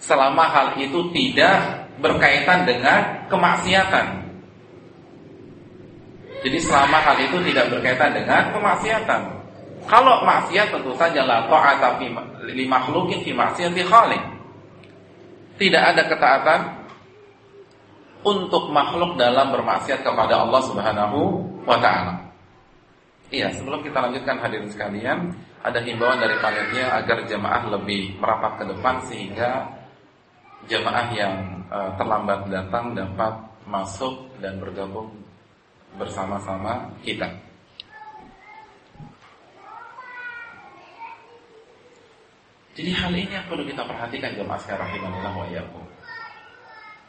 Selama 0.00 0.48
hal 0.48 0.80
itu 0.80 1.12
tidak 1.12 1.86
berkaitan 2.00 2.64
dengan 2.64 3.28
kemaksiatan. 3.28 4.06
Jadi 6.40 6.58
selama 6.64 7.04
hal 7.04 7.16
itu 7.20 7.36
tidak 7.52 7.68
berkaitan 7.68 8.16
dengan 8.16 8.48
kemaksiatan. 8.56 9.20
Kalau 9.84 10.24
maksiat 10.24 10.72
tentu 10.72 10.92
saja 10.96 11.24
la 11.24 11.44
ta'ata 11.44 12.00
li 12.48 12.64
makhluqin 12.64 13.20
fi 13.20 13.36
maksiati 13.36 13.82
khaliq. 13.84 14.22
Tidak 15.60 15.82
ada 15.82 16.08
ketaatan 16.08 16.60
untuk 18.24 18.72
makhluk 18.72 19.20
dalam 19.20 19.52
bermaksiat 19.52 20.00
kepada 20.00 20.44
Allah 20.44 20.60
Subhanahu 20.64 21.20
wa 21.68 21.76
taala. 21.76 22.32
Iya, 23.30 23.52
sebelum 23.54 23.84
kita 23.84 24.00
lanjutkan 24.00 24.40
hadirin 24.40 24.72
sekalian, 24.72 25.36
ada 25.60 25.78
himbauan 25.84 26.18
dari 26.18 26.34
panitia 26.40 26.98
agar 26.98 27.22
jemaah 27.28 27.62
lebih 27.78 28.18
merapat 28.18 28.58
ke 28.58 28.64
depan 28.74 28.94
sehingga 29.06 29.79
jemaah 30.68 31.08
yang 31.14 31.34
uh, 31.72 31.94
terlambat 31.96 32.44
datang 32.50 32.92
dapat 32.92 33.32
masuk 33.64 34.28
dan 34.42 34.58
bergabung 34.58 35.08
bersama-sama 35.96 36.90
kita. 37.00 37.30
Jadi 42.80 42.90
hal 42.94 43.12
ini 43.12 43.32
yang 43.34 43.46
perlu 43.50 43.66
kita 43.66 43.82
perhatikan 43.82 44.30
jemaah 44.38 44.60
sekalian 44.62 44.84
rahimanillah 44.86 45.34
wa 45.34 45.46
iyyakum. 45.50 45.84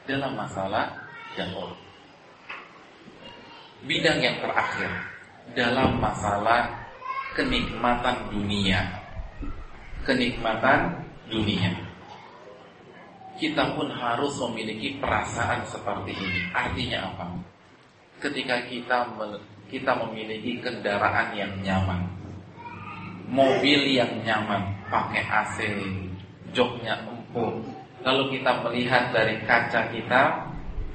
Dalam 0.09 0.33
masalah 0.33 0.89
jauh. 1.37 1.71
Bidang 3.85 4.19
yang 4.21 4.37
terakhir 4.41 4.89
dalam 5.53 6.01
masalah 6.01 6.69
kenikmatan 7.37 8.17
dunia. 8.33 8.81
Kenikmatan 10.01 10.97
dunia. 11.29 11.90
Kita 13.41 13.73
pun 13.73 13.89
harus 13.89 14.37
memiliki 14.45 15.01
perasaan 15.01 15.65
seperti 15.65 16.13
ini. 16.13 16.41
Artinya 16.53 17.09
apa? 17.09 17.25
Ketika 18.21 18.69
kita 18.69 19.09
kita 19.65 19.97
memiliki 19.97 20.61
kendaraan 20.61 21.33
yang 21.33 21.49
nyaman, 21.65 22.05
mobil 23.25 23.81
yang 23.97 24.13
nyaman, 24.21 24.61
pakai 24.93 25.25
AC, 25.25 25.57
joknya 26.53 27.01
empuk. 27.01 27.65
Lalu 28.05 28.37
kita 28.37 28.61
melihat 28.61 29.09
dari 29.09 29.41
kaca 29.41 29.89
kita, 29.89 30.21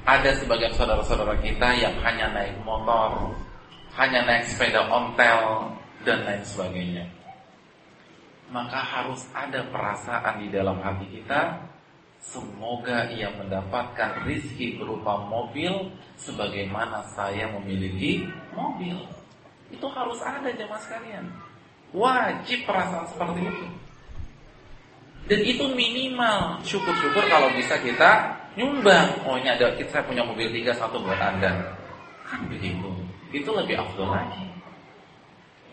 ada 0.07 0.31
sebagian 0.39 0.71
saudara-saudara 0.71 1.35
kita 1.43 1.67
yang 1.75 1.91
hanya 1.99 2.31
naik 2.31 2.55
motor, 2.63 3.35
hanya 3.99 4.23
naik 4.23 4.47
sepeda 4.47 4.87
ontel, 4.87 5.67
dan 6.07 6.23
lain 6.23 6.43
sebagainya. 6.47 7.05
Maka 8.47 8.79
harus 8.79 9.27
ada 9.35 9.59
perasaan 9.67 10.39
di 10.39 10.47
dalam 10.47 10.79
hati 10.79 11.03
kita, 11.11 11.59
semoga 12.21 13.07
ia 13.13 13.29
mendapatkan 13.33 14.25
rizki 14.25 14.77
berupa 14.77 15.25
mobil, 15.25 15.93
sebagaimana 16.17 17.05
saya 17.13 17.49
memiliki 17.57 18.25
mobil. 18.53 18.97
Itu 19.69 19.87
harus 19.91 20.19
ada 20.23 20.47
jemaah 20.51 20.81
sekalian. 20.81 21.25
Wajib 21.95 22.67
perasaan 22.67 23.07
seperti 23.11 23.41
itu. 23.47 23.67
Dan 25.27 25.39
itu 25.43 25.65
minimal. 25.75 26.63
Syukur-syukur 26.63 27.23
kalau 27.27 27.51
bisa 27.55 27.75
kita 27.83 28.31
nyumbang. 28.55 29.27
Oh 29.27 29.35
ini 29.35 29.51
ada 29.51 29.75
kita 29.75 29.99
punya 30.07 30.23
mobil 30.23 30.47
tiga 30.55 30.71
satu 30.71 31.03
buat 31.03 31.19
anda. 31.19 31.75
Kan 32.27 32.47
begitu. 32.47 32.87
Itu 33.35 33.51
lebih 33.51 33.75
afdol 33.75 34.07
lagi. 34.07 34.47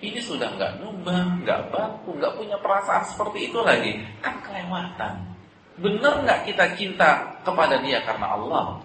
Ini 0.03 0.21
sudah 0.21 0.53
nggak 0.59 0.83
nyumbang, 0.83 1.47
nggak 1.47 1.71
baku, 1.71 2.19
nggak 2.19 2.35
punya 2.37 2.59
perasaan 2.61 3.07
seperti 3.09 3.49
itu 3.49 3.59
lagi. 3.63 4.03
Kan 4.21 4.37
kelewatan. 4.43 5.34
Benar 5.75 6.23
nggak 6.23 6.41
kita 6.47 6.65
cinta 6.79 7.39
kepada 7.43 7.83
dia 7.83 7.99
karena 8.07 8.35
Allah? 8.35 8.79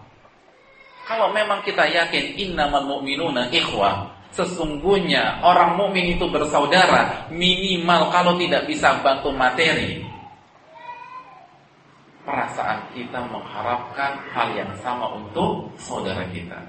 Kalau 1.05 1.33
memang 1.33 1.61
kita 1.65 1.89
yakin 1.89 2.37
innamal 2.37 2.85
mu'minuna 2.85 3.49
ikhwah, 3.49 4.19
Sesungguhnya 4.29 5.41
orang 5.41 5.73
mukmin 5.73 6.13
itu 6.13 6.29
bersaudara 6.29 7.25
minimal 7.33 8.13
kalau 8.13 8.37
tidak 8.37 8.69
bisa 8.69 9.01
bantu 9.01 9.33
materi. 9.33 10.05
Perasaan 12.21 12.93
kita 12.93 13.25
mengharapkan 13.25 14.21
hal 14.29 14.53
yang 14.53 14.69
sama 14.85 15.17
untuk 15.17 15.73
saudara 15.81 16.21
kita. 16.29 16.61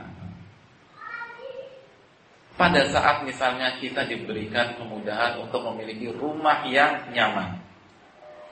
Pada 2.57 2.81
saat 2.89 3.29
misalnya 3.29 3.77
kita 3.77 4.09
diberikan 4.09 4.81
kemudahan 4.81 5.37
untuk 5.45 5.61
memiliki 5.69 6.09
rumah 6.17 6.65
yang 6.65 7.13
nyaman. 7.13 7.60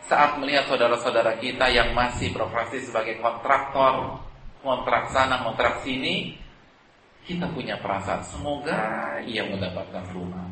Saat 0.08 0.40
melihat 0.40 0.64
saudara-saudara 0.64 1.36
kita 1.36 1.68
yang 1.68 1.92
masih 1.92 2.32
beroperasi 2.32 2.80
sebagai 2.80 3.20
kontraktor, 3.20 4.16
kontrak 4.64 5.12
sana, 5.12 5.44
kontrak 5.44 5.84
sini, 5.84 6.32
kita 7.28 7.44
punya 7.52 7.76
perasaan 7.76 8.24
semoga 8.24 8.80
ia 9.28 9.44
mendapatkan 9.44 10.08
rumah. 10.16 10.48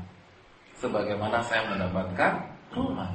Sebagaimana 0.76 1.40
saya 1.40 1.72
mendapatkan 1.72 2.52
rumah. 2.76 3.08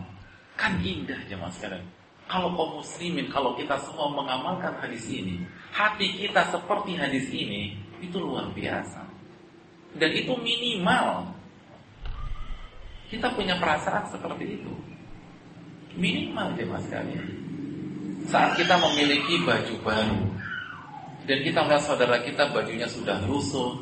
Kan 0.57 0.81
indah 0.81 1.21
jemaah 1.29 1.53
sekalian 1.53 1.85
kalau 2.31 2.55
kaum 2.55 2.79
muslimin 2.79 3.27
kalau 3.27 3.51
kita 3.59 3.75
semua 3.83 4.07
mengamalkan 4.07 4.71
hadis 4.79 5.03
ini 5.11 5.43
hati 5.75 6.15
kita 6.15 6.47
seperti 6.47 6.95
hadis 6.95 7.27
ini 7.27 7.75
itu 7.99 8.15
luar 8.17 8.47
biasa. 8.55 9.03
Dan 9.99 10.15
itu 10.15 10.31
minimal. 10.39 11.35
Kita 13.11 13.27
punya 13.35 13.59
perasaan 13.59 14.07
seperti 14.07 14.63
itu 14.63 14.71
minimal 15.97 16.53
jemaah 16.55 16.81
sekalian 16.83 17.27
saat 18.29 18.55
kita 18.55 18.79
memiliki 18.79 19.41
baju 19.43 19.75
baru 19.83 20.21
dan 21.25 21.37
kita 21.45 21.59
melihat 21.61 21.83
saudara 21.85 22.17
kita 22.25 22.49
bajunya 22.49 22.89
sudah 22.89 23.17
lusuh, 23.29 23.77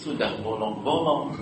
sudah 0.00 0.40
bolong-bolong. 0.40 1.36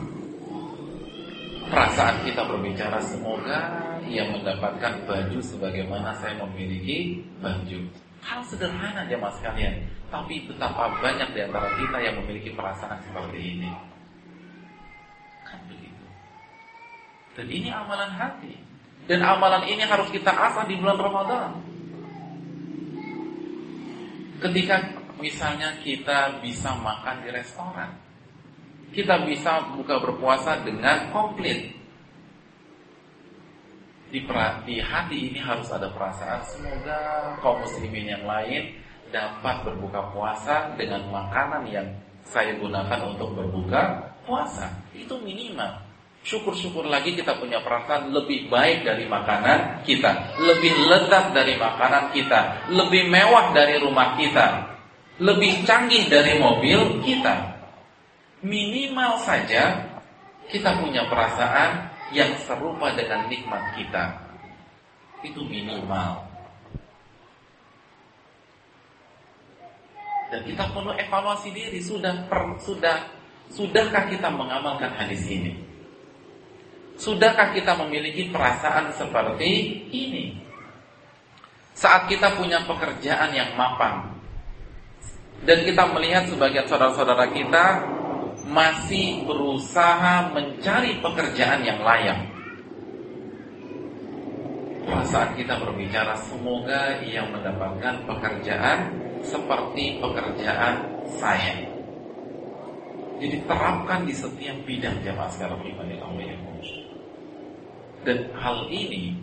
Perasaan 1.67 2.23
kita 2.23 2.47
berbicara 2.47 2.99
semoga 3.03 3.75
ia 4.07 4.23
mendapatkan 4.27 5.03
baju 5.07 5.39
sebagaimana 5.43 6.15
saya 6.19 6.39
memiliki 6.47 7.23
baju. 7.43 7.79
Hal 8.23 8.43
sederhana 8.47 9.07
jemaah 9.07 9.35
sekalian, 9.39 9.87
tapi 10.11 10.47
betapa 10.51 10.91
banyak 10.99 11.31
di 11.35 11.41
antara 11.47 11.71
kita 11.79 11.99
yang 12.03 12.15
memiliki 12.23 12.51
perasaan 12.55 12.99
seperti 13.07 13.39
ini. 13.39 13.71
Kan 15.47 15.63
begitu. 15.71 16.07
Dan 17.39 17.47
ini 17.51 17.71
amalan 17.71 18.11
hati. 18.15 18.66
Dan 19.07 19.23
amalan 19.23 19.71
ini 19.71 19.87
harus 19.87 20.11
kita 20.11 20.35
asah 20.35 20.67
di 20.67 20.75
bulan 20.83 20.99
Ramadan. 20.99 21.51
Ketika 24.43 24.77
misalnya 25.23 25.79
kita 25.81 26.43
bisa 26.43 26.75
makan 26.83 27.23
di 27.23 27.31
restoran, 27.31 27.91
kita 28.91 29.23
bisa 29.23 29.63
buka 29.79 30.03
berpuasa 30.03 30.61
dengan 30.67 31.15
komplit. 31.15 31.71
Di, 34.11 34.23
di 34.67 34.77
hati 34.79 35.17
ini 35.31 35.39
harus 35.43 35.67
ada 35.71 35.91
perasaan 35.91 36.39
semoga 36.47 36.99
kaum 37.43 37.59
muslimin 37.59 38.07
yang 38.07 38.23
lain 38.23 38.71
dapat 39.11 39.67
berbuka 39.67 40.15
puasa 40.15 40.75
dengan 40.79 41.03
makanan 41.11 41.67
yang 41.67 41.87
saya 42.27 42.55
gunakan 42.59 43.15
untuk 43.15 43.35
berbuka 43.39 44.15
puasa. 44.27 44.67
Itu 44.95 45.19
minimal. 45.23 45.86
Syukur-syukur 46.27 46.91
lagi 46.91 47.15
kita 47.15 47.39
punya 47.39 47.63
perasaan 47.63 48.11
lebih 48.11 48.51
baik 48.51 48.83
dari 48.83 49.07
makanan 49.07 49.87
kita, 49.87 50.35
lebih 50.43 50.75
lezat 50.91 51.31
dari 51.31 51.55
makanan 51.55 52.11
kita, 52.11 52.67
lebih 52.75 53.07
mewah 53.07 53.55
dari 53.55 53.79
rumah 53.79 54.19
kita, 54.19 54.75
lebih 55.23 55.63
canggih 55.63 56.11
dari 56.11 56.35
mobil 56.43 56.99
kita. 57.07 57.55
Minimal 58.43 59.23
saja 59.23 59.87
kita 60.51 60.83
punya 60.83 61.07
perasaan 61.07 61.95
yang 62.11 62.35
serupa 62.43 62.91
dengan 62.99 63.31
nikmat 63.31 63.79
kita. 63.79 64.19
Itu 65.23 65.47
minimal. 65.47 66.27
Dan 70.27 70.43
kita 70.43 70.75
perlu 70.75 70.91
evaluasi 70.91 71.55
diri 71.55 71.79
sudah 71.79 72.27
per, 72.27 72.59
sudah 72.59 72.99
sudahkah 73.47 74.11
kita 74.11 74.27
mengamalkan 74.27 74.91
hadis 74.91 75.23
ini? 75.31 75.66
Sudahkah 76.97 77.53
kita 77.53 77.77
memiliki 77.77 78.33
perasaan 78.33 78.89
seperti 78.97 79.53
ini? 79.93 80.33
Saat 81.77 82.09
kita 82.09 82.33
punya 82.41 82.65
pekerjaan 82.65 83.37
yang 83.37 83.53
mapan 83.53 84.17
dan 85.45 85.61
kita 85.61 85.85
melihat 85.93 86.25
sebagian 86.33 86.65
saudara-saudara 86.65 87.29
kita 87.37 87.85
masih 88.49 89.29
berusaha 89.29 90.33
mencari 90.33 90.97
pekerjaan 91.05 91.61
yang 91.69 91.85
layak. 91.85 92.17
Perasaan 94.89 95.37
kita 95.37 95.61
berbicara 95.61 96.17
semoga 96.17 96.97
ia 97.05 97.29
mendapatkan 97.29 98.09
pekerjaan 98.09 98.79
seperti 99.21 100.01
pekerjaan 100.01 100.75
saya. 101.21 101.61
Jadi 103.21 103.37
terapkan 103.45 104.09
di 104.09 104.15
setiap 104.17 104.57
bidang 104.65 104.97
jamaah 105.05 105.29
sekarang 105.33 105.61
pribadi 105.61 105.97
yang 105.99 106.56
dan 108.07 108.31
hal 108.39 108.71
ini 108.71 109.19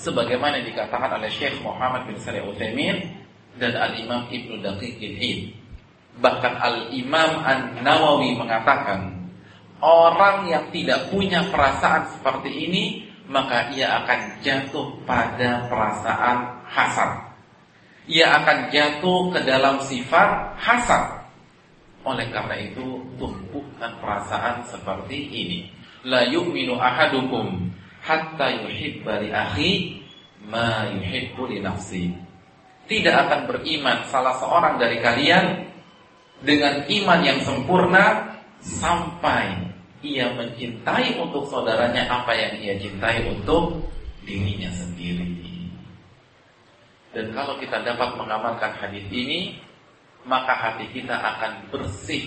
sebagaimana 0.00 0.64
dikatakan 0.64 1.20
oleh 1.20 1.28
Syekh 1.28 1.60
Muhammad 1.60 2.08
bin 2.08 2.16
Salih 2.16 2.48
Utsaimin 2.48 3.20
dan 3.60 3.76
Al-Imam 3.76 4.32
Ibnu 4.32 4.64
Daqiq 4.64 4.96
al 4.96 5.38
Bahkan 6.12 6.54
Al-Imam 6.60 7.40
An-Nawawi 7.40 8.36
mengatakan 8.36 9.28
orang 9.80 10.48
yang 10.48 10.68
tidak 10.72 11.12
punya 11.12 11.44
perasaan 11.52 12.08
seperti 12.16 12.50
ini 12.52 12.84
maka 13.28 13.72
ia 13.72 14.02
akan 14.04 14.44
jatuh 14.44 14.92
pada 15.08 15.68
perasaan 15.72 16.68
hasad. 16.68 17.32
Ia 18.10 18.28
akan 18.42 18.68
jatuh 18.68 19.30
ke 19.32 19.40
dalam 19.46 19.80
sifat 19.80 20.58
hasad. 20.60 21.22
Oleh 22.02 22.28
karena 22.28 22.60
itu 22.60 23.00
tumpukan 23.16 23.92
perasaan 24.02 24.66
seperti 24.68 25.16
ini 25.32 25.81
la 26.06 26.26
yu'minu 26.26 26.78
ahadukum 26.78 27.70
hatta 28.02 28.66
yuhibba 28.66 29.22
li 29.22 29.28
akhi 29.30 29.72
ma 30.46 30.90
yuhibbu 30.90 31.50
li 31.50 31.58
nafsi. 31.62 32.10
Tidak 32.90 33.14
akan 33.14 33.40
beriman 33.46 34.04
salah 34.10 34.34
seorang 34.42 34.76
dari 34.76 34.98
kalian 34.98 35.64
dengan 36.42 36.82
iman 36.82 37.20
yang 37.22 37.38
sempurna 37.46 38.34
sampai 38.58 39.70
ia 40.02 40.34
mencintai 40.34 41.14
untuk 41.22 41.46
saudaranya 41.46 42.10
apa 42.10 42.34
yang 42.34 42.52
ia 42.58 42.74
cintai 42.74 43.22
untuk 43.30 43.86
dirinya 44.26 44.70
sendiri. 44.74 45.30
Dan 47.12 47.30
kalau 47.36 47.60
kita 47.60 47.84
dapat 47.84 48.16
mengamalkan 48.18 48.72
hadis 48.82 49.04
ini, 49.12 49.60
maka 50.24 50.56
hati 50.56 50.88
kita 50.90 51.12
akan 51.12 51.68
bersih 51.68 52.24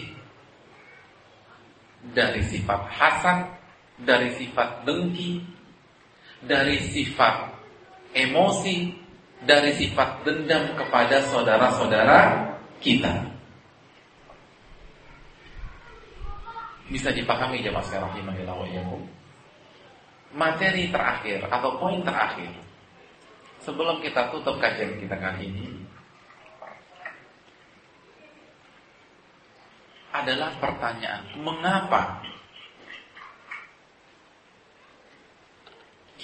dari 2.13 2.45
sifat 2.45 2.85
hasad, 2.93 3.49
dari 3.99 4.35
sifat 4.35 4.83
dengki, 4.83 5.39
dari 6.43 6.79
sifat 6.91 7.55
emosi, 8.15 8.91
dari 9.43 9.71
sifat 9.75 10.23
dendam 10.27 10.75
kepada 10.75 11.23
saudara-saudara 11.31 12.19
kita. 12.83 13.13
Bisa 16.85 17.09
dipahami 17.09 17.65
rahimahillah 17.65 18.55
wa 18.55 18.99
Materi 20.35 20.91
terakhir 20.91 21.47
atau 21.47 21.79
poin 21.79 22.03
terakhir 22.03 22.51
sebelum 23.63 24.03
kita 24.03 24.29
tutup 24.35 24.59
kajian 24.59 24.99
kita 24.99 25.15
kali 25.15 25.47
ini 25.47 25.67
adalah 30.15 30.51
pertanyaan, 30.59 31.23
mengapa 31.39 32.23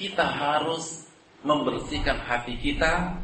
kita 0.02 0.26
harus 0.26 1.06
membersihkan 1.46 2.18
hati 2.26 2.58
kita 2.58 3.22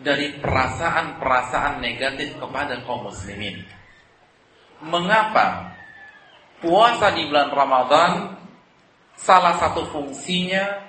dari 0.00 0.40
perasaan-perasaan 0.40 1.84
negatif 1.84 2.40
kepada 2.40 2.80
kaum 2.88 3.12
muslimin? 3.12 3.60
Mengapa 4.80 5.76
puasa 6.64 7.12
di 7.12 7.28
bulan 7.28 7.52
Ramadan 7.52 8.12
salah 9.20 9.60
satu 9.60 9.84
fungsinya 9.92 10.88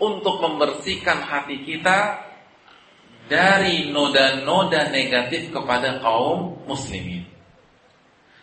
untuk 0.00 0.40
membersihkan 0.40 1.28
hati 1.28 1.60
kita 1.68 2.24
dari 3.28 3.92
noda-noda 3.92 4.88
negatif 4.88 5.52
kepada 5.52 6.00
kaum 6.00 6.64
muslimin. 6.64 7.28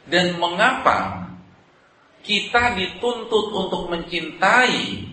Dan 0.10 0.42
mengapa 0.42 1.30
kita 2.26 2.74
dituntut 2.74 3.54
untuk 3.54 3.94
mencintai 3.94 5.09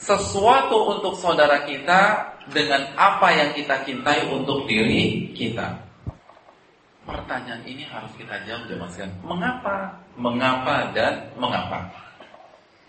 sesuatu 0.00 0.96
untuk 0.96 1.12
saudara 1.20 1.68
kita 1.68 2.32
dengan 2.48 2.88
apa 2.96 3.28
yang 3.36 3.52
kita 3.52 3.84
cintai 3.84 4.24
untuk 4.32 4.64
diri 4.64 5.28
kita. 5.36 5.76
Pertanyaan 7.04 7.60
ini 7.68 7.84
harus 7.84 8.08
kita 8.16 8.40
jawab 8.48 8.64
jemaah 8.64 8.90
sekalian. 8.96 9.12
Mengapa? 9.20 9.76
Mengapa 10.16 10.76
dan 10.96 11.28
mengapa? 11.36 11.84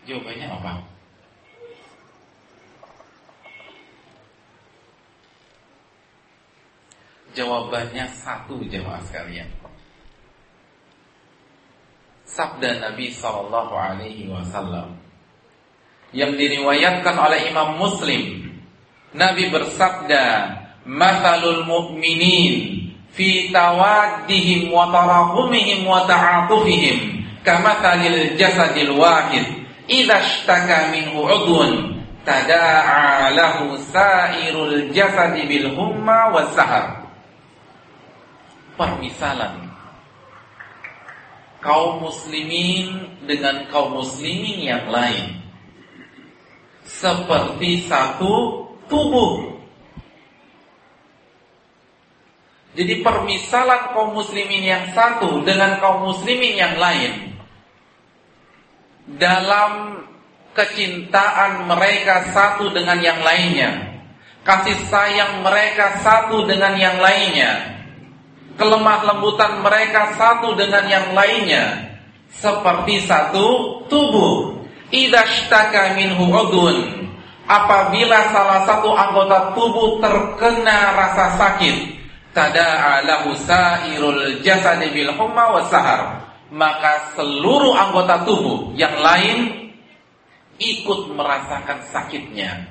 Jawabannya 0.07 0.47
apa? 0.47 0.71
Jawabannya 7.31 8.05
satu 8.11 8.59
jemaah 8.67 8.99
sekalian. 9.07 9.47
Sabda 12.27 12.79
Nabi 12.79 13.11
Shallallahu 13.11 13.75
Alaihi 13.75 14.31
Wasallam 14.31 15.00
yang 16.11 16.35
diriwayatkan 16.35 17.15
oleh 17.15 17.51
Imam 17.51 17.79
Muslim. 17.79 18.51
Nabi 19.15 19.51
bersabda, 19.51 20.23
"Mathalul 20.87 21.67
mu'minin 21.67 22.81
fi 23.11 23.51
tawaddihim 23.51 24.71
wa 24.71 24.87
tarahumihim 24.91 25.83
wa 25.83 26.07
ta'atufihim 26.07 27.21
kamathalil 27.43 28.35
jasadil 28.39 28.95
wahid. 28.95 29.45
Idza 29.91 30.15
ishtaka 30.23 30.93
minhu 30.95 31.19
udhun 31.25 31.99
tada'a 32.23 33.33
lahu 33.35 33.75
sairul 33.91 34.93
jasadi 34.95 35.43
bil 35.49 35.75
humma 35.75 36.31
was 36.31 36.55
permisalan. 38.79 39.67
Kaum 41.61 42.01
muslimin 42.01 43.21
dengan 43.29 43.69
kaum 43.69 44.01
muslimin 44.01 44.65
yang 44.65 44.89
lain 44.89 45.41
seperti 47.01 47.89
satu 47.89 48.61
tubuh 48.85 49.51
Jadi 52.71 53.03
permisalan 53.03 53.91
kaum 53.91 54.15
muslimin 54.15 54.63
yang 54.63 54.95
satu 54.95 55.43
dengan 55.43 55.75
kaum 55.83 56.07
muslimin 56.07 56.55
yang 56.55 56.79
lain 56.79 57.35
dalam 59.19 59.99
kecintaan 60.55 61.67
mereka 61.67 62.31
satu 62.31 62.71
dengan 62.71 62.95
yang 63.03 63.19
lainnya, 63.27 63.99
kasih 64.47 64.79
sayang 64.87 65.43
mereka 65.43 65.99
satu 65.99 66.47
dengan 66.47 66.79
yang 66.79 66.95
lainnya, 67.03 67.75
kelemah 68.55 69.03
lembutan 69.03 69.59
mereka 69.59 70.15
satu 70.15 70.55
dengan 70.55 70.87
yang 70.87 71.11
lainnya, 71.11 71.91
seperti 72.31 73.03
satu 73.03 73.83
tubuh. 73.91 74.60
Idashtaka 74.91 75.95
minhu 75.95 76.27
udun. 76.27 77.07
Apabila 77.47 78.31
salah 78.31 78.63
satu 78.63 78.95
anggota 78.95 79.51
tubuh 79.51 79.99
terkena 79.99 80.95
rasa 80.95 81.35
sakit, 81.35 81.99
tada'a 82.31 83.03
lahu 83.03 83.35
sa'irul 83.35 84.39
jasadi 84.39 84.87
bil 84.91 85.11
humma 85.19 85.51
wa 85.51 85.63
sahar 85.67 86.31
maka 86.51 87.15
seluruh 87.15 87.71
anggota 87.71 88.27
tubuh 88.27 88.75
yang 88.75 88.91
lain 88.99 89.71
ikut 90.59 91.09
merasakan 91.15 91.79
sakitnya 91.89 92.67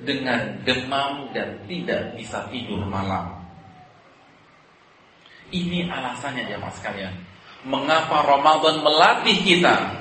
dengan 0.00 0.62
demam 0.64 1.28
dan 1.36 1.60
tidak 1.68 2.16
bisa 2.16 2.46
tidur 2.48 2.80
malam. 2.86 3.36
Ini 5.50 5.90
alasannya 5.90 6.46
jemaah 6.46 6.72
sekalian. 6.78 7.14
Mengapa 7.66 8.24
Ramadan 8.24 8.80
melatih 8.80 9.36
kita 9.44 9.99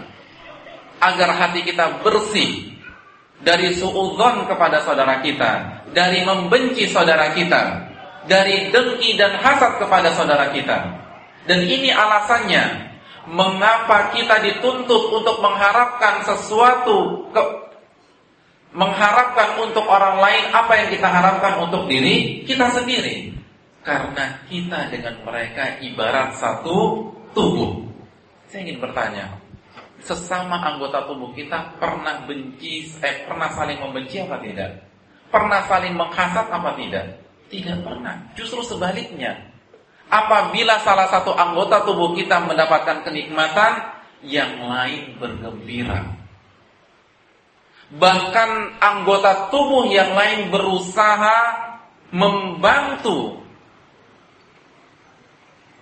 agar 0.99 1.29
hati 1.35 1.63
kita 1.63 2.03
bersih 2.03 2.75
dari 3.39 3.71
suudzon 3.75 4.47
kepada 4.47 4.83
saudara 4.83 5.23
kita, 5.23 5.83
dari 5.95 6.23
membenci 6.27 6.91
saudara 6.91 7.31
kita, 7.31 7.87
dari 8.27 8.69
dengki 8.69 9.15
dan 9.15 9.39
hasad 9.39 9.79
kepada 9.79 10.11
saudara 10.11 10.51
kita. 10.51 10.77
Dan 11.47 11.65
ini 11.65 11.89
alasannya 11.89 12.89
mengapa 13.31 14.11
kita 14.11 14.43
dituntut 14.43 15.15
untuk 15.15 15.39
mengharapkan 15.39 16.21
sesuatu 16.27 17.29
ke, 17.31 17.41
mengharapkan 18.75 19.57
untuk 19.65 19.87
orang 19.87 20.19
lain 20.21 20.45
apa 20.53 20.73
yang 20.77 20.89
kita 20.93 21.07
harapkan 21.09 21.63
untuk 21.63 21.87
diri 21.87 22.43
kita 22.43 22.69
sendiri. 22.75 23.33
Karena 23.79 24.43
kita 24.51 24.91
dengan 24.91 25.15
mereka 25.23 25.79
ibarat 25.79 26.35
satu 26.35 27.09
tubuh. 27.31 27.87
Saya 28.51 28.67
ingin 28.67 28.83
bertanya, 28.83 29.38
sesama 30.03 30.59
anggota 30.63 31.05
tubuh 31.07 31.31
kita 31.35 31.77
pernah 31.77 32.23
benci, 32.23 32.87
eh, 33.03 33.27
pernah 33.27 33.51
saling 33.51 33.79
membenci 33.79 34.19
apa 34.23 34.39
tidak? 34.39 34.71
Pernah 35.29 35.61
saling 35.69 35.93
menghasat 35.93 36.47
apa 36.49 36.73
tidak? 36.79 37.05
Tidak 37.49 37.77
pernah. 37.81 38.15
Justru 38.33 38.61
sebaliknya. 38.65 39.37
Apabila 40.09 40.81
salah 40.81 41.05
satu 41.09 41.37
anggota 41.37 41.85
tubuh 41.85 42.17
kita 42.17 42.41
mendapatkan 42.41 43.05
kenikmatan, 43.05 43.99
yang 44.25 44.59
lain 44.67 45.15
bergembira. 45.15 46.03
Bahkan 47.89 48.49
anggota 48.77 49.49
tubuh 49.49 49.89
yang 49.89 50.13
lain 50.13 50.53
berusaha 50.53 51.39
membantu 52.13 53.38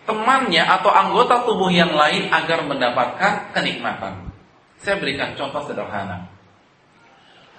temannya 0.07 0.63
atau 0.63 0.89
anggota 0.89 1.43
tubuh 1.43 1.67
yang 1.67 1.91
lain 1.91 2.31
agar 2.31 2.63
mendapatkan 2.63 3.51
kenikmatan. 3.51 4.31
Saya 4.79 4.95
berikan 5.03 5.35
contoh 5.35 5.67
sederhana. 5.67 6.31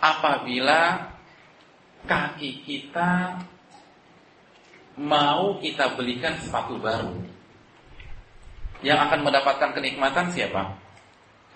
Apabila 0.01 1.12
kaki 2.09 2.64
kita 2.64 3.36
mau 4.96 5.61
kita 5.61 5.94
belikan 5.94 6.40
sepatu 6.40 6.80
baru. 6.80 7.12
Yang 8.80 8.99
akan 9.11 9.20
mendapatkan 9.26 9.70
kenikmatan 9.74 10.32
siapa? 10.32 10.72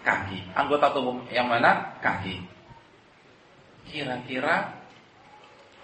Kaki. 0.02 0.52
Anggota 0.52 0.92
tubuh 0.92 1.22
yang 1.30 1.48
mana? 1.48 1.96
Kaki. 2.02 2.42
Kira-kira 3.86 4.74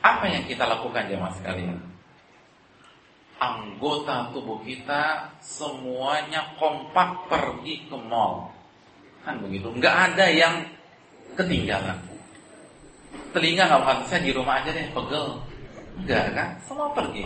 apa 0.02 0.24
yang 0.26 0.44
kita 0.46 0.66
lakukan 0.66 1.06
jemaah 1.06 1.34
sekalian? 1.38 1.87
Anggota 3.38 4.34
tubuh 4.34 4.58
kita 4.66 5.30
semuanya 5.38 6.58
kompak 6.58 7.30
pergi 7.30 7.86
ke 7.86 7.94
mall. 7.94 8.50
Kan 9.22 9.38
begitu. 9.46 9.70
Nggak 9.70 9.94
ada 10.12 10.26
yang 10.26 10.54
ketinggalan. 11.38 11.98
Telinga 13.30 13.70
nggak 13.70 13.82
bakal 13.86 14.04
saya 14.10 14.26
di 14.26 14.32
rumah 14.34 14.58
aja 14.58 14.74
deh 14.74 14.90
pegel. 14.90 15.26
Enggak 16.02 16.26
kan? 16.34 16.48
Semua 16.66 16.90
pergi. 16.90 17.24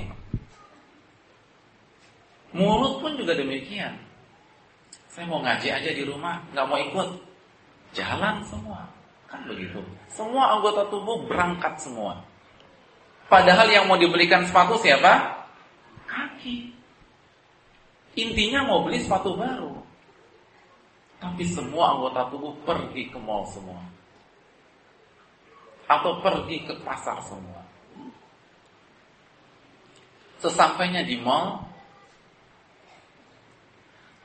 Mulut 2.52 3.00
pun 3.00 3.16
juga 3.16 3.32
demikian. 3.32 3.96
Saya 5.08 5.28
mau 5.28 5.40
ngaji 5.40 5.68
aja 5.68 5.90
di 5.92 6.04
rumah, 6.04 6.40
nggak 6.52 6.66
mau 6.68 6.76
ikut. 6.76 7.08
Jalan 7.96 8.44
semua. 8.44 8.84
Kan 9.28 9.48
begitu. 9.48 9.80
Semua 10.12 10.56
anggota 10.56 10.88
tubuh 10.92 11.24
berangkat 11.24 11.80
semua. 11.80 12.20
Padahal 13.32 13.64
yang 13.72 13.88
mau 13.88 13.96
dibelikan 13.96 14.44
sepatu 14.44 14.76
siapa? 14.76 15.41
Kaki. 16.42 16.74
Intinya 18.18 18.66
mau 18.66 18.82
beli 18.82 18.98
sepatu 18.98 19.38
baru. 19.38 19.78
Tapi 21.22 21.46
semua 21.46 21.94
anggota 21.94 22.26
tubuh 22.34 22.50
pergi 22.66 23.06
ke 23.06 23.18
mall 23.22 23.46
semua. 23.46 23.78
Atau 25.86 26.18
pergi 26.18 26.66
ke 26.66 26.74
pasar 26.82 27.22
semua. 27.22 27.62
Sesampainya 30.42 31.06
di 31.06 31.22
mall, 31.22 31.62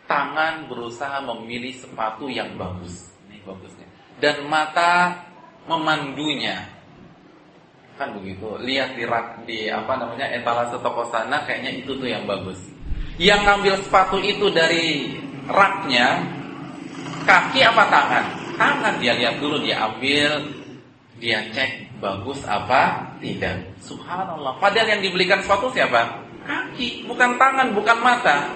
tangan 0.09 0.65
berusaha 0.65 1.21
memilih 1.21 1.77
sepatu 1.77 2.25
yang 2.25 2.57
bagus. 2.57 3.13
Ini 3.29 3.45
bagusnya. 3.45 3.85
Dan 4.17 4.49
mata 4.49 5.21
memandunya. 5.69 6.65
Kan 7.97 8.13
begitu. 8.13 8.61
Lihat 8.61 8.93
di 8.93 9.03
rak 9.09 9.43
di 9.49 9.73
apa 9.73 9.97
namanya 9.97 10.29
etalase 10.29 10.77
toko 10.79 11.09
sana 11.09 11.41
kayaknya 11.49 11.81
itu 11.81 11.97
tuh 11.97 12.05
yang 12.05 12.29
bagus. 12.29 12.61
Yang 13.17 13.41
ngambil 13.49 13.73
sepatu 13.81 14.17
itu 14.21 14.45
dari 14.53 15.17
raknya 15.49 16.21
kaki 17.25 17.65
apa 17.65 17.83
tangan? 17.89 18.25
Tangan 18.53 18.93
dia 19.01 19.17
lihat 19.17 19.41
dulu 19.41 19.57
dia 19.65 19.81
ambil 19.81 20.45
dia 21.17 21.41
cek 21.49 21.97
bagus 21.97 22.45
apa 22.45 23.09
tidak. 23.17 23.65
Subhanallah. 23.81 24.61
Padahal 24.61 24.97
yang 24.97 25.01
dibelikan 25.01 25.41
sepatu 25.41 25.73
siapa? 25.73 26.21
Kaki, 26.45 27.09
bukan 27.09 27.35
tangan, 27.41 27.73
bukan 27.73 27.97
mata. 27.99 28.53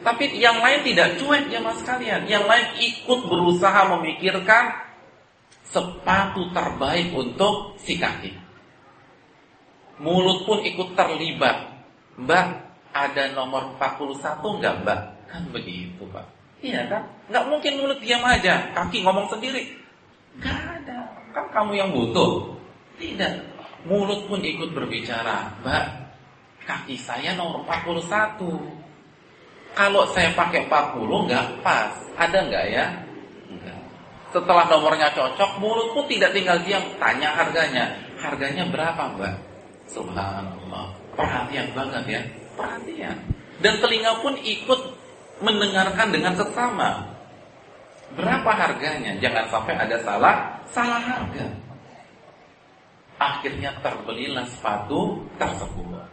Tapi 0.00 0.40
yang 0.40 0.58
lain 0.64 0.80
tidak 0.88 1.20
cuek 1.20 1.52
ya 1.52 1.60
mas 1.60 1.78
kalian. 1.84 2.24
Yang 2.24 2.44
lain 2.48 2.66
ikut 2.80 3.20
berusaha 3.28 3.80
memikirkan 3.98 4.72
sepatu 5.68 6.48
terbaik 6.56 7.12
untuk 7.12 7.76
si 7.76 8.00
kaki. 8.00 8.47
Mulut 9.98 10.46
pun 10.46 10.62
ikut 10.62 10.94
terlibat. 10.94 11.74
Mbak, 12.18 12.46
ada 12.94 13.24
nomor 13.34 13.74
41 13.78 14.58
enggak 14.58 14.74
mbak? 14.82 15.00
Kan 15.30 15.42
begitu 15.54 16.02
pak. 16.10 16.26
Iya 16.62 16.86
kan? 16.90 17.02
Enggak 17.30 17.44
mungkin 17.46 17.72
mulut 17.78 17.98
diam 18.02 18.22
aja. 18.26 18.74
Kaki 18.74 19.02
ngomong 19.06 19.30
sendiri. 19.30 19.74
Enggak 20.38 20.58
ada. 20.82 20.98
Kan 21.34 21.46
kamu 21.54 21.72
yang 21.78 21.90
butuh. 21.94 22.58
Tidak. 22.98 23.32
Mulut 23.86 24.26
pun 24.26 24.42
ikut 24.42 24.74
berbicara. 24.74 25.54
Mbak, 25.62 25.84
kaki 26.66 26.98
saya 26.98 27.34
nomor 27.38 27.62
41 27.66 28.88
kalau 29.78 30.02
saya 30.10 30.34
pakai 30.34 30.66
40 30.66 31.26
nggak 31.30 31.46
pas. 31.62 31.94
Ada 32.18 32.38
nggak 32.50 32.64
ya? 32.66 32.86
Enggak. 33.46 33.78
Setelah 34.34 34.66
nomornya 34.66 35.06
cocok, 35.14 35.62
mulut 35.62 35.94
pun 35.94 36.04
tidak 36.10 36.34
tinggal 36.34 36.58
diam. 36.66 36.82
Tanya 36.98 37.30
harganya. 37.30 37.94
Harganya 38.18 38.66
berapa 38.66 39.14
mbak? 39.14 39.47
Subhanallah. 39.88 40.92
Perhatian 41.16 41.66
banget 41.72 42.04
ya. 42.06 42.22
Perhatian. 42.54 43.16
Dan 43.58 43.74
telinga 43.82 44.12
pun 44.22 44.36
ikut 44.38 44.80
mendengarkan 45.42 46.08
dengan 46.14 46.34
sesama. 46.36 47.02
Berapa 48.14 48.50
harganya? 48.54 49.18
Jangan 49.20 49.44
sampai 49.52 49.74
ada 49.76 49.96
salah, 50.00 50.36
salah 50.72 51.02
harga. 51.02 51.46
Akhirnya 53.18 53.74
terbelilah 53.82 54.46
sepatu 54.46 55.26
tersebut. 55.36 56.06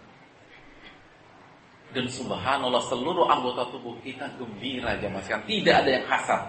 Dan 1.95 2.11
subhanallah 2.11 2.83
seluruh 2.91 3.31
anggota 3.31 3.71
tubuh 3.71 3.95
kita 4.03 4.27
gembira 4.35 4.99
sekalian. 4.99 5.47
Tidak 5.47 5.75
ada 5.79 5.89
yang 5.95 6.05
hasad. 6.11 6.41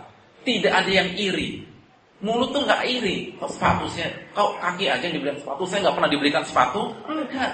Tidak 0.43 0.73
ada 0.75 0.91
yang 0.91 1.11
iri. 1.15 1.76
Mulut 2.25 2.49
tuh 2.53 2.65
nggak 2.65 2.83
iri. 2.89 3.37
Kok 3.37 3.51
sepatu 3.53 3.85
saya, 3.93 4.09
kau 4.33 4.57
kaki 4.57 4.89
aja 4.89 5.05
yang 5.05 5.21
dibelikan 5.21 5.37
sepatu, 5.37 5.63
saya 5.69 5.85
nggak 5.85 5.97
pernah 6.01 6.11
dibelikan 6.11 6.45
sepatu. 6.49 6.83
Enggak. 7.05 7.53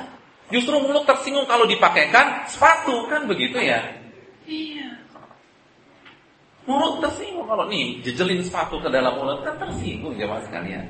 Justru 0.52 0.76
mulut 0.78 1.08
tersinggung 1.08 1.48
kalau 1.48 1.64
dipakaikan 1.64 2.46
sepatu 2.46 3.08
kan 3.08 3.24
begitu 3.26 3.58
ya? 3.58 3.80
Iya. 4.46 5.00
Mulut 6.62 7.02
tersinggung 7.02 7.48
kalau 7.50 7.66
nih 7.66 7.98
jejelin 8.06 8.38
sepatu 8.44 8.78
ke 8.78 8.86
dalam 8.86 9.18
mulut 9.18 9.42
kan 9.42 9.58
tersinggung 9.58 10.14
jamaah 10.14 10.44
sekalian. 10.46 10.86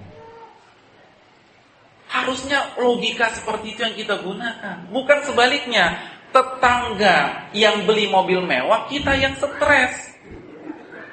Harusnya 2.12 2.76
logika 2.76 3.32
seperti 3.32 3.72
itu 3.72 3.80
yang 3.80 3.96
kita 3.96 4.20
gunakan, 4.20 4.76
bukan 4.92 5.18
sebaliknya 5.24 5.96
tetangga 6.28 7.48
yang 7.56 7.88
beli 7.88 8.04
mobil 8.12 8.44
mewah, 8.44 8.84
kita 8.92 9.16
yang 9.16 9.32
stres. 9.40 10.11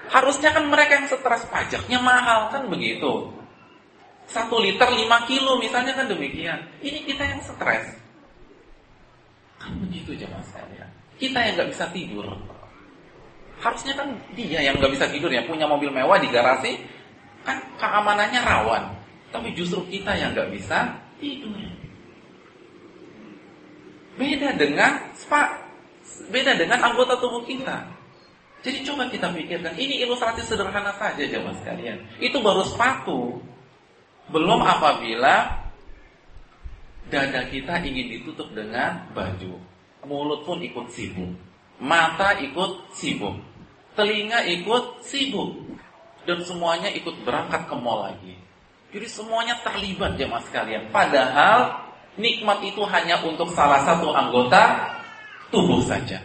Harusnya 0.09 0.49
kan 0.49 0.65
mereka 0.65 0.97
yang 0.97 1.07
stres 1.07 1.45
pajaknya 1.53 2.01
mahal 2.01 2.49
kan 2.49 2.65
begitu. 2.65 3.29
Satu 4.29 4.57
liter 4.61 4.89
lima 4.89 5.25
kilo 5.29 5.61
misalnya 5.61 5.93
kan 5.93 6.09
demikian. 6.09 6.57
Ini 6.81 7.05
kita 7.05 7.23
yang 7.29 7.41
stres. 7.45 7.93
Kan 9.61 9.77
begitu 9.85 10.17
mas 10.29 10.45
sekalian. 10.49 10.89
Kita 11.21 11.37
yang 11.45 11.53
nggak 11.61 11.69
bisa 11.73 11.85
tidur. 11.93 12.25
Harusnya 13.61 13.93
kan 13.93 14.07
dia 14.33 14.59
yang 14.65 14.81
nggak 14.81 14.97
bisa 14.97 15.05
tidur 15.13 15.29
ya 15.29 15.45
punya 15.45 15.69
mobil 15.69 15.93
mewah 15.93 16.17
di 16.17 16.29
garasi 16.33 16.81
kan 17.45 17.61
keamanannya 17.77 18.41
rawan. 18.41 18.83
Tapi 19.29 19.53
justru 19.53 19.85
kita 19.93 20.17
yang 20.17 20.33
nggak 20.33 20.49
bisa 20.49 20.89
tidur. 21.21 21.53
Beda 24.17 24.51
dengan 24.57 24.99
spa, 25.13 25.53
beda 26.33 26.57
dengan 26.57 26.81
anggota 26.81 27.13
tubuh 27.21 27.45
kita. 27.45 27.98
Jadi 28.59 28.83
coba 28.83 29.07
kita 29.07 29.31
pikirkan, 29.31 29.73
ini 29.79 30.03
ilustrasi 30.03 30.43
sederhana 30.43 30.91
saja 30.99 31.23
jemaah 31.23 31.55
sekalian. 31.63 32.03
Itu 32.19 32.43
baru 32.43 32.67
sepatu. 32.67 33.39
Belum 34.29 34.59
apabila 34.61 35.63
dada 37.07 37.41
kita 37.47 37.79
ingin 37.81 38.19
ditutup 38.19 38.51
dengan 38.51 39.07
baju. 39.15 39.57
Mulut 40.03 40.43
pun 40.43 40.59
ikut 40.59 40.91
sibuk. 40.91 41.33
Mata 41.79 42.35
ikut 42.43 42.91
sibuk. 42.91 43.39
Telinga 43.95 44.43
ikut 44.47 45.07
sibuk. 45.07 45.55
Dan 46.27 46.43
semuanya 46.43 46.91
ikut 46.91 47.23
berangkat 47.23 47.65
ke 47.65 47.75
mall 47.79 48.11
lagi. 48.11 48.35
Jadi 48.91 49.07
semuanya 49.07 49.55
terlibat 49.63 50.19
jemaah 50.19 50.43
sekalian. 50.45 50.91
Padahal 50.91 51.89
nikmat 52.19 52.59
itu 52.67 52.83
hanya 52.85 53.23
untuk 53.23 53.49
salah 53.55 53.87
satu 53.87 54.11
anggota 54.11 54.93
tubuh 55.49 55.81
saja. 55.87 56.21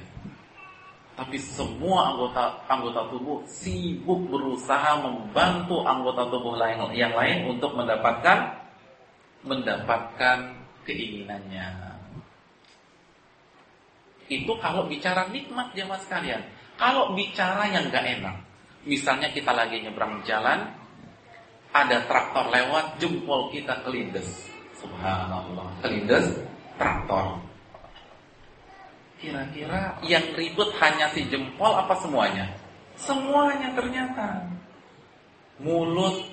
Tapi 1.14 1.38
semua 1.38 2.10
anggota 2.10 2.58
anggota 2.66 3.06
tubuh 3.14 3.46
sibuk 3.46 4.26
berusaha 4.26 4.98
membantu 4.98 5.86
anggota 5.86 6.26
tubuh 6.26 6.58
lain 6.58 6.90
yang 6.90 7.14
lain 7.14 7.54
untuk 7.54 7.78
mendapatkan 7.78 8.58
mendapatkan 9.46 10.38
keinginannya. 10.82 11.94
Itu 14.26 14.58
kalau 14.58 14.90
bicara 14.90 15.30
nikmat 15.30 15.70
jemaah 15.76 16.00
sekalian. 16.02 16.42
Kalau 16.74 17.14
bicara 17.14 17.70
yang 17.70 17.86
gak 17.94 18.02
enak, 18.18 18.36
misalnya 18.82 19.30
kita 19.30 19.54
lagi 19.54 19.78
nyebrang 19.86 20.26
jalan, 20.26 20.74
ada 21.70 22.02
traktor 22.10 22.50
lewat, 22.50 22.98
jempol 22.98 23.54
kita 23.54 23.78
kelindes 23.86 24.50
Subhanallah. 24.84 25.66
Kelindes 25.80 26.26
traktor. 26.76 27.40
Kira-kira 29.24 29.96
yang 30.04 30.24
ribut 30.36 30.68
hanya 30.84 31.08
si 31.16 31.24
jempol 31.32 31.72
apa 31.72 31.96
semuanya? 31.96 32.44
Semuanya 33.00 33.72
ternyata. 33.72 34.44
Mulut 35.56 36.28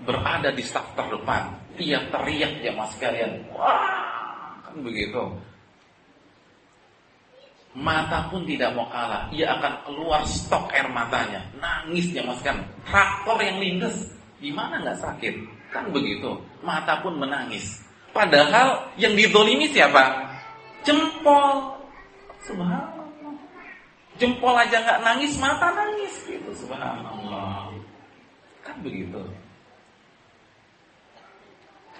berada 0.00 0.48
di 0.48 0.64
staf 0.64 0.96
terdepan. 0.96 1.52
Dia 1.76 2.00
teriak 2.08 2.64
ya 2.64 2.72
mas 2.72 2.96
kalian. 2.96 3.44
Wah, 3.52 4.56
kan 4.64 4.80
begitu. 4.80 5.20
Mata 7.76 8.32
pun 8.32 8.48
tidak 8.48 8.72
mau 8.72 8.88
kalah. 8.88 9.28
Ia 9.30 9.60
akan 9.60 9.74
keluar 9.84 10.24
stok 10.24 10.72
air 10.72 10.88
matanya. 10.88 11.44
Nangis 11.60 12.10
ya 12.16 12.24
mas 12.24 12.40
kan. 12.40 12.64
Traktor 12.88 13.38
yang 13.44 13.60
lindes 13.60 14.10
Gimana 14.40 14.80
nggak 14.80 14.98
sakit? 15.04 15.34
Kan 15.68 15.92
begitu. 15.92 16.32
Mata 16.64 17.04
pun 17.04 17.20
menangis. 17.20 17.76
Padahal 18.10 18.90
yang 18.98 19.14
didolimi 19.14 19.70
siapa? 19.70 20.30
Jempol. 20.82 21.78
Subhanallah. 22.42 23.34
Jempol 24.18 24.54
aja 24.56 24.76
nggak 24.82 25.00
nangis, 25.06 25.32
mata 25.38 25.70
nangis 25.72 26.14
gitu. 26.26 26.50
Subhanallah. 26.52 27.70
Kan 28.66 28.76
begitu. 28.82 29.22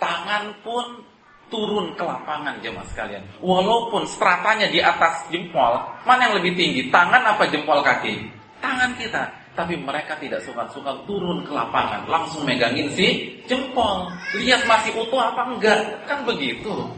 Tangan 0.00 0.50
pun 0.64 1.04
turun 1.52 1.92
ke 1.98 2.02
lapangan 2.06 2.56
jemaah 2.62 2.86
sekalian. 2.88 3.22
Walaupun 3.42 4.06
stratanya 4.06 4.70
di 4.70 4.78
atas 4.80 5.28
jempol, 5.28 5.82
mana 6.06 6.30
yang 6.30 6.34
lebih 6.40 6.56
tinggi? 6.56 6.88
Tangan 6.88 7.36
apa 7.36 7.44
jempol 7.50 7.82
kaki? 7.82 8.30
Tangan 8.62 8.94
kita. 8.96 9.39
Tapi 9.60 9.76
mereka 9.76 10.16
tidak 10.16 10.40
suka-suka 10.40 11.04
turun 11.04 11.44
ke 11.44 11.52
lapangan, 11.52 12.08
langsung 12.08 12.48
megangin 12.48 12.88
si 12.96 13.36
jempol. 13.44 14.08
Lihat 14.40 14.64
masih 14.64 14.96
utuh 14.96 15.20
apa 15.20 15.52
enggak, 15.52 15.84
kan 16.08 16.24
begitu. 16.24 16.88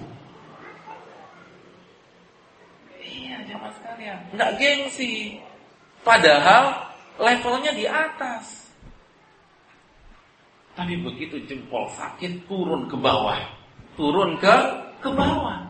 jemaah 3.51 3.73
sekalian. 3.75 4.19
Nggak 4.39 4.51
gengsi. 4.63 5.43
Padahal 6.07 6.95
levelnya 7.19 7.75
di 7.75 7.87
atas. 7.87 8.71
Tapi 10.79 10.99
begitu 11.03 11.43
jempol 11.51 11.91
sakit 11.99 12.47
turun 12.47 12.87
ke 12.87 12.95
bawah. 12.95 13.39
Turun 13.99 14.39
ke 14.39 14.57
ke 15.03 15.11
bawah. 15.11 15.67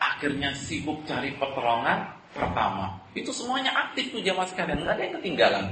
Akhirnya 0.00 0.56
sibuk 0.56 1.04
cari 1.04 1.36
pertolongan 1.36 2.08
pertama. 2.32 3.01
Itu 3.12 3.28
semuanya 3.28 3.72
aktif 3.76 4.08
tuh 4.08 4.24
jamaah 4.24 4.48
sekalian, 4.48 4.80
nggak 4.80 4.94
ada 4.96 5.02
yang 5.04 5.14
ketinggalan. 5.20 5.66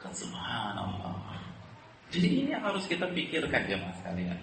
Kan 0.00 0.12
subhanallah. 0.16 1.20
Jadi 2.08 2.28
ini 2.40 2.50
yang 2.56 2.64
harus 2.64 2.88
kita 2.88 3.04
pikirkan 3.12 3.68
jamaah 3.68 3.94
sekalian. 4.00 4.38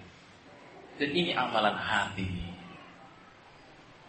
Dan 0.96 1.10
ini 1.10 1.34
amalan 1.34 1.74
hati. 1.74 2.56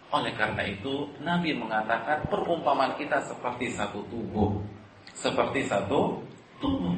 Oleh 0.08 0.32
karena 0.40 0.64
itu 0.64 1.12
Nabi 1.20 1.52
mengatakan 1.52 2.24
perumpamaan 2.32 2.96
kita 2.96 3.20
seperti 3.28 3.76
satu 3.76 4.00
tubuh 4.08 4.56
Seperti 5.12 5.68
satu 5.68 6.24
tubuh 6.64 6.96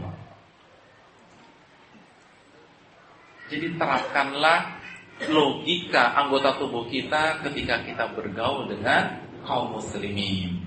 Jadi 3.49 3.73
terapkanlah 3.81 4.78
logika 5.27 6.15
anggota 6.15 6.55
tubuh 6.55 6.87
kita 6.87 7.43
ketika 7.43 7.83
kita 7.83 8.05
bergaul 8.15 8.71
dengan 8.71 9.19
kaum 9.43 9.75
muslimin. 9.75 10.63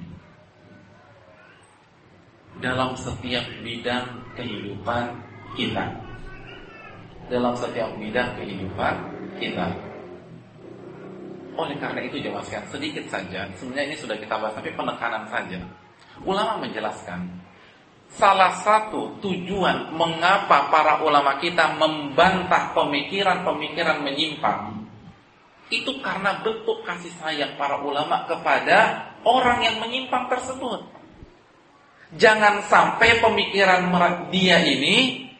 Dalam 2.61 2.93
setiap 2.93 3.49
bidang 3.65 4.37
kehidupan 4.37 5.17
kita. 5.57 5.89
Dalam 7.33 7.57
setiap 7.57 7.89
bidang 7.97 8.37
kehidupan 8.37 8.95
kita. 9.41 9.73
Oleh 11.57 11.77
karena 11.81 12.01
itu 12.05 12.21
jemaah 12.21 12.45
sekalian 12.45 12.69
sedikit 12.69 13.05
saja, 13.13 13.45
sebenarnya 13.57 13.93
ini 13.93 13.97
sudah 13.97 14.17
kita 14.17 14.37
bahas 14.41 14.57
tapi 14.57 14.73
penekanan 14.73 15.25
saja. 15.29 15.61
Ulama 16.25 16.65
menjelaskan 16.65 17.25
salah 18.17 18.53
satu 18.61 19.17
tujuan 19.25 19.93
mengapa 19.97 20.69
para 20.69 21.01
ulama 21.01 21.41
kita 21.41 21.77
membantah 21.81 22.77
pemikiran-pemikiran 22.77 24.05
menyimpang 24.05 24.83
itu 25.73 25.89
karena 26.05 26.45
bentuk 26.45 26.85
kasih 26.85 27.13
sayang 27.17 27.57
para 27.57 27.81
ulama 27.81 28.29
kepada 28.29 29.09
orang 29.25 29.65
yang 29.65 29.77
menyimpang 29.81 30.29
tersebut. 30.29 30.85
Jangan 32.13 32.61
sampai 32.69 33.25
pemikiran 33.25 33.89
dia 34.29 34.61
ini 34.61 35.33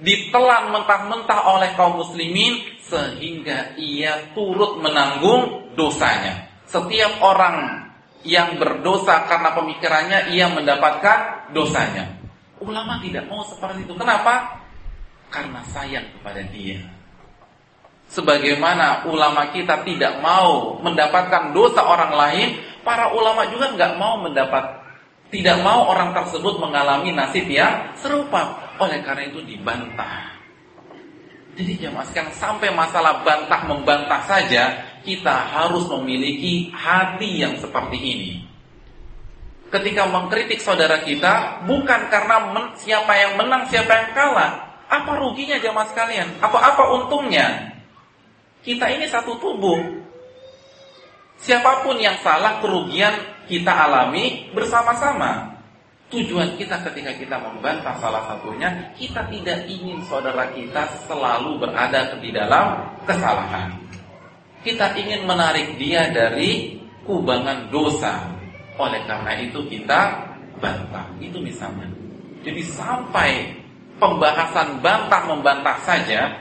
ditelan 0.00 0.72
mentah-mentah 0.72 1.40
oleh 1.52 1.76
kaum 1.76 2.00
muslimin 2.00 2.80
sehingga 2.80 3.76
ia 3.76 4.32
turut 4.32 4.80
menanggung 4.80 5.76
dosanya. 5.76 6.48
Setiap 6.64 7.20
orang 7.20 7.83
yang 8.24 8.56
berdosa 8.56 9.28
karena 9.28 9.52
pemikirannya 9.52 10.32
ia 10.32 10.48
mendapatkan 10.48 11.52
dosanya. 11.52 12.08
Ulama 12.64 12.96
tidak 13.04 13.28
mau 13.28 13.44
seperti 13.44 13.84
itu. 13.84 13.92
Kenapa? 13.92 14.64
Karena 15.28 15.60
sayang 15.68 16.08
kepada 16.18 16.40
dia. 16.48 16.80
Sebagaimana 18.08 19.04
ulama 19.08 19.52
kita 19.52 19.84
tidak 19.84 20.20
mau 20.24 20.80
mendapatkan 20.80 21.52
dosa 21.52 21.84
orang 21.84 22.12
lain, 22.16 22.48
para 22.80 23.12
ulama 23.12 23.48
juga 23.52 23.72
nggak 23.76 23.92
mau 24.00 24.20
mendapat, 24.20 24.80
tidak 25.28 25.60
mau 25.60 25.88
orang 25.92 26.16
tersebut 26.16 26.56
mengalami 26.60 27.12
nasib 27.12 27.44
yang 27.48 27.92
serupa. 27.98 28.72
Oleh 28.80 29.04
karena 29.04 29.28
itu 29.28 29.44
dibantah. 29.44 30.32
Jadi 31.54 31.86
jamaah 31.86 32.06
sekarang 32.10 32.34
sampai 32.34 32.74
masalah 32.74 33.22
bantah 33.22 33.62
membantah 33.70 34.22
saja 34.26 34.93
kita 35.04 35.52
harus 35.52 35.84
memiliki 35.92 36.72
hati 36.72 37.44
yang 37.44 37.60
seperti 37.60 37.98
ini. 38.00 38.32
Ketika 39.68 40.08
mengkritik 40.08 40.64
saudara 40.64 41.04
kita 41.04 41.66
bukan 41.68 42.08
karena 42.08 42.50
men, 42.50 42.72
siapa 42.80 43.12
yang 43.14 43.36
menang 43.36 43.68
siapa 43.68 43.92
yang 43.92 44.10
kalah. 44.16 44.52
Apa 44.88 45.16
ruginya 45.18 45.58
jamaah 45.58 45.88
sekalian? 45.90 46.28
Apa 46.40 46.58
apa 46.60 46.82
untungnya? 46.94 47.74
Kita 48.64 48.88
ini 48.88 49.04
satu 49.10 49.36
tubuh. 49.36 49.80
Siapa 51.36 51.84
pun 51.84 52.00
yang 52.00 52.16
salah 52.24 52.62
kerugian 52.64 53.12
kita 53.44 53.68
alami 53.68 54.48
bersama-sama. 54.56 55.52
Tujuan 56.08 56.54
kita 56.54 56.78
ketika 56.86 57.10
kita 57.16 57.36
membantah 57.42 57.98
salah 57.98 58.22
satunya, 58.30 58.70
kita 58.94 59.26
tidak 59.28 59.66
ingin 59.66 59.98
saudara 60.06 60.46
kita 60.54 60.86
selalu 61.10 61.58
berada 61.58 62.14
di 62.22 62.30
dalam 62.30 62.94
kesalahan. 63.02 63.83
Kita 64.64 64.96
ingin 64.96 65.28
menarik 65.28 65.76
dia 65.76 66.08
dari 66.08 66.80
kubangan 67.04 67.68
dosa. 67.68 68.32
Oleh 68.80 69.04
karena 69.04 69.36
itu 69.36 69.60
kita 69.68 70.24
bantah. 70.56 71.04
Itu 71.20 71.38
misalnya. 71.38 71.86
Jadi 72.40 72.64
sampai 72.64 73.52
pembahasan 74.00 74.80
bantah 74.80 75.22
membantah 75.28 75.76
saja, 75.84 76.32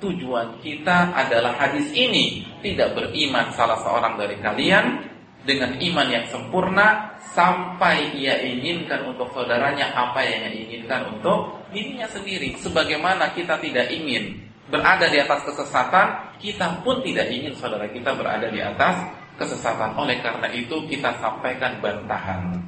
tujuan 0.00 0.58
kita 0.64 1.12
adalah 1.12 1.54
hadis 1.60 1.92
ini 1.92 2.42
tidak 2.64 2.96
beriman 2.96 3.52
salah 3.52 3.78
seorang 3.84 4.16
dari 4.16 4.36
kalian 4.40 5.12
dengan 5.42 5.74
iman 5.74 6.08
yang 6.08 6.26
sempurna 6.30 7.18
sampai 7.34 8.14
ia 8.14 8.38
inginkan 8.42 9.02
untuk 9.10 9.30
saudaranya 9.34 9.90
apa 9.92 10.22
yang 10.22 10.48
ia 10.48 10.52
inginkan 10.66 11.06
untuk 11.12 11.62
dirinya 11.70 12.06
sendiri. 12.10 12.54
Sebagaimana 12.58 13.34
kita 13.34 13.58
tidak 13.58 13.90
ingin 13.90 14.51
berada 14.70 15.06
di 15.10 15.18
atas 15.18 15.42
kesesatan, 15.48 16.38
kita 16.38 16.82
pun 16.86 17.02
tidak 17.02 17.26
ingin 17.32 17.54
saudara 17.58 17.88
kita 17.90 18.14
berada 18.14 18.46
di 18.46 18.60
atas 18.62 19.02
kesesatan. 19.40 19.96
Oleh 19.98 20.20
karena 20.22 20.46
itu 20.54 20.86
kita 20.86 21.10
sampaikan 21.18 21.78
bantahan 21.82 22.62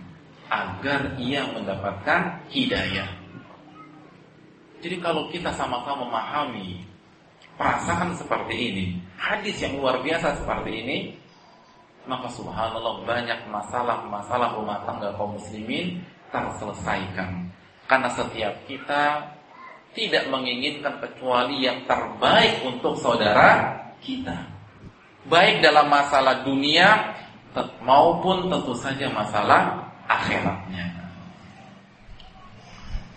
agar 0.51 1.15
ia 1.19 1.47
mendapatkan 1.51 2.43
hidayah. 2.51 3.09
Jadi 4.85 4.97
kalau 5.01 5.33
kita 5.33 5.49
sama-sama 5.57 6.05
memahami 6.05 6.85
perasaan 7.57 8.13
seperti 8.13 8.55
ini, 8.55 8.87
hadis 9.17 9.57
yang 9.65 9.81
luar 9.81 10.05
biasa 10.05 10.45
seperti 10.45 10.71
ini, 10.85 10.99
maka 12.05 12.29
subhanallah 12.29 13.01
banyak 13.09 13.49
masalah-masalah 13.49 14.61
rumah 14.61 14.85
tangga 14.85 15.17
kaum 15.17 15.41
muslimin 15.41 16.05
terselesaikan. 16.29 17.49
Karena 17.89 18.09
setiap 18.13 18.53
kita 18.69 19.25
tidak 19.95 20.27
menginginkan 20.29 20.99
kecuali 20.99 21.62
yang 21.62 21.87
terbaik 21.87 22.66
untuk 22.66 22.99
saudara 22.99 23.79
kita. 24.03 24.35
Baik 25.31 25.65
dalam 25.65 25.89
masalah 25.89 26.45
dunia 26.45 27.15
maupun 27.81 28.51
tentu 28.51 28.75
saja 28.75 29.09
masalah 29.09 29.87
akhiratnya. 30.11 30.85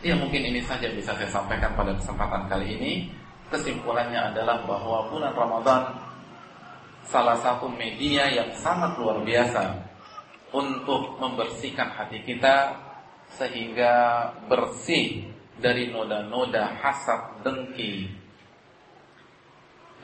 Ya 0.05 0.13
mungkin 0.13 0.45
ini 0.53 0.61
saja 0.63 0.87
bisa 0.93 1.17
saya 1.17 1.27
sampaikan 1.27 1.73
pada 1.73 1.91
kesempatan 1.97 2.45
kali 2.47 2.77
ini. 2.77 2.93
Kesimpulannya 3.49 4.31
adalah 4.31 4.61
bahwa 4.63 5.09
bulan 5.09 5.33
Ramadan 5.33 5.83
salah 7.07 7.39
satu 7.39 7.71
media 7.71 8.27
yang 8.27 8.51
sangat 8.53 8.99
luar 8.99 9.23
biasa 9.23 9.71
untuk 10.51 11.15
membersihkan 11.17 11.91
hati 11.95 12.23
kita 12.23 12.75
sehingga 13.39 14.27
bersih 14.47 15.27
dari 15.57 15.89
noda-noda 15.89 16.77
hasad, 16.81 17.41
dengki 17.41 18.09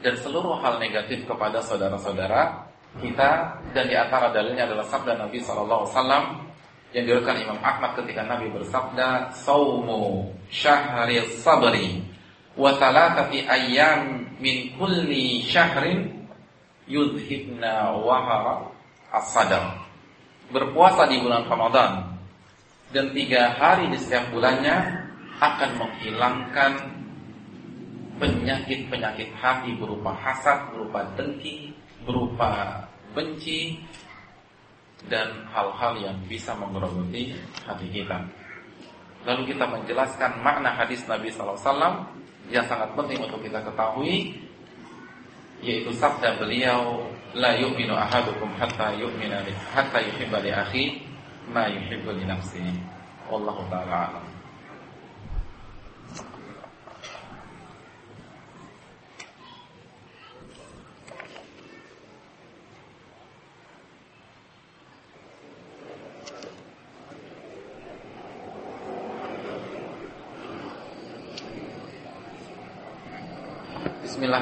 dan 0.03 0.19
seluruh 0.19 0.59
hal 0.59 0.83
negatif 0.83 1.23
kepada 1.23 1.63
saudara-saudara 1.63 2.67
kita 2.99 3.57
dan 3.73 3.85
di 3.89 3.95
antara 3.97 4.29
dalilnya 4.29 4.69
adalah 4.69 4.85
sabda 4.85 5.17
Nabi 5.17 5.41
wasallam 5.41 6.45
yang 6.93 7.09
diriwayatkan 7.09 7.37
Imam 7.41 7.59
Ahmad 7.65 7.97
ketika 7.97 8.21
Nabi 8.21 8.53
bersabda 8.53 9.33
saumu 9.33 10.29
syahri 10.53 11.25
sabri 11.41 12.05
wa 12.53 12.69
thalathati 12.77 13.49
ayyam 13.49 14.29
min 14.37 14.77
kulli 14.77 15.41
syahrin 15.41 16.29
yudhibna 16.85 17.97
wahara 17.97 18.69
as-sadar. 19.09 19.81
Berpuasa 20.53 21.09
di 21.09 21.17
bulan 21.17 21.49
Ramadan 21.49 22.13
dan 22.93 23.09
tiga 23.09 23.57
hari 23.57 23.89
di 23.89 23.97
setiap 23.97 24.29
bulannya 24.29 25.02
akan 25.43 25.71
menghilangkan 25.75 26.71
penyakit-penyakit 28.15 29.35
hati 29.35 29.75
berupa 29.75 30.15
hasad, 30.15 30.71
berupa 30.71 31.03
dengki, 31.19 31.75
berupa 32.07 32.79
benci 33.11 33.83
dan 35.11 35.43
hal-hal 35.51 35.99
yang 35.99 36.15
bisa 36.31 36.55
menggerogoti 36.55 37.35
hati 37.67 37.87
kita. 37.91 38.23
Lalu 39.27 39.51
kita 39.51 39.67
menjelaskan 39.67 40.39
makna 40.39 40.71
hadis 40.71 41.03
Nabi 41.07 41.27
SAW 41.31 42.07
yang 42.51 42.63
sangat 42.67 42.91
penting 42.95 43.23
untuk 43.23 43.43
kita 43.43 43.59
ketahui 43.63 44.35
yaitu 45.63 45.95
sabda 45.95 46.35
beliau 46.39 47.07
la 47.31 47.55
yu'minu 47.55 47.95
ahadukum 47.95 48.51
hatta 48.59 48.91
yu'mina 48.99 49.47
li 49.47 49.55
hatta 49.71 50.03
yuhibba 50.03 50.43
li 50.43 50.51
akhi 50.51 50.83
ma 51.55 51.71
yuhibbu 51.71 52.11
li 52.19 52.27
nafsihi 52.27 52.71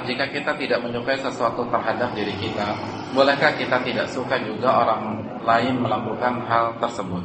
jika 0.08 0.32
kita 0.32 0.56
tidak 0.56 0.80
menyukai 0.80 1.20
sesuatu 1.20 1.68
terhadap 1.68 2.16
diri 2.16 2.32
kita, 2.40 2.72
bolehkah 3.12 3.52
kita 3.60 3.84
tidak 3.84 4.08
suka 4.08 4.40
juga 4.40 4.88
orang 4.88 5.20
lain 5.44 5.84
melakukan 5.84 6.40
hal 6.48 6.80
tersebut? 6.80 7.24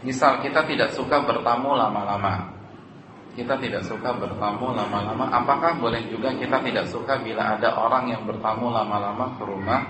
Misal 0.00 0.40
kita 0.42 0.66
tidak 0.66 0.90
suka 0.96 1.22
bertamu 1.22 1.76
lama-lama. 1.76 2.50
Kita 3.36 3.54
tidak 3.62 3.86
suka 3.86 4.10
bertamu 4.16 4.74
lama-lama. 4.74 5.30
Apakah 5.30 5.78
boleh 5.78 6.02
juga 6.10 6.34
kita 6.34 6.58
tidak 6.66 6.90
suka 6.90 7.20
bila 7.22 7.54
ada 7.54 7.78
orang 7.78 8.10
yang 8.10 8.26
bertamu 8.26 8.74
lama-lama 8.74 9.38
ke 9.38 9.42
rumah 9.46 9.80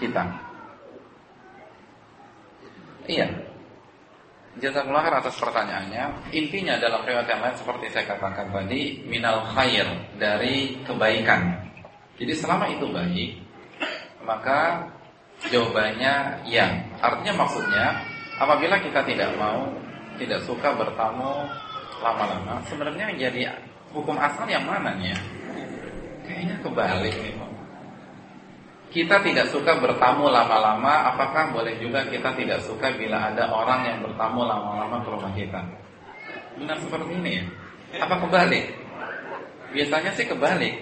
kita? 0.00 0.24
Iya, 3.10 3.26
Jazakallah 4.60 5.24
atas 5.24 5.40
pertanyaannya. 5.40 6.32
Intinya 6.36 6.76
dalam 6.76 7.00
riwayat 7.08 7.24
yang 7.26 7.40
lain 7.40 7.56
seperti 7.56 7.88
saya 7.88 8.04
katakan 8.12 8.52
tadi, 8.52 9.00
minal 9.08 9.40
khair 9.56 9.88
dari 10.20 10.76
kebaikan. 10.84 11.56
Jadi 12.20 12.32
selama 12.36 12.68
itu 12.68 12.84
baik, 12.92 13.30
maka 14.28 14.84
jawabannya 15.48 16.44
ya. 16.44 16.68
Artinya 17.00 17.40
maksudnya, 17.40 18.04
apabila 18.36 18.76
kita 18.84 19.00
tidak 19.08 19.32
mau, 19.40 19.72
tidak 20.20 20.44
suka 20.44 20.76
bertamu 20.76 21.48
lama-lama, 22.04 22.60
sebenarnya 22.68 23.08
jadi 23.16 23.48
hukum 23.96 24.20
asal 24.20 24.44
yang 24.44 24.68
mana 24.68 24.92
nih 25.00 25.16
ya? 25.16 25.18
Kayaknya 26.28 26.56
kebalik 26.60 27.16
nih, 27.16 27.32
kita 28.90 29.22
tidak 29.22 29.46
suka 29.54 29.78
bertamu 29.78 30.26
lama-lama, 30.26 31.14
apakah 31.14 31.54
boleh 31.54 31.78
juga 31.78 32.02
kita 32.10 32.34
tidak 32.34 32.58
suka 32.66 32.90
bila 32.98 33.30
ada 33.30 33.46
orang 33.46 33.86
yang 33.86 33.98
bertamu 34.02 34.42
lama-lama 34.42 34.98
ke 35.06 35.08
rumah 35.08 35.32
kita? 35.32 35.60
Benar 36.58 36.76
seperti 36.82 37.10
ini 37.14 37.30
ya? 37.38 37.44
Apa 38.02 38.18
kebalik? 38.18 38.66
Biasanya 39.70 40.10
sih 40.18 40.26
kebalik. 40.26 40.74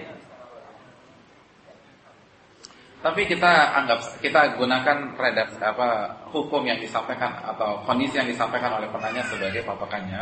Tapi 2.99 3.21
kita 3.31 3.79
anggap 3.79 4.19
kita 4.19 4.59
gunakan 4.59 5.15
redaksi 5.15 5.55
apa 5.63 6.19
hukum 6.35 6.67
yang 6.67 6.75
disampaikan 6.83 7.31
atau 7.47 7.79
kondisi 7.87 8.19
yang 8.19 8.27
disampaikan 8.27 8.75
oleh 8.75 8.91
penanya 8.91 9.23
sebagai 9.23 9.63
patokannya. 9.63 10.19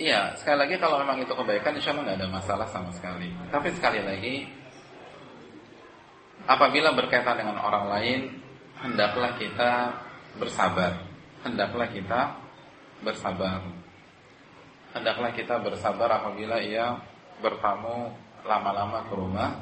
Iya, 0.00 0.32
sekali 0.40 0.64
lagi 0.64 0.80
kalau 0.80 0.96
memang 1.04 1.20
itu 1.20 1.28
kebaikan, 1.36 1.76
insya 1.76 1.92
Allah 1.92 2.08
nggak 2.08 2.18
ada 2.24 2.28
masalah 2.32 2.66
sama 2.72 2.88
sekali. 2.96 3.28
Tapi 3.52 3.68
sekali 3.76 4.00
lagi, 4.00 4.48
apabila 6.48 6.96
berkaitan 6.96 7.36
dengan 7.36 7.60
orang 7.60 7.84
lain, 7.92 8.20
hendaklah 8.80 9.36
kita 9.36 9.92
bersabar. 10.40 11.04
Hendaklah 11.44 11.84
kita 11.92 12.32
bersabar. 13.04 13.60
Hendaklah 14.96 15.36
kita 15.36 15.60
bersabar 15.60 16.08
apabila 16.16 16.64
ia 16.64 16.96
bertamu 17.44 18.08
lama-lama 18.48 19.04
ke 19.04 19.12
rumah 19.12 19.52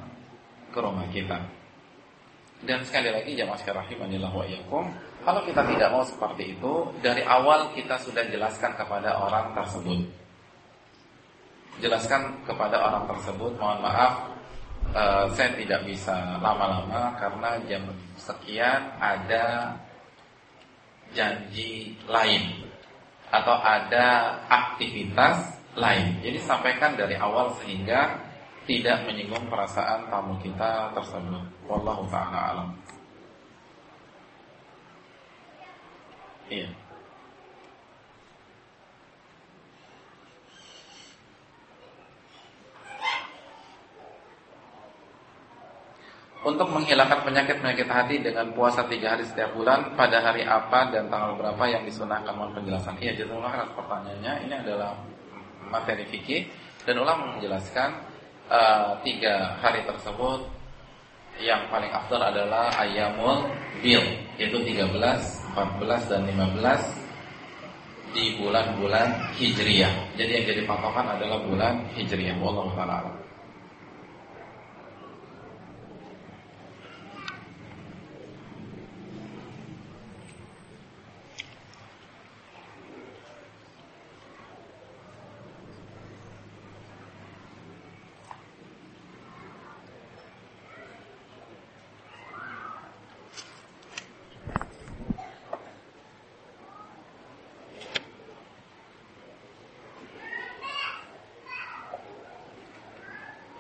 ke 0.71 0.79
rumah 0.79 1.07
kita. 1.11 1.43
Dan 2.63 2.87
sekali 2.87 3.11
lagi 3.11 3.35
jamaah 3.35 3.59
rahimanillah 3.59 4.31
wa 4.31 4.47
iyyakum, 4.47 4.87
kalau 5.27 5.43
kita 5.43 5.67
tidak 5.67 5.91
mau 5.91 6.07
seperti 6.07 6.55
itu, 6.55 6.95
dari 7.03 7.27
awal 7.27 7.75
kita 7.75 7.99
sudah 7.99 8.23
jelaskan 8.31 8.79
kepada 8.79 9.19
orang 9.19 9.51
tersebut 9.55 10.28
jelaskan 11.79 12.43
kepada 12.45 12.79
orang 12.79 13.05
tersebut 13.11 13.55
mohon 13.59 13.79
maaf 13.83 14.39
uh, 14.95 15.27
saya 15.35 15.55
tidak 15.57 15.85
bisa 15.85 16.39
lama-lama 16.43 17.15
karena 17.19 17.51
jam 17.67 17.83
sekian 18.19 18.83
ada 18.99 19.77
janji 21.13 21.97
lain 22.05 22.69
atau 23.29 23.57
ada 23.61 24.37
aktivitas 24.49 25.59
lain. 25.77 26.21
Jadi 26.25 26.39
sampaikan 26.43 26.97
dari 26.97 27.15
awal 27.17 27.53
sehingga 27.63 28.19
tidak 28.69 29.09
menyinggung 29.09 29.49
perasaan 29.49 30.09
tamu 30.13 30.37
kita 30.45 30.93
tersebut. 30.93 31.45
Wallahu 31.65 32.05
taala 32.13 32.39
alam. 32.53 32.69
Iya. 36.49 36.88
Untuk 46.47 46.71
menghilangkan 46.71 47.27
penyakit-penyakit 47.27 47.89
hati 47.91 48.23
dengan 48.23 48.55
puasa 48.55 48.87
tiga 48.87 49.19
hari 49.19 49.27
setiap 49.27 49.51
bulan 49.59 49.99
pada 49.99 50.23
hari 50.23 50.47
apa 50.47 50.87
dan 50.95 51.11
tanggal 51.11 51.35
berapa 51.35 51.65
yang 51.67 51.83
disunahkan 51.83 52.31
mohon 52.31 52.55
penjelasan. 52.55 52.95
Iya, 53.03 53.19
jazakallah 53.19 53.51
khairan 53.51 53.71
pertanyaannya. 53.75 54.33
Ini 54.47 54.55
adalah 54.63 54.93
materi 55.67 56.07
fikih 56.07 56.47
dan 56.87 57.03
ulama 57.03 57.35
menjelaskan 57.35 57.91
uh, 58.47 58.95
tiga 59.03 59.59
hari 59.59 59.83
tersebut 59.83 60.47
yang 61.43 61.67
paling 61.71 61.91
afdal 61.91 62.23
adalah 62.23 62.71
ayamul 62.79 63.51
bil 63.83 64.03
yaitu 64.39 64.59
13, 64.63 64.95
14 64.95 66.11
dan 66.11 66.23
15 66.23 68.15
di 68.15 68.39
bulan-bulan 68.39 69.35
hijriyah. 69.37 70.15
Jadi 70.15 70.31
yang 70.39 70.47
jadi 70.47 70.63
patokan 70.65 71.19
adalah 71.19 71.43
bulan 71.43 71.83
hijriyah. 71.99 72.39
Wallahu 72.39 72.71
taala. 72.79 73.18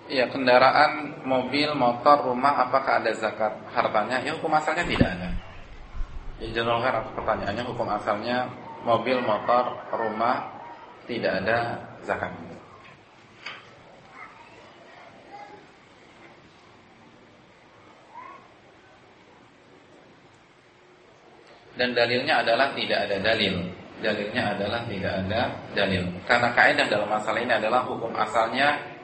Ya 0.08 0.24
kendaraan, 0.32 1.20
mobil, 1.28 1.68
motor, 1.76 2.32
rumah 2.32 2.64
apakah 2.64 3.04
ada 3.04 3.12
zakat 3.12 3.52
hartanya? 3.76 4.24
Ya 4.24 4.32
hukum 4.32 4.48
asalnya 4.56 4.88
tidak 4.88 5.04
ada. 5.04 5.28
Ya 6.40 6.64
kan 6.64 7.04
pertanyaannya 7.12 7.64
hukum 7.68 7.84
asalnya 7.92 8.48
mobil, 8.88 9.20
motor, 9.20 9.76
rumah 9.92 10.48
tidak 11.04 11.44
ada 11.44 11.76
zakat. 12.08 12.32
Dan 21.78 21.94
dalilnya 21.94 22.42
adalah 22.42 22.74
tidak 22.74 23.06
ada 23.06 23.16
dalil. 23.22 23.54
Dalilnya 24.02 24.56
adalah 24.56 24.82
tidak 24.88 25.14
ada 25.26 25.40
dalil. 25.76 26.02
Karena 26.26 26.48
kaidah 26.50 26.86
dalam 26.90 27.06
masalah 27.06 27.38
ini 27.38 27.54
adalah 27.54 27.86
hukum 27.86 28.10
asalnya 28.18 28.97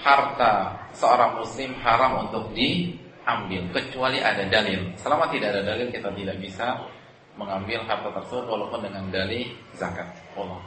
harta 0.00 0.74
seorang 0.96 1.40
muslim 1.40 1.76
haram 1.84 2.28
untuk 2.28 2.50
diambil 2.56 3.62
kecuali 3.72 4.18
ada 4.20 4.44
dalil. 4.48 4.92
Selama 4.96 5.28
tidak 5.28 5.56
ada 5.56 5.62
dalil 5.76 5.88
kita 5.92 6.08
tidak 6.16 6.36
bisa 6.40 6.80
mengambil 7.36 7.84
harta 7.86 8.10
tersebut 8.10 8.44
walaupun 8.48 8.80
dengan 8.84 9.04
dalih 9.12 9.48
zakat. 9.76 10.08
Allah 10.36 10.58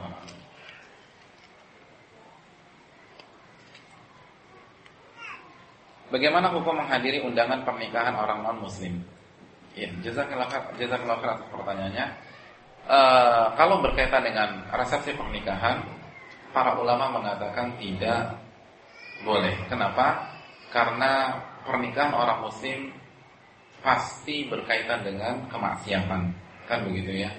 Bagaimana 6.12 6.46
hukum 6.54 6.78
menghadiri 6.78 7.26
undangan 7.26 7.66
pernikahan 7.66 8.14
orang 8.14 8.46
non 8.46 8.62
muslim? 8.62 9.02
Ya, 9.74 9.90
jazakallah 9.98 10.46
jazakallah 10.78 11.18
atas 11.18 11.42
pertanyaannya. 11.50 12.06
Uh, 12.86 13.50
kalau 13.58 13.82
berkaitan 13.82 14.22
dengan 14.22 14.62
resepsi 14.70 15.10
pernikahan, 15.18 15.82
para 16.54 16.78
ulama 16.78 17.18
mengatakan 17.18 17.74
tidak 17.82 18.43
boleh. 19.22 19.54
Kenapa? 19.70 20.34
Karena 20.74 21.38
pernikahan 21.62 22.10
orang 22.10 22.42
muslim 22.42 22.90
pasti 23.84 24.48
berkaitan 24.50 25.06
dengan 25.06 25.46
kemaksiatan. 25.46 26.22
Kan 26.66 26.78
begitu 26.88 27.22
ya. 27.22 27.30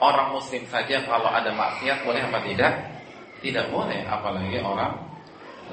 Orang 0.00 0.32
muslim 0.32 0.64
saja 0.72 1.04
kalau 1.04 1.28
ada 1.28 1.52
maksiat 1.52 2.06
boleh 2.08 2.24
apa 2.24 2.40
tidak? 2.48 2.72
Tidak 3.44 3.68
boleh, 3.68 4.00
apalagi 4.08 4.56
orang 4.64 4.96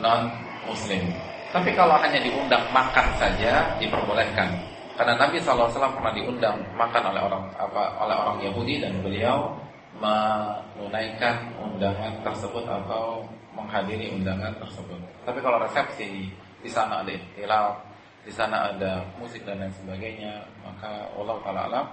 non 0.03 0.27
muslim. 0.67 1.03
Tapi 1.47 1.71
kalau 1.71 1.95
hanya 1.95 2.19
diundang 2.19 2.63
makan 2.75 3.07
saja 3.15 3.71
diperbolehkan. 3.79 4.51
Karena 4.99 5.13
Nabi 5.15 5.37
SAW 5.39 5.71
pernah 5.71 6.11
diundang 6.11 6.57
makan 6.75 7.13
oleh 7.13 7.21
orang 7.21 7.43
apa 7.55 7.83
oleh 8.01 8.15
orang 8.17 8.37
Yahudi 8.41 8.81
dan 8.81 8.97
beliau 8.99 9.53
menunaikan 10.01 11.53
undangan 11.61 12.17
tersebut 12.25 12.65
atau 12.65 13.23
menghadiri 13.57 14.13
undangan 14.13 14.53
tersebut. 14.61 15.01
Tapi 15.25 15.39
kalau 15.41 15.57
resepsi 15.65 16.29
di 16.61 16.69
sana 16.69 17.01
ada 17.01 17.09
ihtilal, 17.09 17.73
di 18.21 18.29
sana 18.29 18.69
ada 18.69 19.01
musik 19.17 19.41
dan 19.41 19.65
lain 19.65 19.73
sebagainya, 19.73 20.45
maka 20.61 21.09
Allah 21.17 21.37
taala 21.41 21.61
alam 21.65 21.85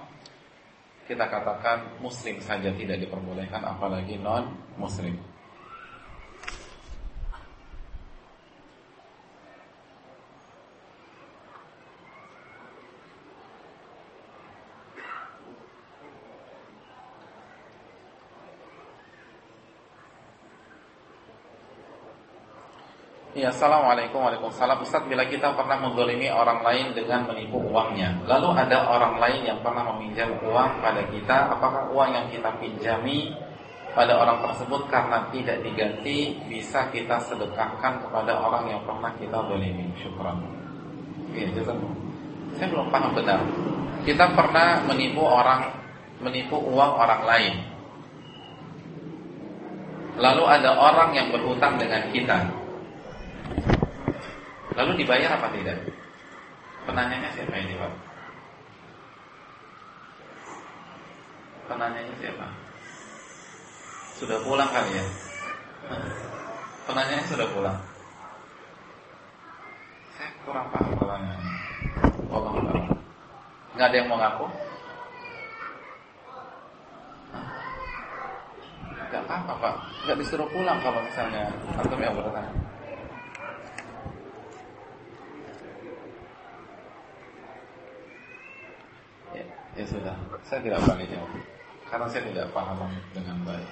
kita 1.05 1.25
katakan 1.29 2.01
muslim 2.01 2.41
saja 2.41 2.73
tidak 2.73 2.97
diperbolehkan 3.01 3.61
apalagi 3.61 4.17
non 4.21 4.53
muslim. 4.77 5.13
Ya, 23.45 23.53
Assalamualaikum 23.53 24.25
Waalaikumsalam. 24.25 24.81
Ustaz, 24.81 25.05
bila 25.05 25.21
kita 25.29 25.53
pernah 25.53 25.77
mendolimi 25.77 26.33
orang 26.33 26.65
lain 26.65 26.97
dengan 26.97 27.29
menipu 27.29 27.61
uangnya 27.61 28.25
Lalu 28.25 28.57
ada 28.57 28.89
orang 28.89 29.21
lain 29.21 29.45
yang 29.45 29.61
pernah 29.61 29.85
meminjam 29.93 30.33
uang 30.41 30.81
pada 30.81 31.05
kita 31.13 31.53
Apakah 31.53 31.93
uang 31.93 32.09
yang 32.09 32.25
kita 32.33 32.49
pinjami 32.57 33.37
pada 33.93 34.17
orang 34.17 34.41
tersebut 34.49 34.89
karena 34.89 35.29
tidak 35.29 35.61
diganti 35.61 36.41
Bisa 36.49 36.89
kita 36.89 37.21
sedekahkan 37.21 38.01
kepada 38.01 38.33
orang 38.33 38.65
yang 38.65 38.81
pernah 38.81 39.13
kita 39.13 39.37
dolimi 39.45 39.93
Syukran. 40.01 40.41
Ya, 41.37 41.45
jazak. 41.53 41.77
Saya 42.57 42.65
belum 42.73 42.89
paham 42.89 43.13
benar. 43.13 43.45
Kita 44.09 44.25
pernah 44.33 44.81
menipu 44.89 45.21
orang 45.21 45.69
Menipu 46.17 46.57
uang 46.57 46.91
orang 46.97 47.21
lain. 47.29 47.53
Lalu 50.17 50.43
ada 50.49 50.81
orang 50.81 51.13
yang 51.13 51.29
berhutang 51.29 51.77
dengan 51.77 52.09
kita 52.09 52.64
Lalu 54.75 54.91
dibayar 54.99 55.39
apa 55.39 55.47
tidak? 55.55 55.79
Penanyanya 56.83 57.31
siapa 57.31 57.55
ini 57.55 57.79
Pak? 57.79 57.91
Penanyanya 61.71 62.13
siapa? 62.19 62.47
Sudah 64.19 64.37
pulang 64.43 64.67
kali 64.69 64.99
ya? 64.99 65.05
Penanyanya 66.85 67.25
sudah 67.25 67.47
pulang 67.55 67.77
Saya 70.19 70.29
kurang 70.45 70.67
paham 70.69 70.93
pertanyaannya 70.99 71.53
Allah 72.29 72.51
Allah 72.53 72.75
Nggak 73.75 73.87
ada 73.89 73.95
yang 73.97 74.07
mau 74.11 74.19
ngaku? 74.19 74.45
Gak 79.09 79.21
apa-apa 79.23 79.53
Pak 79.57 79.75
Gak 80.05 80.17
disuruh 80.19 80.47
pulang 80.51 80.77
kalau 80.83 80.99
misalnya 81.01 81.49
Antum 81.79 81.99
yang 82.03 82.13
bertanya 82.13 82.53
Ya 89.75 89.83
sudah, 89.83 90.15
saya 90.45 90.61
tidak 90.61 90.79
berani 90.85 91.05
jawab. 91.09 91.31
Karena 91.89 92.05
saya 92.09 92.23
tidak 92.29 92.47
paham 92.53 92.77
dengan 93.13 93.37
baik. 93.45 93.69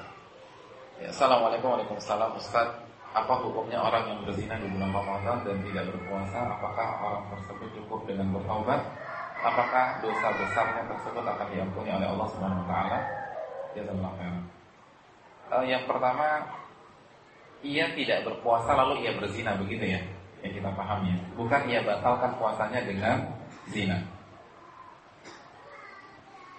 Ya, 1.01 1.09
Assalamualaikum 1.09 1.73
Waalaikumsalam 1.73 2.37
Ustaz 2.37 2.69
Apa 3.13 3.33
hukumnya 3.41 3.81
orang 3.81 4.09
yang 4.09 4.19
berzina 4.25 4.57
di 4.57 4.69
bulan 4.73 4.89
Ramadan 4.89 5.45
dan 5.45 5.57
tidak 5.69 5.85
berpuasa? 5.93 6.49
Apakah 6.49 6.87
orang 7.01 7.25
tersebut 7.29 7.69
cukup 7.77 8.09
dengan 8.09 8.33
bertaubat? 8.33 8.81
Apakah 9.37 10.01
dosa 10.01 10.33
besarnya 10.33 10.81
tersebut 10.89 11.21
akan 11.21 11.47
diampuni 11.53 11.93
oleh 11.93 12.09
Allah 12.09 12.27
Subhanahu 12.33 12.65
Wa 12.65 12.69
Taala? 12.73 12.99
Ya 13.73 13.83
uh, 15.53 15.65
Yang 15.65 15.83
pertama 15.85 16.25
Ia 17.61 17.85
tidak 17.93 18.19
berpuasa 18.25 18.73
lalu 18.73 19.05
ia 19.05 19.13
berzina 19.13 19.53
begitu 19.61 19.93
ya? 19.93 20.01
Yang 20.41 20.61
kita 20.61 20.69
pahami 20.73 21.13
Bukan 21.37 21.69
ia 21.69 21.85
batalkan 21.85 22.33
puasanya 22.41 22.81
dengan 22.81 23.29
zina 23.69 24.12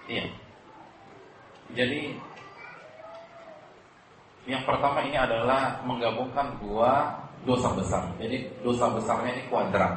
Iya. 0.05 0.25
Jadi 1.73 2.13
yang 4.45 4.61
pertama 4.61 5.01
ini 5.01 5.17
adalah 5.17 5.81
menggabungkan 5.81 6.61
dua 6.61 7.09
dosa 7.45 7.73
besar. 7.73 8.05
Jadi 8.21 8.45
dosa 8.61 8.85
besarnya 8.93 9.33
ini 9.33 9.43
kuadrat. 9.49 9.93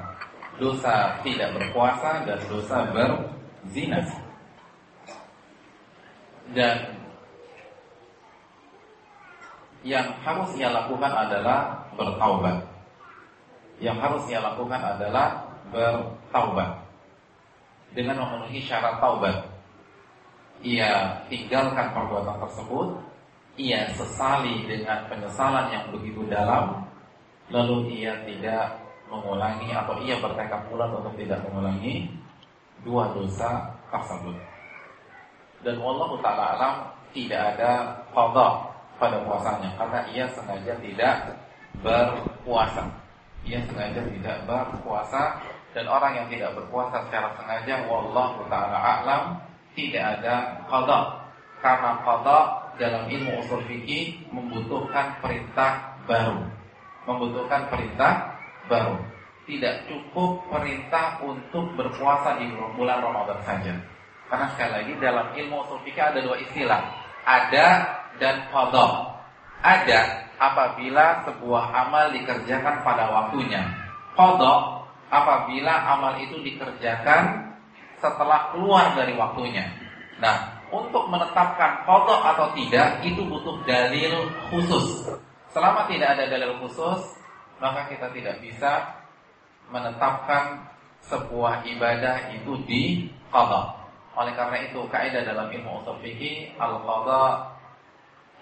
Dosa 0.57 1.21
tidak 1.21 1.53
berpuasa 1.55 2.25
dan 2.25 2.41
dosa 2.49 2.89
berzina. 2.91 4.01
Dan 6.57 6.77
yang 9.85 10.09
harus 10.25 10.51
ia 10.57 10.73
lakukan 10.73 11.13
adalah 11.13 11.85
bertaubat. 11.95 12.57
Yang 13.79 13.97
harus 14.01 14.23
ia 14.33 14.41
lakukan 14.41 14.81
adalah 14.81 15.45
bertaubat 15.69 16.71
dengan 17.93 18.17
memenuhi 18.25 18.65
syarat 18.65 18.97
taubat 18.99 19.58
ia 20.63 21.23
tinggalkan 21.31 21.95
perbuatan 21.95 22.37
tersebut, 22.43 22.89
ia 23.59 23.91
sesali 23.95 24.67
dengan 24.67 25.07
penyesalan 25.07 25.71
yang 25.71 25.85
begitu 25.95 26.27
dalam, 26.27 26.87
lalu 27.51 28.03
ia 28.03 28.15
tidak 28.27 28.79
mengulangi 29.09 29.73
atau 29.73 29.97
ia 30.05 30.19
bertekad 30.21 30.69
bulat 30.69 30.91
untuk 30.93 31.15
tidak 31.17 31.41
mengulangi 31.49 32.11
dua 32.85 33.11
dosa 33.17 33.73
tersebut. 33.91 34.37
Dan 35.65 35.83
Allah 35.83 36.11
Taala 36.23 36.45
alam 36.55 36.75
tidak 37.11 37.41
ada 37.57 37.73
qadha 38.15 38.49
pada 38.99 39.17
puasanya 39.25 39.71
karena 39.79 40.01
ia 40.11 40.25
sengaja 40.35 40.75
tidak 40.83 41.17
berpuasa. 41.81 42.85
Ia 43.47 43.63
sengaja 43.65 44.03
tidak 44.03 44.37
berpuasa 44.45 45.41
dan 45.73 45.85
orang 45.87 46.13
yang 46.19 46.27
tidak 46.27 46.51
berpuasa 46.59 47.07
secara 47.07 47.29
sengaja 47.39 47.87
wallahu 47.87 48.43
taala 48.51 48.77
a'lam 48.77 49.23
tidak 49.79 50.05
ada 50.19 50.35
qada. 50.67 50.99
Karena 51.63 52.03
qada 52.03 52.39
dalam 52.79 53.07
ilmu 53.07 53.39
usul 53.47 53.63
fikih 53.71 54.27
membutuhkan 54.35 55.23
perintah 55.23 55.95
baru. 56.11 56.43
Membutuhkan 57.07 57.71
perintah 57.71 58.35
baru. 58.67 58.99
Tidak 59.47 59.89
cukup 59.89 60.45
perintah 60.51 61.23
untuk 61.25 61.73
berpuasa 61.79 62.37
di 62.43 62.51
bulan 62.53 63.01
Ramadan 63.01 63.41
saja. 63.47 63.73
Karena 64.29 64.47
sekali 64.53 64.73
lagi 64.83 64.93
dalam 65.01 65.27
ilmu 65.33 65.55
usul 65.65 65.81
fikih 65.87 66.03
ada 66.03 66.19
dua 66.21 66.37
istilah. 66.43 66.81
Ada 67.25 67.67
dan 68.19 68.51
qada. 68.51 69.15
Ada 69.59 70.01
apabila 70.39 71.27
sebuah 71.27 71.65
amal 71.87 72.15
dikerjakan 72.15 72.87
pada 72.87 73.11
waktunya. 73.11 73.63
Qada 74.15 74.85
apabila 75.11 75.75
amal 75.97 76.15
itu 76.21 76.39
dikerjakan 76.45 77.48
setelah 77.99 78.55
keluar 78.55 78.95
dari 78.95 79.15
waktunya. 79.15 79.67
Nah, 80.19 80.59
untuk 80.75 81.07
menetapkan 81.09 81.87
kodok 81.87 82.21
atau 82.35 82.51
tidak 82.55 83.01
itu 83.07 83.23
butuh 83.25 83.57
dalil 83.65 84.27
khusus. 84.51 85.07
Selama 85.55 85.89
tidak 85.89 86.19
ada 86.19 86.25
dalil 86.29 86.59
khusus, 86.61 87.19
maka 87.59 87.89
kita 87.89 88.11
tidak 88.13 88.37
bisa 88.43 88.99
menetapkan 89.73 90.67
sebuah 91.07 91.65
ibadah 91.65 92.35
itu 92.35 92.53
di 92.67 92.83
kodok. 93.31 93.79
Oleh 94.19 94.35
karena 94.35 94.59
itu, 94.67 94.83
kaidah 94.91 95.23
dalam 95.23 95.47
ilmu 95.47 95.79
usul 95.79 95.95
fikih 96.03 96.59
al-qadha 96.59 97.55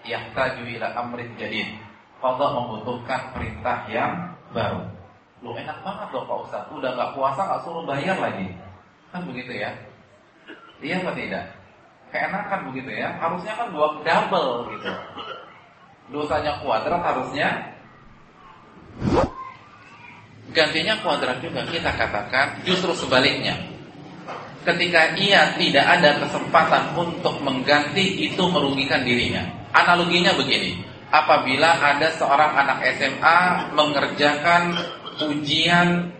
yahtaju 0.09 0.63
ila 0.65 0.87
amrin 0.97 1.29
jadid. 1.37 1.69
Qadha 2.17 2.47
membutuhkan 2.49 3.29
perintah 3.37 3.85
yang 3.85 4.33
baru. 4.49 4.81
Lu 5.45 5.53
enak 5.53 5.85
banget 5.85 6.09
loh 6.17 6.25
Pak 6.25 6.39
Ustaz, 6.49 6.63
udah 6.73 6.97
nggak 6.97 7.13
puasa 7.13 7.45
nggak 7.45 7.61
suruh 7.61 7.85
bayar 7.85 8.17
lagi. 8.17 8.49
Kan 9.17 9.25
begitu 9.33 9.49
ya? 9.57 9.73
Iya 10.77 11.01
atau 11.01 11.17
tidak? 11.17 11.49
Keenakan 12.13 12.69
begitu 12.69 12.93
ya? 12.93 13.17
Harusnya 13.17 13.57
kan 13.57 13.73
dua 13.73 13.97
double 14.05 14.77
gitu. 14.77 14.91
Dosanya 16.13 16.61
kuadrat 16.61 17.01
harusnya 17.01 17.49
gantinya 20.53 21.01
kuadrat 21.01 21.41
juga 21.41 21.65
kita 21.65 21.97
katakan 21.97 22.61
justru 22.61 22.93
sebaliknya. 22.93 23.57
Ketika 24.61 25.17
ia 25.17 25.49
tidak 25.57 25.97
ada 25.97 26.21
kesempatan 26.21 26.93
untuk 26.93 27.41
mengganti 27.41 28.21
itu 28.21 28.43
merugikan 28.45 29.01
dirinya. 29.01 29.41
Analoginya 29.73 30.37
begini, 30.37 30.77
apabila 31.09 31.73
ada 31.81 32.13
seorang 32.21 32.53
anak 32.53 32.85
SMA 33.01 33.39
mengerjakan 33.73 34.77
ujian 35.25 36.13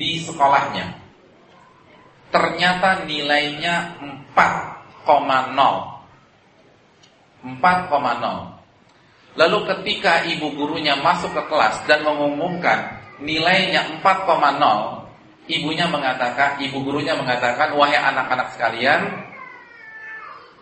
di 0.00 0.24
sekolahnya 0.24 1.07
ternyata 2.28 3.04
nilainya 3.08 3.98
4,0. 4.34 5.98
4,0. 7.44 9.38
Lalu 9.38 9.58
ketika 9.70 10.26
ibu 10.26 10.50
gurunya 10.58 10.98
masuk 10.98 11.30
ke 11.30 11.42
kelas 11.46 11.86
dan 11.86 12.02
mengumumkan 12.02 12.98
nilainya 13.22 14.02
4,0, 14.02 15.06
ibunya 15.46 15.86
mengatakan, 15.86 16.58
ibu 16.58 16.82
gurunya 16.82 17.14
mengatakan, 17.14 17.70
"Wahai 17.78 18.02
anak-anak 18.02 18.50
sekalian, 18.58 19.28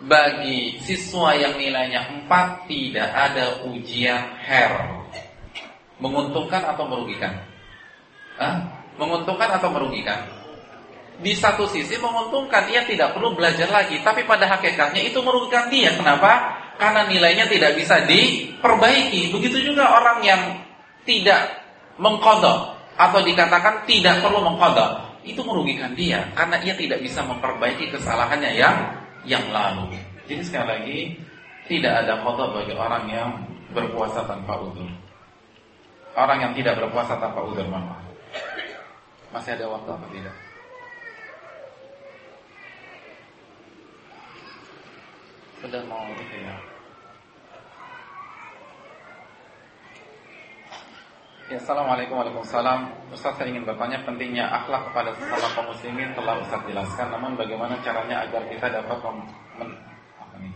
bagi 0.04 0.76
siswa 0.84 1.32
yang 1.32 1.56
nilainya 1.56 2.28
4 2.28 2.68
tidak 2.68 3.08
ada 3.08 3.64
ujian 3.64 4.36
HER. 4.44 4.72
Menguntungkan 5.96 6.60
atau 6.60 6.84
merugikan? 6.84 7.32
Hah? 8.36 8.60
Menguntungkan 9.00 9.56
atau 9.56 9.72
merugikan? 9.72 10.20
Di 11.16 11.32
satu 11.32 11.64
sisi 11.64 11.96
menguntungkan, 11.96 12.68
ia 12.68 12.84
tidak 12.84 13.16
perlu 13.16 13.32
belajar 13.32 13.72
lagi, 13.72 14.04
tapi 14.04 14.28
pada 14.28 14.44
hakikatnya 14.52 15.00
itu 15.00 15.16
merugikan 15.24 15.72
dia. 15.72 15.96
Kenapa? 15.96 16.60
Karena 16.76 17.08
nilainya 17.08 17.48
tidak 17.48 17.72
bisa 17.72 18.04
diperbaiki. 18.04 19.32
Begitu 19.32 19.72
juga 19.72 19.96
orang 19.96 20.20
yang 20.20 20.42
tidak 21.08 21.64
mengkodok 21.96 22.76
atau 23.00 23.20
dikatakan 23.24 23.88
tidak 23.88 24.20
perlu 24.20 24.44
mengkodok, 24.44 25.20
itu 25.24 25.40
merugikan 25.40 25.96
dia 25.96 26.22
karena 26.36 26.60
ia 26.60 26.76
tidak 26.76 27.00
bisa 27.00 27.24
memperbaiki 27.24 27.88
kesalahannya 27.90 28.52
yang 28.52 28.76
yang 29.24 29.44
lalu. 29.48 29.96
Jadi 30.28 30.42
sekali 30.44 30.66
lagi 30.68 30.98
tidak 31.66 32.04
ada 32.04 32.20
kodok 32.22 32.60
bagi 32.60 32.74
orang 32.76 33.04
yang 33.10 33.30
berpuasa 33.74 34.22
tanpa 34.28 34.54
udur. 34.60 34.86
Orang 36.16 36.40
yang 36.40 36.52
tidak 36.56 36.80
berpuasa 36.80 37.18
tanpa 37.20 37.44
udur, 37.44 37.66
mama. 37.68 38.00
Masih 39.34 39.52
ada 39.58 39.68
waktu 39.68 39.90
apa 39.92 40.06
tidak? 40.14 40.45
Sudah 45.56 45.80
mau 45.88 46.04
itu 46.12 46.36
ya. 46.36 46.56
Ya, 51.46 51.62
Assalamualaikum 51.62 52.18
Waalaikumsalam 52.18 52.90
Ustaz 53.14 53.38
saya 53.38 53.54
ingin 53.54 53.62
bertanya 53.62 54.02
pentingnya 54.02 54.50
akhlak 54.50 54.90
kepada 54.90 55.14
sesama 55.14 55.46
kaum 55.54 55.70
muslimin 55.70 56.10
telah 56.12 56.42
Ustaz 56.42 56.60
jelaskan. 56.68 57.08
Namun 57.14 57.38
bagaimana 57.38 57.78
caranya 57.80 58.26
agar 58.26 58.42
kita 58.50 58.66
dapat 58.68 58.98
men, 59.56 59.70
ini, 60.36 60.50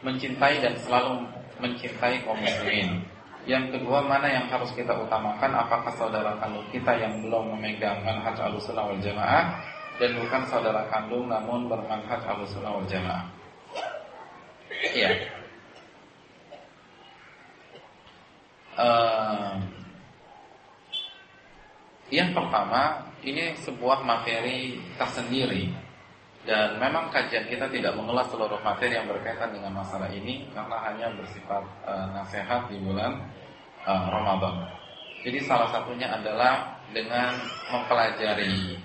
mencintai 0.00 0.62
dan 0.62 0.78
selalu 0.80 1.26
mencintai 1.60 2.22
kaum 2.24 2.38
muslimin? 2.40 3.04
Yang 3.44 3.76
kedua 3.76 4.00
mana 4.06 4.32
yang 4.32 4.46
harus 4.48 4.72
kita 4.72 4.96
utamakan? 4.96 5.58
Apakah 5.58 5.92
saudara 5.92 6.38
kandung 6.40 6.64
kita 6.72 6.96
yang 6.96 7.20
belum 7.20 7.58
memegang 7.58 8.00
manhaj 8.06 8.38
al-sunnah 8.38 8.88
wal 8.88 9.00
jamaah? 9.02 9.60
Dan 9.98 10.16
bukan 10.22 10.42
saudara 10.48 10.86
kandung 10.88 11.28
namun 11.28 11.68
bermanhaj 11.68 12.22
al-sunnah 12.24 12.72
wal 12.78 12.88
jamaah 12.88 13.37
Iya. 14.78 15.10
Uh, 18.78 19.58
yang 22.14 22.30
pertama, 22.30 23.10
ini 23.26 23.58
sebuah 23.58 24.06
materi 24.06 24.78
tersendiri 24.94 25.74
dan 26.46 26.78
memang 26.78 27.10
kajian 27.10 27.44
kita 27.50 27.66
tidak 27.68 27.92
mengulas 27.98 28.30
seluruh 28.30 28.62
materi 28.62 28.94
yang 28.94 29.10
berkaitan 29.10 29.50
dengan 29.50 29.74
masalah 29.82 30.08
ini 30.14 30.46
karena 30.54 30.78
hanya 30.86 31.10
bersifat 31.18 31.60
uh, 31.84 32.06
nasihat 32.14 32.70
di 32.70 32.78
bulan 32.80 33.18
uh, 33.82 34.06
Ramadan. 34.08 34.62
Jadi 35.26 35.42
salah 35.42 35.68
satunya 35.74 36.06
adalah 36.06 36.78
dengan 36.94 37.34
mempelajari 37.68 38.78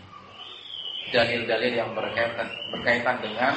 dalil-dalil 1.13 1.73
yang 1.77 1.93
berkaitan 1.93 2.49
berkaitan 2.73 3.21
dengan 3.21 3.53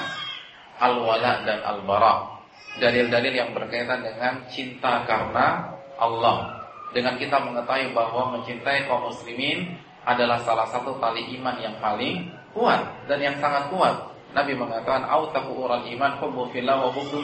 al-wala 0.80 1.42
dan 1.44 1.60
al-bara. 1.64 2.36
Dalil-dalil 2.76 3.32
yang 3.32 3.50
berkaitan 3.56 4.04
dengan 4.04 4.44
cinta 4.52 5.04
karena 5.08 5.72
Allah. 5.96 6.52
Dengan 6.92 7.16
kita 7.16 7.40
mengetahui 7.40 7.92
bahwa 7.96 8.36
mencintai 8.36 8.84
kaum 8.88 9.08
muslimin 9.08 9.76
adalah 10.06 10.38
salah 10.44 10.68
satu 10.70 10.96
tali 11.02 11.24
iman 11.40 11.56
yang 11.58 11.76
paling 11.80 12.30
kuat 12.52 12.80
dan 13.08 13.18
yang 13.20 13.36
sangat 13.40 13.68
kuat. 13.72 13.96
Nabi 14.36 14.52
mengatakan 14.52 15.08
autaku 15.08 15.64
ural 15.64 15.84
iman 15.84 16.12
hubbu 16.20 16.52
wa 16.52 16.88
hubbu. 16.92 17.18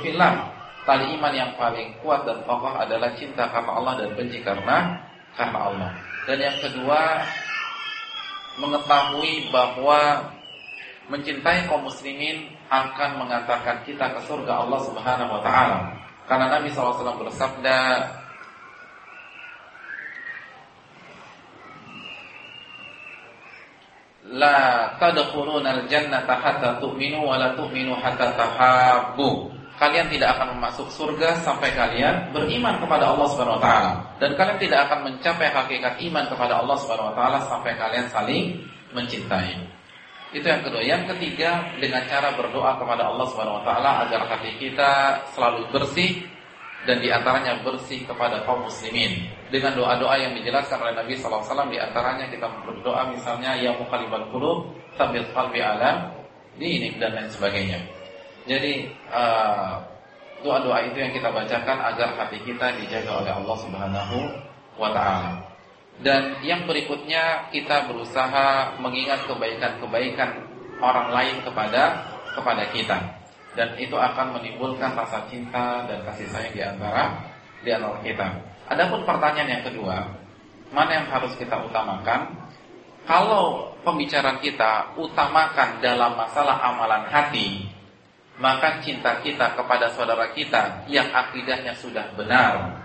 Tali 0.82 1.14
iman 1.14 1.30
yang 1.30 1.54
paling 1.54 1.94
kuat 2.02 2.26
dan 2.26 2.42
kokoh 2.42 2.74
adalah 2.74 3.14
cinta 3.14 3.46
karena 3.54 3.70
Allah 3.70 3.94
dan 4.02 4.10
benci 4.18 4.42
karena 4.42 4.98
karena 5.38 5.58
Allah. 5.70 5.90
Dan 6.26 6.38
yang 6.42 6.58
kedua 6.58 7.22
mengetahui 8.58 9.48
bahwa 9.54 10.32
mencintai 11.06 11.70
kaum 11.70 11.86
muslimin 11.86 12.50
akan 12.72 13.20
mengantarkan 13.20 13.84
kita 13.84 14.16
ke 14.16 14.20
surga 14.24 14.64
Allah 14.64 14.80
Subhanahu 14.80 15.36
wa 15.36 15.40
taala. 15.44 15.92
Karena 16.24 16.56
Nabi 16.56 16.72
SAW 16.72 17.20
bersabda 17.20 17.78
La 24.32 24.88
tadkhuluna 24.96 25.76
al-jannata 25.76 26.40
hatta 26.40 26.80
tu'minu 26.80 27.20
wa 27.20 27.36
la 27.36 27.52
tu'minu 27.52 27.92
hatta 28.00 28.32
tahabbu. 28.32 29.52
Kalian 29.76 30.08
tidak 30.08 30.40
akan 30.40 30.56
masuk 30.56 30.88
surga 30.88 31.36
sampai 31.44 31.76
kalian 31.76 32.32
beriman 32.32 32.80
kepada 32.80 33.12
Allah 33.12 33.28
Subhanahu 33.28 33.60
wa 33.60 33.64
taala 33.66 33.92
dan 34.22 34.32
kalian 34.38 34.56
tidak 34.62 34.88
akan 34.88 35.10
mencapai 35.10 35.52
hakikat 35.52 36.00
iman 36.08 36.24
kepada 36.32 36.64
Allah 36.64 36.76
Subhanahu 36.80 37.12
wa 37.12 37.16
taala 37.18 37.38
sampai 37.44 37.76
kalian 37.76 38.06
saling 38.08 38.62
mencintai. 38.96 39.81
Itu 40.32 40.48
yang 40.48 40.64
kedua. 40.64 40.80
Yang 40.80 41.12
ketiga 41.14 41.60
dengan 41.76 42.02
cara 42.08 42.32
berdoa 42.32 42.80
kepada 42.80 43.12
Allah 43.12 43.26
Subhanahu 43.28 43.60
wa 43.60 43.64
taala 43.68 43.90
agar 44.08 44.24
hati 44.32 44.56
kita 44.56 45.20
selalu 45.36 45.68
bersih 45.68 46.24
dan 46.88 46.98
di 46.98 47.12
antaranya 47.12 47.62
bersih 47.62 48.02
kepada 48.08 48.42
kaum 48.42 48.66
muslimin 48.66 49.30
dengan 49.54 49.76
doa-doa 49.78 50.18
yang 50.18 50.34
dijelaskan 50.34 50.82
oleh 50.82 50.98
Nabi 50.98 51.14
sallallahu 51.14 51.46
alaihi 51.46 51.52
wasallam 51.54 51.70
di 51.70 51.78
antaranya 51.78 52.26
kita 52.26 52.46
berdoa 52.66 53.02
misalnya 53.12 53.50
ya 53.54 53.70
muqallibal 53.78 54.26
qulub 54.34 54.58
tsabbit 54.98 55.30
qalbi 55.30 55.62
ala 55.62 56.10
ini 56.58 56.96
dan 56.96 57.14
lain 57.14 57.30
sebagainya. 57.30 57.78
Jadi 58.48 58.90
uh, 59.14 59.78
doa-doa 60.42 60.82
itu 60.90 60.98
yang 60.98 61.12
kita 61.14 61.30
bacakan 61.30 61.78
agar 61.92 62.08
hati 62.18 62.42
kita 62.42 62.74
dijaga 62.82 63.22
oleh 63.22 63.32
Allah 63.36 63.56
Subhanahu 63.62 64.16
wa 64.80 64.90
taala. 64.90 65.51
Dan 66.00 66.40
yang 66.40 66.64
berikutnya 66.64 67.52
kita 67.52 67.92
berusaha 67.92 68.80
mengingat 68.80 69.28
kebaikan-kebaikan 69.28 70.30
orang 70.80 71.12
lain 71.12 71.36
kepada 71.44 72.08
kepada 72.32 72.64
kita. 72.72 72.98
Dan 73.52 73.76
itu 73.76 73.94
akan 73.94 74.40
menimbulkan 74.40 74.96
rasa 74.96 75.28
cinta 75.28 75.84
dan 75.84 76.00
kasih 76.08 76.28
sayang 76.32 76.54
di 76.56 76.62
antara 76.64 77.04
di 77.60 77.68
antara 77.68 78.00
kita. 78.00 78.26
Adapun 78.72 79.04
pertanyaan 79.04 79.60
yang 79.60 79.64
kedua, 79.68 80.08
mana 80.72 80.90
yang 80.96 81.06
harus 81.12 81.36
kita 81.36 81.60
utamakan? 81.60 82.32
Kalau 83.04 83.76
pembicaraan 83.84 84.40
kita 84.40 84.96
utamakan 84.96 85.84
dalam 85.84 86.16
masalah 86.16 86.56
amalan 86.64 87.04
hati, 87.12 87.68
maka 88.40 88.80
cinta 88.80 89.20
kita 89.20 89.52
kepada 89.52 89.92
saudara 89.92 90.32
kita 90.32 90.86
yang 90.88 91.10
akidahnya 91.12 91.76
sudah 91.76 92.08
benar, 92.16 92.81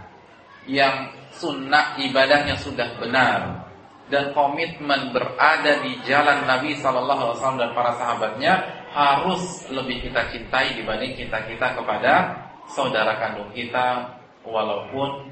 yang 0.67 1.09
sunnah 1.31 1.95
ibadahnya 1.97 2.59
sudah 2.59 2.99
benar 2.99 3.67
dan 4.07 4.31
komitmen 4.31 5.11
berada 5.11 5.83
di 5.83 5.99
jalan 6.07 6.47
Nabi 6.47 6.75
Shallallahu 6.79 7.21
Alaihi 7.27 7.35
Wasallam 7.39 7.59
dan 7.59 7.71
para 7.75 7.91
sahabatnya 7.99 8.53
harus 8.95 9.67
lebih 9.67 10.07
kita 10.07 10.31
cintai 10.31 10.79
dibanding 10.79 11.15
cinta 11.15 11.43
kita 11.43 11.75
kepada 11.75 12.35
saudara 12.71 13.19
kandung 13.19 13.51
kita 13.51 14.07
walaupun 14.47 15.27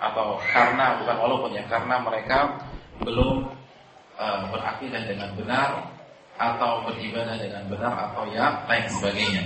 atau 0.00 0.38
karena 0.50 0.96
bukan 1.02 1.16
walaupun 1.18 1.50
ya 1.52 1.64
karena 1.68 2.00
mereka 2.00 2.38
belum 3.02 3.50
uh, 4.16 4.40
berakidah 4.48 5.02
dengan 5.04 5.30
benar 5.36 5.70
atau 6.40 6.88
beribadah 6.88 7.36
dengan 7.36 7.68
benar 7.68 7.92
atau 8.08 8.24
yang 8.32 8.64
lain 8.64 8.86
sebagainya. 8.88 9.44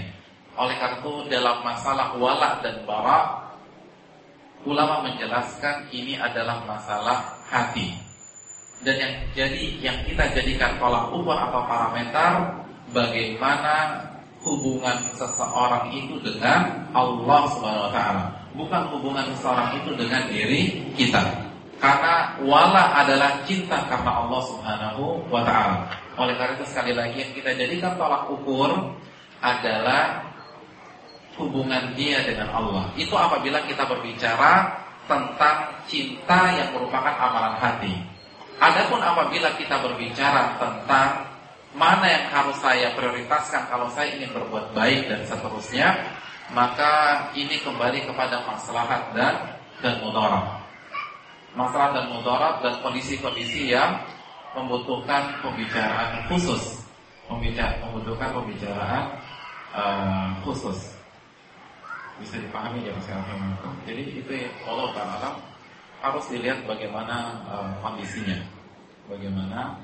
Oleh 0.54 0.78
karena 0.78 1.02
itu 1.02 1.12
dalam 1.26 1.66
masalah 1.66 2.14
wala 2.14 2.62
dan 2.62 2.86
bara 2.86 3.43
ulama 4.64 5.04
menjelaskan 5.04 5.88
ini 5.92 6.16
adalah 6.16 6.64
masalah 6.64 7.36
hati. 7.48 7.96
Dan 8.84 9.00
yang 9.00 9.14
jadi 9.32 9.62
yang 9.80 9.98
kita 10.04 10.28
jadikan 10.36 10.76
tolak 10.76 11.08
ukur 11.08 11.32
atau 11.32 11.64
parameter 11.64 12.32
bagaimana 12.92 14.04
hubungan 14.44 14.96
seseorang 15.16 15.88
itu 15.88 16.20
dengan 16.20 16.84
Allah 16.92 17.48
Subhanahu 17.48 17.86
wa 17.88 17.92
taala, 17.92 18.24
bukan 18.52 18.82
hubungan 18.92 19.24
seseorang 19.32 19.72
itu 19.80 19.90
dengan 19.96 20.28
diri 20.28 20.84
kita. 21.00 21.22
Karena 21.80 22.36
wala 22.44 22.96
adalah 23.04 23.40
cinta 23.48 23.88
karena 23.88 24.24
Allah 24.24 24.40
Subhanahu 24.44 25.32
wa 25.32 25.40
taala. 25.44 25.88
Oleh 26.20 26.36
karena 26.36 26.54
itu 26.60 26.66
sekali 26.68 26.92
lagi 26.92 27.16
yang 27.24 27.32
kita 27.32 27.50
jadikan 27.56 27.96
tolak 27.96 28.28
ukur 28.28 28.70
adalah 29.40 30.22
hubungan 31.38 31.94
dia 31.98 32.22
dengan 32.22 32.50
Allah. 32.54 32.84
Itu 32.94 33.14
apabila 33.18 33.62
kita 33.66 33.86
berbicara 33.86 34.70
tentang 35.04 35.56
cinta 35.84 36.48
yang 36.54 36.72
merupakan 36.72 37.12
amalan 37.12 37.56
hati. 37.60 37.94
Adapun 38.62 39.02
apabila 39.02 39.50
kita 39.58 39.82
berbicara 39.82 40.56
tentang 40.56 41.26
mana 41.74 42.06
yang 42.06 42.26
harus 42.30 42.54
saya 42.62 42.94
prioritaskan 42.94 43.66
kalau 43.66 43.90
saya 43.90 44.14
ingin 44.14 44.30
berbuat 44.30 44.72
baik 44.78 45.10
dan 45.10 45.26
seterusnya, 45.26 45.90
maka 46.54 47.26
ini 47.34 47.58
kembali 47.60 48.06
kepada 48.06 48.46
maslahat 48.46 49.10
dan 49.12 49.58
dan 49.82 49.98
mudarat. 50.00 50.62
Masalah 51.58 51.90
dan 51.98 52.06
mudarat 52.14 52.62
dan 52.62 52.74
kondisi-kondisi 52.78 53.74
yang 53.74 53.98
membutuhkan 54.54 55.34
pembicaraan 55.42 56.30
khusus, 56.30 56.78
membutuhkan 57.26 58.30
pembicaraan 58.30 59.04
uh, 59.74 60.30
khusus. 60.46 60.93
Bisa 62.22 62.38
dipahami 62.38 62.86
ya 62.86 62.92
Mas 62.94 63.08
Jadi 63.84 64.02
itu 64.22 64.32
Allah 64.66 64.88
Taala 64.94 65.30
harus 66.04 66.24
dilihat 66.28 66.62
bagaimana 66.68 67.42
uh, 67.48 67.70
kondisinya, 67.80 68.38
bagaimana 69.08 69.80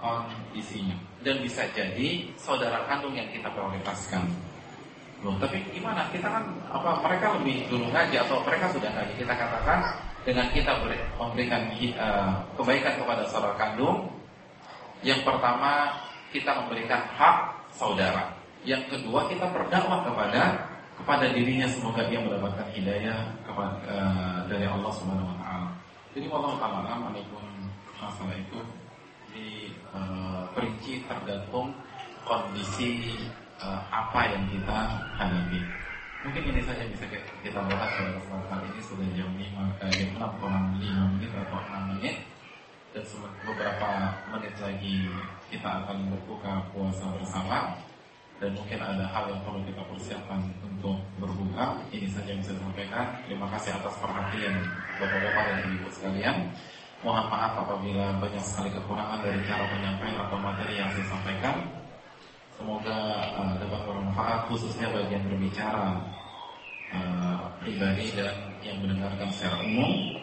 kondisinya, 0.00 0.96
dan 1.20 1.44
bisa 1.44 1.68
jadi 1.76 2.24
saudara 2.40 2.88
kandung 2.88 3.12
yang 3.12 3.28
kita 3.28 3.52
prioritaskan. 3.52 4.24
Loh, 5.26 5.34
tapi 5.42 5.60
gimana? 5.74 6.06
Kita 6.14 6.30
kan 6.30 6.46
apa 6.70 7.02
mereka 7.02 7.34
lebih 7.36 7.66
dulu 7.66 7.90
ngaji 7.90 8.16
atau 8.22 8.38
mereka 8.46 8.70
sudah 8.70 8.90
ngaji? 8.94 9.12
Kita 9.18 9.34
katakan 9.34 9.78
dengan 10.22 10.46
kita 10.54 10.72
memberikan 11.18 11.62
uh, 11.98 12.32
kebaikan 12.54 12.94
kepada 13.02 13.22
saudara 13.26 13.54
kandung, 13.58 14.08
yang 15.02 15.20
pertama 15.26 15.90
kita 16.30 16.54
memberikan 16.64 17.02
hak 17.18 17.36
saudara. 17.74 18.30
Yang 18.66 18.94
kedua 18.94 19.26
kita 19.30 19.46
berdakwah 19.50 20.02
kepada 20.06 20.42
kepada 20.98 21.30
dirinya 21.30 21.66
semoga 21.70 22.02
dia 22.10 22.18
mendapatkan 22.18 22.66
hidayah 22.74 23.18
kepada, 23.46 23.78
uh, 23.86 24.38
dari 24.50 24.66
Allah 24.66 24.92
Subhanahu 24.98 25.30
wa 25.30 25.38
taala. 25.38 25.70
Jadi 26.12 26.26
Allah 26.26 26.52
taala 26.58 26.92
alaikum 27.14 27.44
masalah 27.98 28.34
itu 28.34 28.58
diperinci 29.30 30.92
uh, 30.98 31.02
tergantung 31.06 31.70
kondisi 32.26 33.14
uh, 33.62 33.80
apa 33.94 34.26
yang 34.26 34.44
kita 34.50 34.78
hadapi. 35.14 35.60
Mungkin 36.26 36.50
ini 36.50 36.60
saja 36.66 36.82
bisa 36.90 37.06
kita 37.46 37.60
bahas 37.70 37.90
pada 37.94 38.10
kesempatan 38.18 38.58
ini. 38.66 38.80
Sudah 38.82 39.08
jam 39.14 39.30
5 39.38 39.86
eh, 39.86 39.92
jam 39.94 40.10
6 40.18 40.40
kurang 40.42 40.66
5 40.82 41.14
menit 41.14 41.30
atau 41.30 41.62
6 41.62 41.90
menit. 41.94 42.16
Dan 42.90 43.04
beberapa 43.46 43.88
menit 44.34 44.54
lagi 44.58 45.06
kita 45.54 45.68
akan 45.84 46.10
berbuka 46.10 46.66
puasa 46.74 47.06
bersama 47.14 47.78
dan 48.38 48.54
mungkin 48.54 48.78
ada 48.78 49.04
hal 49.10 49.24
yang 49.34 49.42
perlu 49.42 49.60
kita 49.66 49.82
persiapkan 49.82 50.38
untuk 50.62 50.94
berbuka. 51.18 51.74
Ini 51.90 52.06
saja 52.06 52.30
yang 52.30 52.40
bisa 52.42 52.54
sampaikan. 52.54 53.18
Terima 53.26 53.50
kasih 53.50 53.74
atas 53.74 53.94
perhatian 53.98 54.54
Bapak-bapak 55.02 55.44
dan 55.50 55.58
Ibu 55.74 55.88
sekalian. 55.90 56.36
Mohon 57.02 57.26
maaf 57.30 57.52
apabila 57.66 58.06
banyak 58.18 58.42
sekali 58.42 58.70
kekurangan 58.74 59.22
dari 59.22 59.38
cara 59.46 59.64
menyampaikan 59.70 60.18
atau 60.26 60.38
materi 60.38 60.74
yang 60.78 60.90
saya 60.94 61.06
sampaikan. 61.10 61.56
Semoga 62.58 62.98
uh, 63.38 63.54
dapat 63.58 63.80
bermanfaat 63.86 64.40
khususnya 64.50 64.90
bagi 64.90 65.14
yang 65.14 65.24
berbicara 65.30 65.94
uh, 66.90 67.38
pribadi 67.62 68.10
dan 68.18 68.34
yang 68.62 68.78
mendengarkan 68.82 69.30
secara 69.34 69.62
umum. 69.62 70.14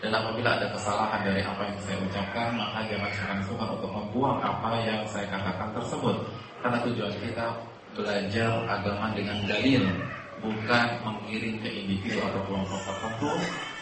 Dan 0.00 0.16
apabila 0.16 0.56
ada 0.56 0.66
kesalahan 0.72 1.20
dari 1.22 1.44
apa 1.44 1.60
yang 1.60 1.78
saya 1.84 1.98
ucapkan, 2.00 2.56
maka 2.56 2.88
jangan 2.88 3.10
sungkan-sungkan 3.12 3.68
untuk 3.78 3.90
membuang 3.92 4.40
apa 4.40 4.80
yang 4.80 5.04
saya 5.04 5.28
katakan 5.28 5.70
tersebut. 5.76 6.16
Karena 6.60 6.78
tujuan 6.84 7.14
kita 7.24 7.46
belajar 7.96 8.50
agama 8.68 9.10
dengan 9.16 9.36
dalil, 9.48 9.82
bukan 10.44 10.86
mengiring 11.04 11.56
ke 11.64 11.68
individu 11.68 12.20
atau 12.20 12.40
kelompok 12.44 12.80
tertentu. 12.84 13.32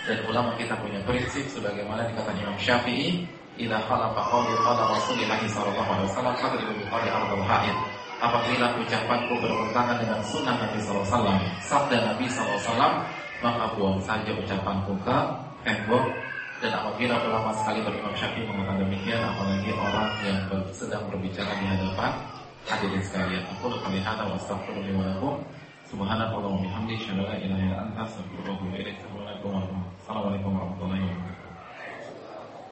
Dan 0.07 0.19
ulama 0.31 0.55
kita 0.57 0.79
punya 0.79 1.03
prinsip 1.05 1.45
sebagaimana 1.51 2.07
dikatakan 2.09 2.39
Imam 2.39 2.57
Syafi'i, 2.57 3.27
idza 3.59 3.79
khalafa 3.85 4.23
qawli 4.31 4.55
qala 4.63 4.95
Rasulullah 4.95 5.41
sallallahu 5.43 5.91
alaihi 5.91 6.09
wasallam 6.15 6.35
fadribu 6.39 6.73
bi 6.79 6.85
qawli 6.87 7.09
ardul 7.11 7.45
haid. 7.45 7.77
Apabila 8.19 8.67
ucapanku 8.83 9.35
bertentangan 9.39 9.97
dengan 10.03 10.19
sunnah 10.27 10.55
Nabi 10.59 10.79
sallallahu 10.83 11.23
alaihi 11.23 11.51
sabda 11.63 11.97
Nabi 12.03 12.27
sallallahu 12.27 12.59
alaihi 12.59 12.67
wasallam, 12.67 12.95
maka 13.39 13.65
buang 13.79 13.99
saja 14.03 14.33
ucapanku 14.35 14.93
ke 15.07 15.19
tembok 15.63 16.07
dan 16.59 16.75
apabila 16.75 17.15
ulama 17.23 17.55
sekali 17.55 17.79
berimam 17.87 18.11
syafi'i 18.19 18.43
mengatakan 18.43 18.83
demikian 18.83 19.23
apalagi 19.23 19.71
orang 19.79 20.11
yang 20.27 20.39
sedang 20.75 21.07
berbicara 21.07 21.55
di 21.55 21.67
hadapan 21.71 22.11
hadirin 22.69 23.01
sekalian 23.01 23.45
aku 23.49 23.73
kami 23.81 24.05
hada 24.05 24.29
wa 24.29 24.37
astaghfirullah 24.37 24.93
wa 24.93 25.05
lakum 25.09 25.35
subhanallahi 25.89 26.37
wa 26.37 26.61
bihamdihi 26.61 27.01
syada 27.01 27.25
la 27.25 27.35
ilaha 27.41 27.65
illa 27.65 27.79
anta 27.89 28.01
astaghfiruka 28.05 28.53
wa 28.53 29.65
assalamualaikum 30.05 30.51
warahmatullahi 30.53 31.01
wabarakatuh 31.09 31.38